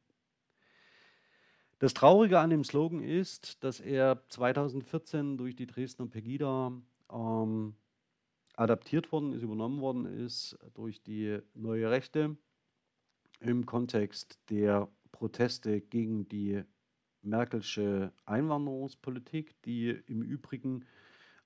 Das 1.78 1.94
Traurige 1.94 2.38
an 2.38 2.50
dem 2.50 2.64
Slogan 2.64 3.02
ist, 3.02 3.62
dass 3.64 3.80
er 3.80 4.22
2014 4.28 5.36
durch 5.36 5.56
die 5.56 5.66
Dresdner 5.66 6.06
Pegida 6.06 6.72
ähm, 7.12 7.74
adaptiert 8.56 9.12
worden 9.12 9.32
ist, 9.32 9.42
übernommen 9.42 9.80
worden 9.80 10.06
ist 10.06 10.58
durch 10.74 11.02
die 11.02 11.38
neue 11.54 11.90
Rechte 11.90 12.36
im 13.40 13.66
Kontext 13.66 14.38
der 14.50 14.88
Proteste 15.12 15.80
gegen 15.80 16.28
die 16.28 16.62
Merkelsche 17.22 18.12
Einwanderungspolitik, 18.24 19.60
die 19.62 19.90
im 20.06 20.22
Übrigen 20.22 20.84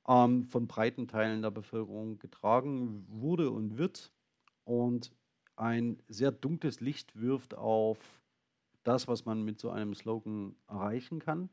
ähm, 0.07 0.45
von 0.45 0.66
breiten 0.66 1.09
Teilen 1.09 1.43
der 1.43 1.51
Bevölkerung 1.51 2.18
getragen 2.18 3.07
wurde 3.09 3.51
und 3.51 3.78
wird 3.78 4.12
und 4.64 5.12
ein 5.57 6.03
sehr 6.09 6.32
dunkles 6.32 6.80
Licht 6.80 7.18
wirft 7.20 7.55
auf 7.55 7.99
das, 8.82 9.09
was 9.09 9.24
man 9.24 9.43
mit 9.43 9.61
so 9.61 9.70
einem 9.70 9.95
Slogan 9.95 10.55
erreichen 10.68 11.18
kann. 11.18 11.51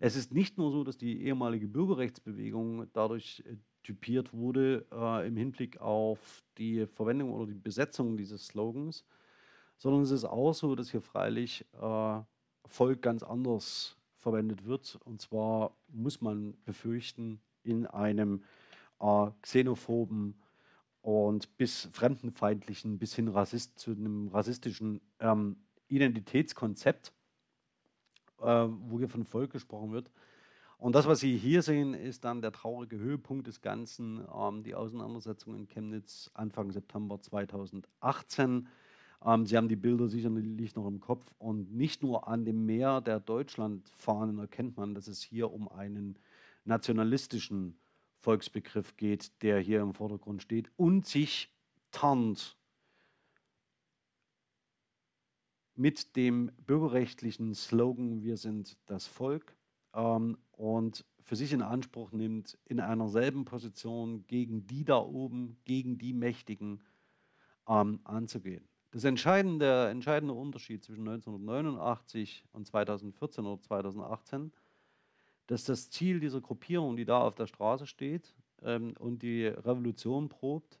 Es 0.00 0.16
ist 0.16 0.32
nicht 0.32 0.58
nur 0.58 0.70
so, 0.70 0.84
dass 0.84 0.96
die 0.96 1.22
ehemalige 1.22 1.68
Bürgerrechtsbewegung 1.68 2.86
dadurch 2.92 3.42
äh, 3.46 3.56
typiert 3.82 4.32
wurde 4.32 4.86
äh, 4.92 5.26
im 5.26 5.36
Hinblick 5.36 5.80
auf 5.80 6.44
die 6.58 6.86
Verwendung 6.86 7.32
oder 7.32 7.46
die 7.46 7.58
Besetzung 7.58 8.16
dieses 8.16 8.46
Slogans, 8.46 9.04
sondern 9.82 10.02
es 10.02 10.12
ist 10.12 10.24
auch 10.24 10.52
so, 10.52 10.76
dass 10.76 10.92
hier 10.92 11.00
freilich 11.00 11.66
äh, 11.72 12.20
Volk 12.66 13.02
ganz 13.02 13.24
anders 13.24 13.96
verwendet 14.14 14.64
wird. 14.64 14.96
Und 15.04 15.20
zwar 15.20 15.76
muss 15.88 16.20
man 16.20 16.54
befürchten, 16.64 17.40
in 17.64 17.88
einem 17.88 18.44
äh, 19.00 19.26
xenophoben 19.40 20.40
und 21.00 21.56
bis 21.56 21.88
fremdenfeindlichen, 21.92 23.00
bis 23.00 23.16
hin 23.16 23.26
Rassist, 23.26 23.76
zu 23.76 23.90
einem 23.90 24.28
rassistischen 24.28 25.00
ähm, 25.18 25.56
Identitätskonzept, 25.88 27.12
äh, 28.40 28.44
wo 28.44 29.00
hier 29.00 29.08
von 29.08 29.24
Volk 29.24 29.50
gesprochen 29.50 29.90
wird. 29.90 30.12
Und 30.78 30.94
das, 30.94 31.08
was 31.08 31.18
Sie 31.18 31.36
hier 31.36 31.62
sehen, 31.62 31.94
ist 31.94 32.22
dann 32.22 32.40
der 32.40 32.52
traurige 32.52 32.98
Höhepunkt 32.98 33.48
des 33.48 33.60
Ganzen, 33.60 34.24
ähm, 34.32 34.62
die 34.62 34.76
Auseinandersetzung 34.76 35.56
in 35.56 35.66
Chemnitz 35.66 36.30
Anfang 36.34 36.70
September 36.70 37.20
2018. 37.20 38.68
Ähm, 39.24 39.46
Sie 39.46 39.56
haben 39.56 39.68
die 39.68 39.76
Bilder 39.76 40.08
sicherlich 40.08 40.74
noch 40.74 40.86
im 40.86 41.00
Kopf. 41.00 41.32
Und 41.38 41.72
nicht 41.72 42.02
nur 42.02 42.28
an 42.28 42.44
dem 42.44 42.66
Meer 42.66 43.00
der 43.00 43.20
Deutschlandfahnen 43.20 44.38
erkennt 44.38 44.76
man, 44.76 44.94
dass 44.94 45.06
es 45.06 45.22
hier 45.22 45.52
um 45.52 45.68
einen 45.68 46.18
nationalistischen 46.64 47.78
Volksbegriff 48.20 48.96
geht, 48.96 49.42
der 49.42 49.58
hier 49.58 49.80
im 49.80 49.94
Vordergrund 49.94 50.42
steht 50.42 50.70
und 50.76 51.06
sich 51.06 51.52
tarnt 51.90 52.56
mit 55.74 56.16
dem 56.16 56.52
bürgerrechtlichen 56.66 57.54
Slogan 57.54 58.22
Wir 58.22 58.36
sind 58.36 58.76
das 58.86 59.06
Volk 59.06 59.56
ähm, 59.94 60.38
und 60.52 61.04
für 61.20 61.36
sich 61.36 61.52
in 61.52 61.62
Anspruch 61.62 62.12
nimmt, 62.12 62.58
in 62.66 62.78
einer 62.78 63.08
selben 63.08 63.44
Position 63.44 64.26
gegen 64.26 64.66
die 64.66 64.84
da 64.84 64.98
oben, 64.98 65.56
gegen 65.64 65.98
die 65.98 66.12
Mächtigen 66.12 66.82
ähm, 67.66 68.00
anzugehen. 68.04 68.68
Das 68.92 69.04
entscheidende, 69.04 69.88
entscheidende 69.88 70.34
Unterschied 70.34 70.84
zwischen 70.84 71.08
1989 71.08 72.44
und 72.52 72.66
2014 72.66 73.44
oder 73.44 73.60
2018 73.60 74.52
dass 75.46 75.64
das 75.64 75.90
Ziel 75.90 76.20
dieser 76.20 76.40
Gruppierung, 76.40 76.96
die 76.96 77.04
da 77.04 77.20
auf 77.20 77.34
der 77.34 77.46
Straße 77.46 77.86
steht 77.86 78.34
ähm, 78.62 78.94
und 78.98 79.22
die 79.22 79.46
Revolution 79.46 80.28
probt, 80.28 80.80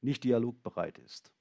nicht 0.00 0.24
dialogbereit 0.24 0.98
ist. 0.98 1.32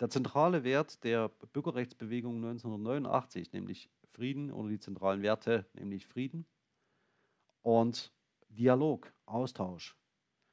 Der 0.00 0.10
zentrale 0.10 0.64
Wert 0.64 1.02
der 1.04 1.28
Bürgerrechtsbewegung 1.28 2.36
1989, 2.36 3.52
nämlich 3.52 3.90
Frieden 4.10 4.52
oder 4.52 4.68
die 4.68 4.80
zentralen 4.80 5.22
Werte, 5.22 5.64
nämlich 5.72 6.06
Frieden 6.06 6.44
und 7.62 8.12
Dialog, 8.48 9.10
Austausch, 9.24 9.96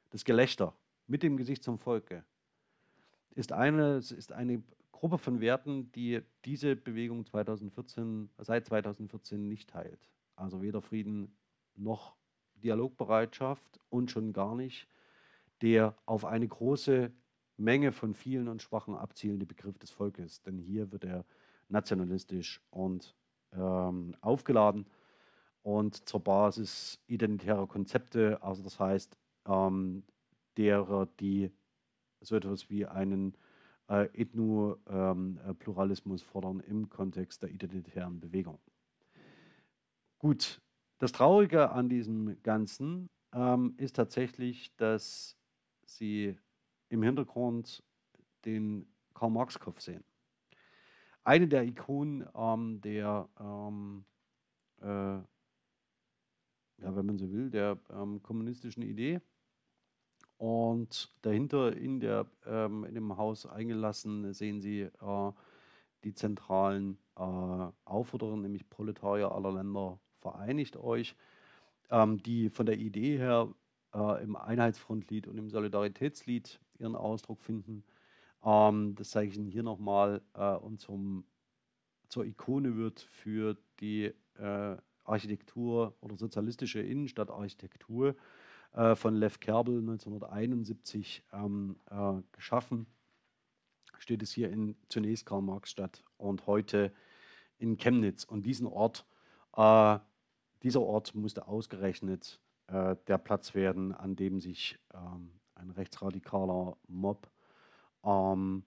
das 0.08 0.24
Gelächter 0.24 0.74
mit 1.06 1.22
dem 1.22 1.36
Gesicht 1.36 1.62
zum 1.62 1.78
Volke, 1.78 2.24
ist 3.34 3.52
eine, 3.52 3.96
ist 3.96 4.32
eine 4.32 4.62
Gruppe 4.92 5.18
von 5.18 5.40
Werten, 5.40 5.90
die 5.92 6.20
diese 6.44 6.76
Bewegung 6.76 7.24
2014, 7.24 8.30
seit 8.38 8.66
2014 8.66 9.48
nicht 9.48 9.70
teilt. 9.70 10.10
Also 10.36 10.62
weder 10.62 10.82
Frieden 10.82 11.36
noch 11.74 12.14
Dialogbereitschaft 12.62 13.80
und 13.88 14.10
schon 14.10 14.32
gar 14.32 14.54
nicht 14.54 14.88
der 15.62 15.94
auf 16.06 16.24
eine 16.24 16.48
große 16.48 17.12
Menge 17.56 17.92
von 17.92 18.14
vielen 18.14 18.48
und 18.48 18.62
Schwachen 18.62 18.94
abzielende 18.94 19.46
Begriff 19.46 19.78
des 19.78 19.90
Volkes. 19.90 20.42
Denn 20.42 20.58
hier 20.58 20.90
wird 20.92 21.04
er 21.04 21.24
nationalistisch 21.68 22.62
und 22.70 23.14
ähm, 23.52 24.14
aufgeladen 24.20 24.86
und 25.62 26.08
zur 26.08 26.20
Basis 26.20 26.98
identitärer 27.06 27.66
Konzepte, 27.66 28.42
also 28.42 28.62
das 28.62 28.80
heißt 28.80 29.16
ähm, 29.46 30.04
derer, 30.56 31.06
die 31.20 31.50
so 32.20 32.36
etwas 32.36 32.70
wie 32.70 32.86
einen 32.86 33.36
äh, 33.88 34.08
Ethno-Pluralismus 34.14 36.22
ähm, 36.22 36.28
fordern 36.28 36.60
im 36.60 36.88
Kontext 36.88 37.42
der 37.42 37.50
identitären 37.50 38.20
Bewegung. 38.20 38.60
Gut, 40.18 40.60
das 40.98 41.12
Traurige 41.12 41.70
an 41.70 41.88
diesem 41.88 42.42
Ganzen 42.42 43.08
ähm, 43.32 43.74
ist 43.78 43.96
tatsächlich, 43.96 44.74
dass 44.76 45.36
Sie 45.86 46.36
im 46.88 47.02
Hintergrund 47.02 47.82
den 48.44 48.86
Karl-Marx-Kopf 49.14 49.80
sehen. 49.80 50.04
Eine 51.24 51.48
der 51.48 51.64
Ikonen 51.64 52.26
ähm, 52.34 52.80
der, 52.80 53.28
ähm, 53.38 54.04
äh, 54.80 55.18
ja, 56.82 56.88
wenn 56.96 57.06
man 57.06 57.18
so 57.18 57.30
will, 57.30 57.50
der 57.50 57.78
ähm, 57.90 58.22
kommunistischen 58.22 58.82
Idee. 58.82 59.20
Und 60.40 61.12
dahinter 61.20 61.76
in, 61.76 62.00
der, 62.00 62.24
ähm, 62.46 62.84
in 62.84 62.94
dem 62.94 63.18
Haus 63.18 63.44
eingelassen 63.44 64.32
sehen 64.32 64.62
Sie 64.62 64.80
äh, 64.80 65.32
die 66.02 66.14
zentralen 66.14 66.96
äh, 67.14 67.20
Aufforderungen, 67.84 68.40
nämlich 68.40 68.70
Proletarier 68.70 69.32
aller 69.32 69.52
Länder 69.52 70.00
vereinigt 70.22 70.78
euch, 70.78 71.14
ähm, 71.90 72.22
die 72.22 72.48
von 72.48 72.64
der 72.64 72.78
Idee 72.78 73.18
her 73.18 73.52
äh, 73.92 74.22
im 74.22 74.34
Einheitsfrontlied 74.34 75.26
und 75.26 75.36
im 75.36 75.50
Solidaritätslied 75.50 76.58
ihren 76.78 76.96
Ausdruck 76.96 77.42
finden. 77.42 77.84
Ähm, 78.42 78.94
das 78.94 79.10
zeige 79.10 79.30
ich 79.30 79.36
Ihnen 79.36 79.46
hier 79.46 79.62
nochmal 79.62 80.22
äh, 80.32 80.54
und 80.54 80.80
zum 80.80 81.24
zur 82.08 82.24
Ikone 82.24 82.78
wird 82.78 83.00
für 83.00 83.58
die 83.80 84.14
äh, 84.38 84.76
Architektur 85.04 85.94
oder 86.00 86.16
sozialistische 86.16 86.80
Innenstadtarchitektur 86.80 88.16
äh, 88.72 88.94
von 88.94 89.14
Lev 89.16 89.40
Kerbel 89.40 89.78
1971 89.78 91.24
ähm, 91.32 91.76
äh, 91.90 92.22
geschaffen. 92.32 92.86
Steht 93.98 94.22
es 94.22 94.32
hier 94.32 94.50
in 94.50 94.76
zunächst 94.88 95.26
Karl-Marx-Stadt 95.26 96.02
und 96.16 96.46
heute 96.46 96.92
in 97.58 97.76
Chemnitz. 97.76 98.24
Und 98.24 98.46
diesen 98.46 98.66
Ort, 98.66 99.06
äh, 99.56 99.98
dieser 100.62 100.80
Ort 100.80 101.14
musste 101.14 101.46
ausgerechnet 101.48 102.40
äh, 102.68 102.96
der 103.06 103.18
Platz 103.18 103.54
werden, 103.54 103.92
an 103.92 104.16
dem 104.16 104.40
sich 104.40 104.78
ähm, 104.94 105.32
ein 105.54 105.70
rechtsradikaler 105.70 106.76
Mob 106.88 107.30
ähm, 108.04 108.64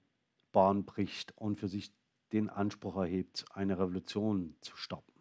Bahn 0.52 0.86
bricht 0.86 1.36
und 1.38 1.60
für 1.60 1.68
sich 1.68 1.92
den 2.32 2.50
Anspruch 2.50 2.98
erhebt, 2.98 3.46
eine 3.52 3.78
Revolution 3.78 4.56
zu 4.62 4.76
starten. 4.76 5.13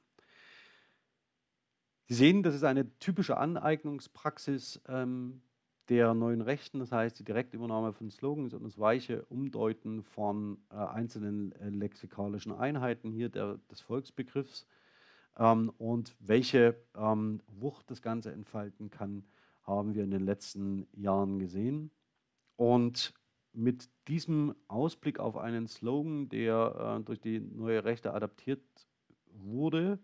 Sie 2.07 2.14
sehen, 2.14 2.42
das 2.42 2.55
ist 2.55 2.64
eine 2.64 2.98
typische 2.98 3.36
Aneignungspraxis 3.36 4.80
ähm, 4.88 5.42
der 5.88 6.14
neuen 6.14 6.40
Rechten, 6.40 6.78
das 6.78 6.92
heißt 6.92 7.18
die 7.18 7.24
Direktübernahme 7.24 7.92
von 7.92 8.11
Slogans 8.11 8.55
und 8.55 8.64
das 8.64 8.78
weiche 8.78 9.24
Umdeuten 9.26 10.03
von 10.03 10.59
äh, 10.70 10.76
einzelnen 10.76 11.53
äh, 11.53 11.68
lexikalischen 11.68 12.53
Einheiten 12.53 13.12
hier 13.12 13.28
der, 13.28 13.59
des 13.70 13.80
Volksbegriffs 13.80 14.66
ähm, 15.38 15.72
und 15.78 16.14
welche 16.20 16.76
ähm, 16.96 17.40
Wucht 17.48 17.90
das 17.90 18.03
Ganze 18.03 18.32
entfalten 18.32 18.90
kann, 18.90 19.24
haben 19.62 19.94
wir 19.94 20.05
in 20.05 20.11
den 20.11 20.24
letzten 20.24 20.86
Jahren 20.92 21.38
gesehen. 21.38 21.90
Und 22.57 23.14
mit 23.53 23.88
diesem 24.09 24.55
Ausblick 24.68 25.18
auf 25.18 25.36
einen 25.36 25.68
Slogan, 25.68 26.28
der 26.28 26.98
äh, 27.00 27.05
durch 27.05 27.20
die 27.20 27.40
neue 27.40 27.84
Rechte 27.84 28.12
adaptiert 28.14 28.62
wurde, 29.26 29.98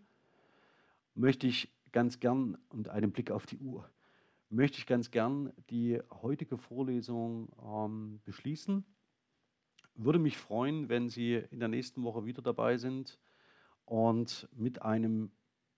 möchte 1.15 1.47
ich 1.47 1.71
ganz 1.91 2.19
gern 2.19 2.57
und 2.69 2.89
einen 2.89 3.11
Blick 3.11 3.31
auf 3.31 3.45
die 3.45 3.57
Uhr, 3.57 3.89
möchte 4.49 4.77
ich 4.77 4.87
ganz 4.87 5.11
gern 5.11 5.53
die 5.69 5.99
heutige 6.21 6.57
Vorlesung 6.57 7.49
ähm, 7.63 8.21
beschließen. 8.23 8.83
Würde 9.95 10.19
mich 10.19 10.37
freuen, 10.37 10.89
wenn 10.89 11.09
Sie 11.09 11.35
in 11.35 11.59
der 11.59 11.69
nächsten 11.69 12.03
Woche 12.03 12.25
wieder 12.25 12.41
dabei 12.41 12.77
sind 12.77 13.19
und 13.85 14.47
mit 14.53 14.81
einem 14.81 15.31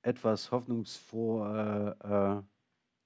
etwas 0.04 0.52
hoffnungsfroh, 0.52 1.46
äh, 1.46 1.96
äh, 2.04 2.42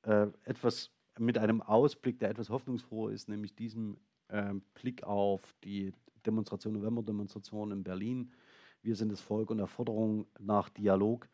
äh, 0.04 0.32
etwas 0.44 0.92
mit 1.18 1.38
einem 1.38 1.62
Ausblick, 1.62 2.20
der 2.20 2.30
etwas 2.30 2.50
hoffnungsfroh 2.50 3.08
ist, 3.10 3.30
nämlich 3.30 3.56
diesem 3.56 3.98
äh, 4.28 4.54
Blick 4.74 5.04
auf 5.04 5.56
die 5.64 5.94
Demonstration, 6.26 6.74
November-Demonstration 6.74 7.72
in 7.72 7.84
Berlin. 7.84 8.32
Wir 8.82 8.96
sind 8.96 9.12
das 9.12 9.22
Volk 9.22 9.50
und 9.50 9.58
der 9.58 9.68
Forderung 9.68 10.28
nach 10.40 10.70
Dialog. 10.70 11.30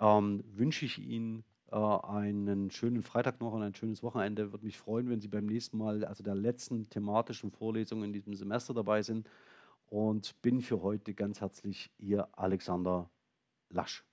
Ähm, 0.00 0.42
wünsche 0.46 0.84
ich 0.86 0.98
Ihnen 0.98 1.44
äh, 1.70 1.76
einen 1.76 2.70
schönen 2.70 3.02
Freitag 3.02 3.40
noch 3.40 3.52
und 3.52 3.62
ein 3.62 3.74
schönes 3.74 4.02
Wochenende. 4.02 4.52
Würde 4.52 4.64
mich 4.64 4.78
freuen, 4.78 5.08
wenn 5.10 5.20
Sie 5.20 5.28
beim 5.28 5.46
nächsten 5.46 5.78
Mal, 5.78 6.04
also 6.04 6.24
der 6.24 6.34
letzten 6.34 6.88
thematischen 6.88 7.50
Vorlesung 7.52 8.02
in 8.02 8.12
diesem 8.12 8.34
Semester 8.34 8.74
dabei 8.74 9.02
sind. 9.02 9.28
Und 9.86 10.40
bin 10.42 10.62
für 10.62 10.82
heute 10.82 11.14
ganz 11.14 11.40
herzlich 11.40 11.90
Ihr 11.98 12.28
Alexander 12.38 13.10
Lasch. 13.70 14.04